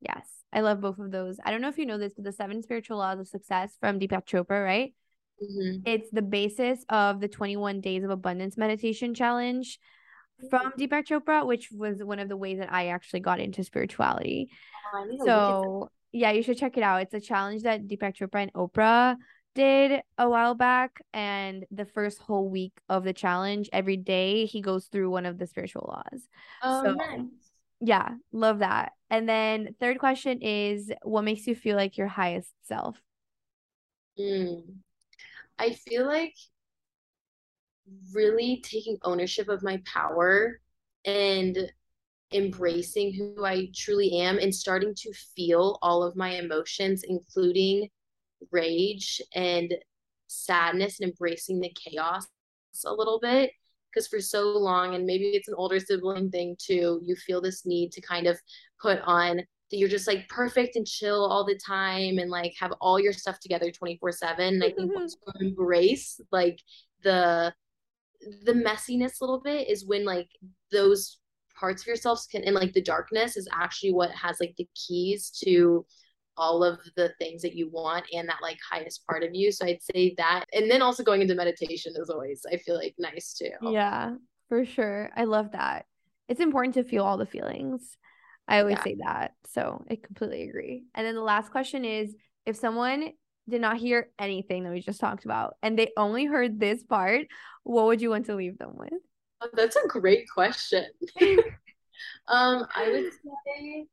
Yes. 0.02 0.28
I 0.52 0.60
love 0.60 0.80
both 0.80 0.98
of 0.98 1.10
those. 1.10 1.38
I 1.44 1.50
don't 1.50 1.62
know 1.62 1.68
if 1.68 1.78
you 1.78 1.86
know 1.86 1.96
this, 1.96 2.12
but 2.14 2.24
the 2.24 2.32
seven 2.32 2.62
spiritual 2.62 2.98
laws 2.98 3.18
of 3.18 3.28
success 3.28 3.76
from 3.80 3.98
Deepak 3.98 4.26
Chopra, 4.26 4.62
right? 4.62 4.92
Mm-hmm. 5.42 5.82
It's 5.86 6.10
the 6.10 6.22
basis 6.22 6.84
of 6.88 7.20
the 7.20 7.28
21 7.28 7.80
days 7.80 8.04
of 8.04 8.10
abundance 8.10 8.56
meditation 8.56 9.14
challenge 9.14 9.78
from 10.50 10.72
Deepak 10.78 11.06
Chopra, 11.06 11.46
which 11.46 11.70
was 11.72 12.02
one 12.02 12.18
of 12.18 12.28
the 12.28 12.36
ways 12.36 12.58
that 12.58 12.72
I 12.72 12.88
actually 12.88 13.20
got 13.20 13.40
into 13.40 13.64
spirituality. 13.64 14.50
Oh, 14.94 15.24
so, 15.24 15.90
yeah, 16.10 16.32
you 16.32 16.42
should 16.42 16.58
check 16.58 16.76
it 16.76 16.82
out. 16.82 17.02
It's 17.02 17.14
a 17.14 17.20
challenge 17.20 17.62
that 17.62 17.86
Deepak 17.86 18.16
Chopra 18.16 18.42
and 18.42 18.52
Oprah 18.52 19.16
did 19.54 20.02
a 20.18 20.28
while 20.28 20.54
back. 20.54 21.00
And 21.14 21.64
the 21.70 21.86
first 21.86 22.18
whole 22.18 22.48
week 22.50 22.72
of 22.88 23.04
the 23.04 23.12
challenge, 23.12 23.70
every 23.72 23.96
day, 23.96 24.44
he 24.46 24.60
goes 24.60 24.86
through 24.86 25.10
one 25.10 25.26
of 25.26 25.38
the 25.38 25.46
spiritual 25.46 25.86
laws. 25.88 26.28
Oh, 26.62 26.84
so, 26.84 26.92
nice. 26.92 27.20
Yeah, 27.80 28.10
love 28.32 28.60
that. 28.60 28.92
And 29.12 29.28
then 29.28 29.74
third 29.78 29.98
question 29.98 30.40
is 30.40 30.90
what 31.02 31.22
makes 31.22 31.46
you 31.46 31.54
feel 31.54 31.76
like 31.76 31.98
your 31.98 32.08
highest 32.08 32.50
self? 32.62 32.96
Mm. 34.18 34.62
I 35.58 35.74
feel 35.74 36.06
like 36.06 36.34
really 38.14 38.62
taking 38.64 38.96
ownership 39.02 39.50
of 39.50 39.62
my 39.62 39.82
power 39.84 40.60
and 41.04 41.70
embracing 42.32 43.12
who 43.12 43.44
I 43.44 43.68
truly 43.76 44.18
am 44.18 44.38
and 44.38 44.54
starting 44.54 44.94
to 44.94 45.12
feel 45.36 45.78
all 45.82 46.02
of 46.02 46.16
my 46.16 46.36
emotions, 46.36 47.04
including 47.06 47.90
rage 48.50 49.20
and 49.34 49.74
sadness 50.26 51.00
and 51.00 51.10
embracing 51.10 51.60
the 51.60 51.74
chaos 51.74 52.26
a 52.86 52.94
little 52.94 53.20
bit. 53.20 53.50
Because 53.92 54.08
for 54.08 54.20
so 54.20 54.42
long, 54.48 54.94
and 54.94 55.04
maybe 55.04 55.24
it's 55.30 55.48
an 55.48 55.54
older 55.56 55.78
sibling 55.80 56.30
thing 56.30 56.56
too, 56.58 57.00
you 57.04 57.14
feel 57.16 57.40
this 57.40 57.66
need 57.66 57.92
to 57.92 58.00
kind 58.00 58.26
of 58.26 58.38
put 58.80 59.00
on 59.04 59.36
that 59.72 59.78
you're 59.78 59.88
just 59.88 60.06
like 60.06 60.28
perfect 60.28 60.76
and 60.76 60.86
chill 60.86 61.24
all 61.24 61.44
the 61.44 61.58
time 61.58 62.18
and 62.18 62.30
like 62.30 62.54
have 62.60 62.72
all 62.80 63.00
your 63.00 63.12
stuff 63.12 63.40
together 63.40 63.70
24 63.70 64.12
7. 64.12 64.54
And 64.54 64.62
I 64.62 64.70
think 64.70 64.94
once 64.94 65.16
mm-hmm. 65.16 65.44
you 65.44 65.50
embrace 65.50 66.20
like 66.30 66.60
the 67.02 67.52
the 68.44 68.52
messiness 68.52 69.20
a 69.20 69.24
little 69.24 69.40
bit 69.40 69.68
is 69.68 69.84
when 69.84 70.04
like 70.04 70.28
those 70.70 71.18
parts 71.58 71.82
of 71.82 71.86
yourselves 71.86 72.26
can 72.30 72.44
and 72.44 72.54
like 72.54 72.72
the 72.72 72.82
darkness 72.82 73.36
is 73.36 73.48
actually 73.52 73.92
what 73.92 74.10
has 74.12 74.38
like 74.40 74.54
the 74.56 74.68
keys 74.74 75.30
to 75.42 75.84
all 76.36 76.64
of 76.64 76.78
the 76.96 77.12
things 77.18 77.42
that 77.42 77.54
you 77.54 77.68
want 77.70 78.04
and 78.12 78.28
that 78.28 78.42
like 78.42 78.58
highest 78.70 79.06
part 79.06 79.22
of 79.22 79.30
you. 79.34 79.52
So 79.52 79.66
i'd 79.66 79.82
say 79.82 80.14
that 80.16 80.44
and 80.52 80.70
then 80.70 80.82
also 80.82 81.02
going 81.02 81.22
into 81.22 81.34
meditation 81.34 81.92
is 81.96 82.10
always 82.10 82.44
i 82.52 82.56
feel 82.56 82.76
like 82.76 82.94
nice 82.98 83.34
too. 83.34 83.50
Yeah 83.62 84.14
for 84.52 84.66
sure. 84.66 85.08
I 85.16 85.24
love 85.24 85.52
that. 85.52 85.86
It's 86.28 86.40
important 86.40 86.74
to 86.74 86.84
feel 86.84 87.04
all 87.04 87.16
the 87.16 87.24
feelings. 87.24 87.96
I 88.46 88.60
always 88.60 88.76
yeah. 88.78 88.84
say 88.84 88.96
that 89.02 89.32
so 89.46 89.82
i 89.90 89.96
completely 89.96 90.42
agree. 90.42 90.84
And 90.94 91.06
then 91.06 91.14
the 91.14 91.22
last 91.22 91.50
question 91.50 91.84
is 91.84 92.14
if 92.44 92.56
someone 92.56 93.12
did 93.48 93.60
not 93.60 93.78
hear 93.78 94.10
anything 94.18 94.64
that 94.64 94.72
we 94.72 94.80
just 94.80 95.00
talked 95.00 95.24
about 95.24 95.54
and 95.62 95.78
they 95.78 95.90
only 95.96 96.26
heard 96.26 96.60
this 96.60 96.82
part 96.82 97.26
what 97.64 97.86
would 97.86 98.02
you 98.02 98.10
want 98.10 98.26
to 98.26 98.34
leave 98.34 98.58
them 98.58 98.72
with? 98.76 98.92
Oh, 99.40 99.48
that's 99.54 99.76
a 99.76 99.88
great 99.88 100.28
question. 100.32 100.84
Um 102.28 102.66
i 102.74 102.90
would 102.90 103.12
say 103.44 103.86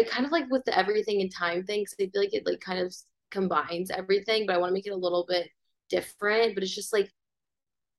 I 0.00 0.04
kind 0.04 0.26
of 0.26 0.32
like 0.32 0.50
with 0.50 0.64
the 0.64 0.76
everything 0.76 1.20
and 1.20 1.32
time 1.32 1.64
thing 1.64 1.80
because 1.80 1.94
I 2.00 2.10
feel 2.10 2.22
like 2.22 2.34
it 2.34 2.46
like 2.46 2.60
kind 2.60 2.80
of 2.80 2.94
combines 3.30 3.90
everything, 3.90 4.46
but 4.46 4.54
I 4.54 4.58
want 4.58 4.70
to 4.70 4.74
make 4.74 4.86
it 4.86 4.92
a 4.92 4.96
little 4.96 5.26
bit 5.28 5.48
different. 5.88 6.54
But 6.54 6.62
it's 6.62 6.74
just 6.74 6.92
like 6.92 7.10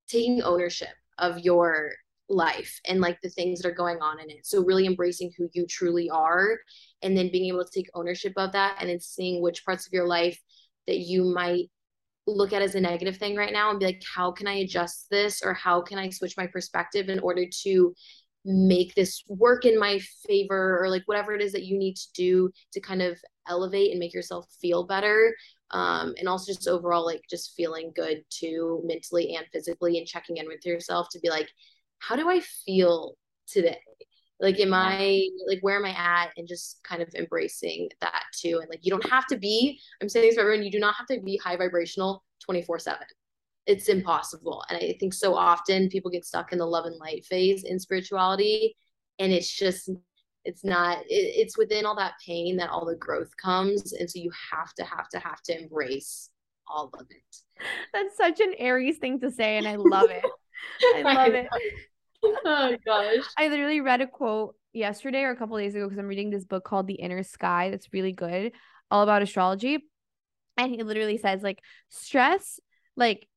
taking 0.08 0.42
ownership 0.42 0.90
of 1.18 1.40
your 1.40 1.92
life 2.28 2.80
and 2.88 3.02
like 3.02 3.20
the 3.22 3.30
things 3.30 3.62
that 3.62 3.70
are 3.70 3.74
going 3.74 4.02
on 4.02 4.20
in 4.20 4.30
it. 4.30 4.46
So 4.46 4.64
really 4.64 4.86
embracing 4.86 5.32
who 5.38 5.50
you 5.54 5.66
truly 5.68 6.10
are 6.10 6.58
and 7.02 7.16
then 7.16 7.32
being 7.32 7.48
able 7.48 7.64
to 7.64 7.72
take 7.72 7.90
ownership 7.94 8.34
of 8.38 8.54
that 8.54 8.78
and 8.80 8.90
then 8.90 9.00
seeing 9.00 9.42
which 9.42 9.66
parts 9.66 9.86
of 9.86 9.94
your 9.94 10.08
life 10.08 10.40
that 10.88 11.00
you 11.00 11.24
might 11.24 11.70
look 12.28 12.54
at 12.54 12.62
as 12.62 12.76
a 12.76 12.82
negative 12.82 13.18
thing 13.18 13.36
right 13.36 13.52
now 13.52 13.72
and 13.72 13.80
be 13.80 13.86
like 13.86 14.02
how 14.16 14.32
can 14.32 14.48
I 14.48 14.54
adjust 14.54 15.08
this 15.10 15.42
or 15.44 15.54
how 15.54 15.82
can 15.82 15.98
I 15.98 16.10
switch 16.10 16.38
my 16.38 16.48
perspective 16.48 17.10
in 17.10 17.20
order 17.20 17.46
to 17.64 17.96
make 18.44 18.96
this 18.96 19.24
work 19.28 19.66
in 19.66 19.78
my 19.80 20.00
favor 20.28 20.80
or 20.82 20.90
like 20.90 21.04
whatever 21.06 21.34
it 21.34 21.42
is 21.42 21.52
that 21.52 21.66
you 21.66 21.78
need 21.78 21.96
to 21.96 22.12
do 22.14 22.50
to 22.74 22.80
kind 22.80 23.02
of 23.02 23.18
elevate 23.48 23.92
and 23.92 24.00
make 24.00 24.14
yourself 24.14 24.48
feel 24.60 24.86
better 24.86 25.36
um, 25.72 26.14
and 26.18 26.28
also 26.28 26.52
just 26.52 26.68
overall 26.68 27.06
like 27.06 27.22
just 27.30 27.54
feeling 27.56 27.92
good 27.96 28.24
too 28.30 28.82
mentally 28.84 29.36
and 29.36 29.46
physically 29.52 29.98
and 29.98 30.08
checking 30.08 30.38
in 30.38 30.48
with 30.48 30.66
yourself 30.66 31.08
to 31.12 31.20
be 31.20 31.30
like 31.30 31.50
how 32.00 32.16
do 32.16 32.30
i 32.30 32.40
feel 32.66 33.16
today? 33.48 33.80
Like 34.40 34.60
am 34.60 34.74
i 34.74 35.28
like 35.48 35.60
where 35.62 35.78
am 35.78 35.86
i 35.86 35.92
at? 35.92 36.32
And 36.36 36.48
just 36.48 36.80
kind 36.84 37.02
of 37.02 37.10
embracing 37.16 37.90
that 38.02 38.24
too. 38.36 38.60
And 38.60 38.70
like 38.70 38.84
you 38.84 38.90
don't 38.90 39.08
have 39.10 39.28
to 39.28 39.38
be 39.38 39.80
i'm 40.02 40.10
saying 40.10 40.30
this 40.30 40.36
for 40.36 40.42
everyone 40.42 40.64
you 40.64 40.72
do 40.72 40.80
not 40.80 40.96
have 40.96 41.08
to 41.08 41.22
be 41.22 41.38
high 41.38 41.58
vibrational 41.58 42.24
24 42.44 42.80
7 42.80 43.00
it's 43.66 43.90
impossible. 43.90 44.64
And 44.70 44.78
I 44.78 44.96
think 45.00 45.14
so 45.14 45.36
often 45.36 45.90
people 45.90 46.12
get 46.12 46.26
stuck 46.26 46.52
in 46.52 46.58
the 46.58 46.66
love 46.66 46.86
and 46.86 46.98
light 46.98 47.26
phase 47.26 47.64
in 47.64 47.80
spirituality. 47.80 48.76
And 49.20 49.32
it's 49.32 49.52
just, 49.52 49.90
it's 50.46 50.64
not, 50.64 51.00
it, 51.00 51.06
it's 51.10 51.58
within 51.58 51.86
all 51.86 51.96
that 51.98 52.14
pain 52.26 52.58
that 52.58 52.70
all 52.70 52.86
the 52.86 52.96
growth 52.96 53.36
comes. 53.38 53.94
And 53.94 54.10
so 54.10 54.20
you 54.20 54.32
have 54.52 54.74
to, 54.76 54.84
have 54.84 55.10
to, 55.10 55.20
have 55.20 55.42
to 55.44 55.62
embrace 55.62 56.30
all 56.68 56.90
of 56.94 57.06
it. 57.10 57.64
That's 57.94 58.18
such 58.18 58.40
an 58.40 58.54
Aries 58.58 58.98
thing 58.98 59.20
to 59.20 59.32
say. 59.32 59.58
And 59.58 59.68
I 59.68 59.76
love 59.78 60.10
it. 60.10 60.26
I 60.96 61.02
love 61.02 61.34
it. 61.34 61.48
oh 62.24 62.76
gosh. 62.86 63.26
I 63.38 63.48
literally 63.48 63.82
read 63.82 64.02
a 64.02 64.08
quote 64.08 64.56
yesterday 64.74 65.22
or 65.22 65.32
a 65.32 65.36
couple 65.36 65.58
days 65.58 65.76
ago 65.76 65.86
because 65.86 66.00
I'm 66.00 66.08
reading 66.08 66.30
this 66.30 66.46
book 66.46 66.64
called 66.64 66.88
The 66.88 66.96
Inner 66.96 67.24
Sky 67.24 67.70
that's 67.70 67.94
really 67.94 68.14
good, 68.14 68.54
all 68.90 69.04
about 69.04 69.22
astrology. 69.22 69.86
And 70.58 70.72
he 70.72 70.84
literally 70.84 71.18
says, 71.18 71.42
like, 71.42 71.60
stress, 71.90 72.60
like, 72.96 73.28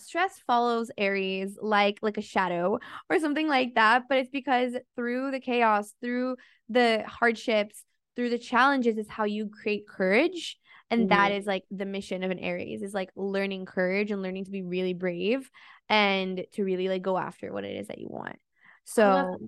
stress 0.00 0.40
follows 0.46 0.90
aries 0.98 1.58
like 1.60 1.98
like 2.02 2.18
a 2.18 2.22
shadow 2.22 2.78
or 3.08 3.18
something 3.18 3.48
like 3.48 3.74
that 3.74 4.04
but 4.08 4.18
it's 4.18 4.30
because 4.30 4.74
through 4.96 5.30
the 5.30 5.40
chaos 5.40 5.92
through 6.00 6.36
the 6.68 7.02
hardships 7.06 7.84
through 8.16 8.30
the 8.30 8.38
challenges 8.38 8.98
is 8.98 9.08
how 9.08 9.24
you 9.24 9.48
create 9.48 9.88
courage. 9.88 10.58
And 10.90 11.02
mm-hmm. 11.02 11.08
that 11.08 11.32
is 11.32 11.46
like 11.46 11.64
the 11.70 11.86
mission 11.86 12.22
of 12.22 12.30
an 12.30 12.38
aries 12.38 12.82
is 12.82 12.92
like 12.92 13.10
learning 13.16 13.64
courage 13.64 14.10
and 14.10 14.22
learning 14.22 14.44
to 14.44 14.50
be 14.50 14.62
really 14.62 14.92
brave 14.92 15.50
and 15.88 16.44
to 16.52 16.62
really 16.62 16.88
like 16.88 17.02
go 17.02 17.16
after 17.16 17.52
what 17.52 17.64
it 17.64 17.76
is 17.76 17.88
that 17.88 17.98
you 17.98 18.08
want. 18.08 18.36
So 18.84 19.38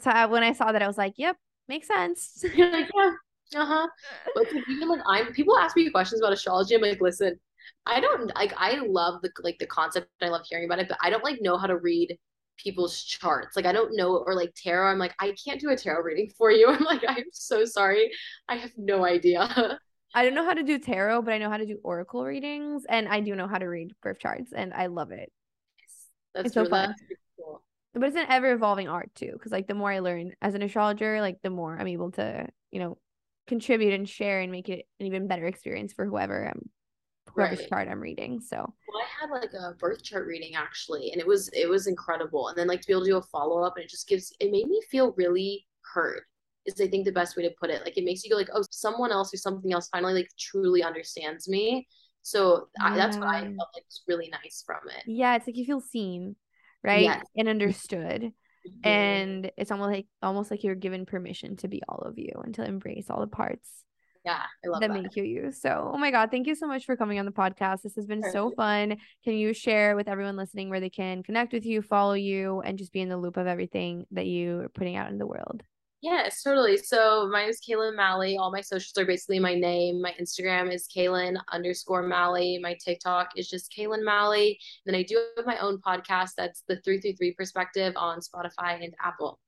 so 0.00 0.10
I, 0.10 0.26
when 0.26 0.42
i 0.42 0.52
saw 0.52 0.72
that 0.72 0.82
i 0.82 0.88
was 0.88 0.98
like 0.98 1.14
yep 1.16 1.36
makes 1.68 1.86
sense. 1.86 2.44
You're 2.56 2.72
like 2.72 2.90
yeah 2.94 3.62
uh-huh. 3.62 3.86
But 4.34 4.46
even 4.68 4.88
like 4.88 5.00
i'm 5.06 5.32
people 5.32 5.56
ask 5.56 5.76
me 5.76 5.88
questions 5.90 6.20
about 6.20 6.32
astrology. 6.32 6.74
I'm 6.74 6.82
like 6.82 7.00
listen 7.00 7.38
I 7.86 8.00
don't 8.00 8.34
like 8.34 8.54
I 8.56 8.78
love 8.78 9.22
the 9.22 9.30
like 9.42 9.58
the 9.58 9.66
concept. 9.66 10.08
I 10.20 10.28
love 10.28 10.42
hearing 10.48 10.64
about 10.64 10.78
it, 10.78 10.88
but 10.88 10.98
I 11.00 11.10
don't 11.10 11.24
like 11.24 11.40
know 11.40 11.56
how 11.56 11.66
to 11.66 11.76
read 11.76 12.18
people's 12.56 13.02
charts. 13.02 13.56
Like 13.56 13.66
I 13.66 13.72
don't 13.72 13.96
know 13.96 14.16
or 14.26 14.34
like 14.34 14.52
tarot. 14.56 14.90
I'm 14.90 14.98
like 14.98 15.14
I 15.18 15.34
can't 15.44 15.60
do 15.60 15.70
a 15.70 15.76
tarot 15.76 16.02
reading 16.02 16.30
for 16.36 16.50
you. 16.50 16.68
I'm 16.70 16.84
like 16.84 17.02
I'm 17.06 17.24
so 17.32 17.64
sorry. 17.64 18.10
I 18.48 18.56
have 18.56 18.72
no 18.76 19.04
idea. 19.04 19.78
I 20.16 20.24
don't 20.24 20.34
know 20.34 20.44
how 20.44 20.54
to 20.54 20.62
do 20.62 20.78
tarot, 20.78 21.22
but 21.22 21.34
I 21.34 21.38
know 21.38 21.50
how 21.50 21.56
to 21.56 21.66
do 21.66 21.78
oracle 21.82 22.24
readings 22.24 22.84
and 22.88 23.08
I 23.08 23.20
do 23.20 23.34
know 23.34 23.48
how 23.48 23.58
to 23.58 23.66
read 23.66 23.90
birth 24.00 24.20
charts 24.20 24.52
and 24.54 24.72
I 24.72 24.86
love 24.86 25.10
it. 25.10 25.32
That's 26.34 26.46
it's 26.46 26.54
so 26.54 26.64
fun. 26.64 26.94
Cool. 27.36 27.62
But 27.94 28.04
it's 28.04 28.16
an 28.16 28.26
ever 28.28 28.52
evolving 28.52 28.88
art 28.88 29.10
too 29.14 29.36
cuz 29.42 29.50
like 29.52 29.66
the 29.66 29.74
more 29.74 29.90
I 29.90 29.98
learn 29.98 30.32
as 30.40 30.54
an 30.54 30.62
astrologer, 30.62 31.20
like 31.20 31.42
the 31.42 31.50
more 31.50 31.76
I'm 31.78 31.88
able 31.88 32.12
to, 32.12 32.46
you 32.70 32.78
know, 32.78 32.98
contribute 33.46 33.92
and 33.92 34.08
share 34.08 34.40
and 34.40 34.50
make 34.50 34.68
it 34.68 34.86
an 35.00 35.06
even 35.06 35.26
better 35.26 35.46
experience 35.46 35.92
for 35.92 36.06
whoever 36.06 36.46
I'm 36.46 36.70
right. 37.36 37.68
chart 37.68 37.88
I'm 37.88 38.00
reading. 38.00 38.40
So 38.40 38.56
well, 38.56 39.02
I 39.02 39.20
had 39.20 39.30
like 39.30 39.52
a 39.52 39.74
birth 39.74 40.02
chart 40.02 40.26
reading 40.26 40.54
actually, 40.54 41.10
and 41.12 41.20
it 41.20 41.26
was 41.26 41.48
it 41.52 41.68
was 41.68 41.86
incredible. 41.86 42.48
And 42.48 42.56
then 42.56 42.66
like 42.66 42.80
to 42.82 42.86
be 42.86 42.92
able 42.92 43.04
to 43.04 43.10
do 43.10 43.16
a 43.16 43.22
follow 43.22 43.62
up, 43.62 43.76
and 43.76 43.84
it 43.84 43.90
just 43.90 44.08
gives 44.08 44.32
it 44.40 44.50
made 44.50 44.66
me 44.66 44.80
feel 44.90 45.12
really 45.16 45.66
heard. 45.92 46.22
Is 46.66 46.80
I 46.80 46.88
think 46.88 47.04
the 47.04 47.12
best 47.12 47.36
way 47.36 47.42
to 47.42 47.54
put 47.60 47.70
it. 47.70 47.82
Like 47.82 47.98
it 47.98 48.04
makes 48.04 48.24
you 48.24 48.30
go 48.30 48.36
like, 48.36 48.48
oh, 48.54 48.62
someone 48.70 49.12
else 49.12 49.34
or 49.34 49.36
something 49.36 49.72
else 49.72 49.88
finally 49.88 50.14
like 50.14 50.30
truly 50.38 50.82
understands 50.82 51.48
me. 51.48 51.86
So 52.22 52.68
yeah. 52.80 52.92
I, 52.92 52.96
that's 52.96 53.18
what 53.18 53.28
I 53.28 53.40
felt 53.42 53.68
like 53.74 53.84
was 53.84 54.02
really 54.08 54.30
nice 54.30 54.62
from 54.64 54.80
it. 54.88 55.02
Yeah, 55.06 55.36
it's 55.36 55.46
like 55.46 55.56
you 55.56 55.66
feel 55.66 55.80
seen, 55.80 56.36
right, 56.82 57.02
yes. 57.02 57.26
and 57.36 57.48
understood. 57.48 58.32
Mm-hmm. 58.66 58.88
And 58.88 59.50
it's 59.58 59.70
almost 59.70 59.90
like 59.90 60.06
almost 60.22 60.50
like 60.50 60.64
you're 60.64 60.74
given 60.74 61.04
permission 61.04 61.56
to 61.56 61.68
be 61.68 61.82
all 61.86 61.98
of 61.98 62.18
you 62.18 62.32
and 62.42 62.54
to 62.54 62.64
embrace 62.64 63.10
all 63.10 63.20
the 63.20 63.26
parts 63.26 63.68
yeah, 64.24 64.42
I 64.64 64.68
love 64.68 64.80
that, 64.80 64.88
that 64.88 65.02
make 65.02 65.16
you 65.16 65.24
you. 65.24 65.52
So, 65.52 65.90
oh 65.92 65.98
my 65.98 66.10
God, 66.10 66.30
thank 66.30 66.46
you 66.46 66.54
so 66.54 66.66
much 66.66 66.86
for 66.86 66.96
coming 66.96 67.18
on 67.18 67.26
the 67.26 67.32
podcast. 67.32 67.82
This 67.82 67.94
has 67.96 68.06
been 68.06 68.22
Perfect. 68.22 68.32
so 68.32 68.50
fun. 68.50 68.96
Can 69.22 69.34
you 69.34 69.52
share 69.52 69.96
with 69.96 70.08
everyone 70.08 70.36
listening 70.36 70.70
where 70.70 70.80
they 70.80 70.90
can 70.90 71.22
connect 71.22 71.52
with 71.52 71.66
you, 71.66 71.82
follow 71.82 72.14
you, 72.14 72.60
and 72.60 72.78
just 72.78 72.92
be 72.92 73.00
in 73.00 73.08
the 73.08 73.16
loop 73.16 73.36
of 73.36 73.46
everything 73.46 74.06
that 74.12 74.26
you 74.26 74.60
are 74.60 74.68
putting 74.70 74.96
out 74.96 75.10
in 75.10 75.18
the 75.18 75.26
world? 75.26 75.62
Yes, 76.00 76.42
totally. 76.42 76.76
So 76.76 77.30
my 77.32 77.42
name 77.42 77.48
is 77.48 77.60
Kaylin 77.66 77.96
Mally. 77.96 78.36
All 78.36 78.52
my 78.52 78.60
socials 78.60 78.92
are 78.98 79.06
basically 79.06 79.38
my 79.38 79.54
name. 79.54 80.02
My 80.02 80.14
Instagram 80.20 80.70
is 80.70 80.86
Kaylin 80.94 81.36
underscore 81.50 82.02
Mally. 82.02 82.58
My 82.62 82.76
TikTok 82.84 83.30
is 83.36 83.48
just 83.48 83.72
Kaylin 83.74 84.04
Mally. 84.04 84.58
Then 84.84 84.94
I 84.94 85.02
do 85.02 85.18
have 85.36 85.46
my 85.46 85.56
own 85.58 85.78
podcast 85.78 86.32
that's 86.36 86.62
the 86.68 86.76
333 86.76 87.32
Perspective 87.32 87.94
on 87.96 88.20
Spotify 88.20 88.84
and 88.84 88.94
Apple. 89.02 89.40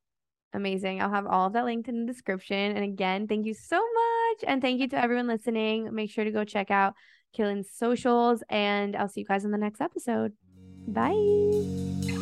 Amazing. 0.57 1.03
I'll 1.03 1.11
have 1.11 1.27
all 1.27 1.47
of 1.47 1.53
that 1.53 1.67
linked 1.67 1.89
in 1.89 2.07
the 2.07 2.13
description. 2.13 2.75
And 2.75 2.83
again, 2.83 3.29
thank 3.29 3.45
you 3.45 3.53
so 3.55 3.77
much. 3.77 4.45
And 4.47 4.63
thank 4.63 4.81
you 4.81 4.89
to 4.89 4.99
everyone 4.99 5.27
listening. 5.27 5.95
Make 5.95 6.11
sure 6.11 6.25
to 6.25 6.31
go 6.31 6.45
check 6.45 6.71
out 6.71 6.95
Kaylin's 7.37 7.71
socials, 7.71 8.43
and 8.49 8.97
I'll 8.97 9.09
see 9.09 9.21
you 9.21 9.27
guys 9.27 9.45
in 9.45 9.51
the 9.51 9.59
next 9.59 9.83
episode. 9.83 10.33
Bye. 10.89 12.16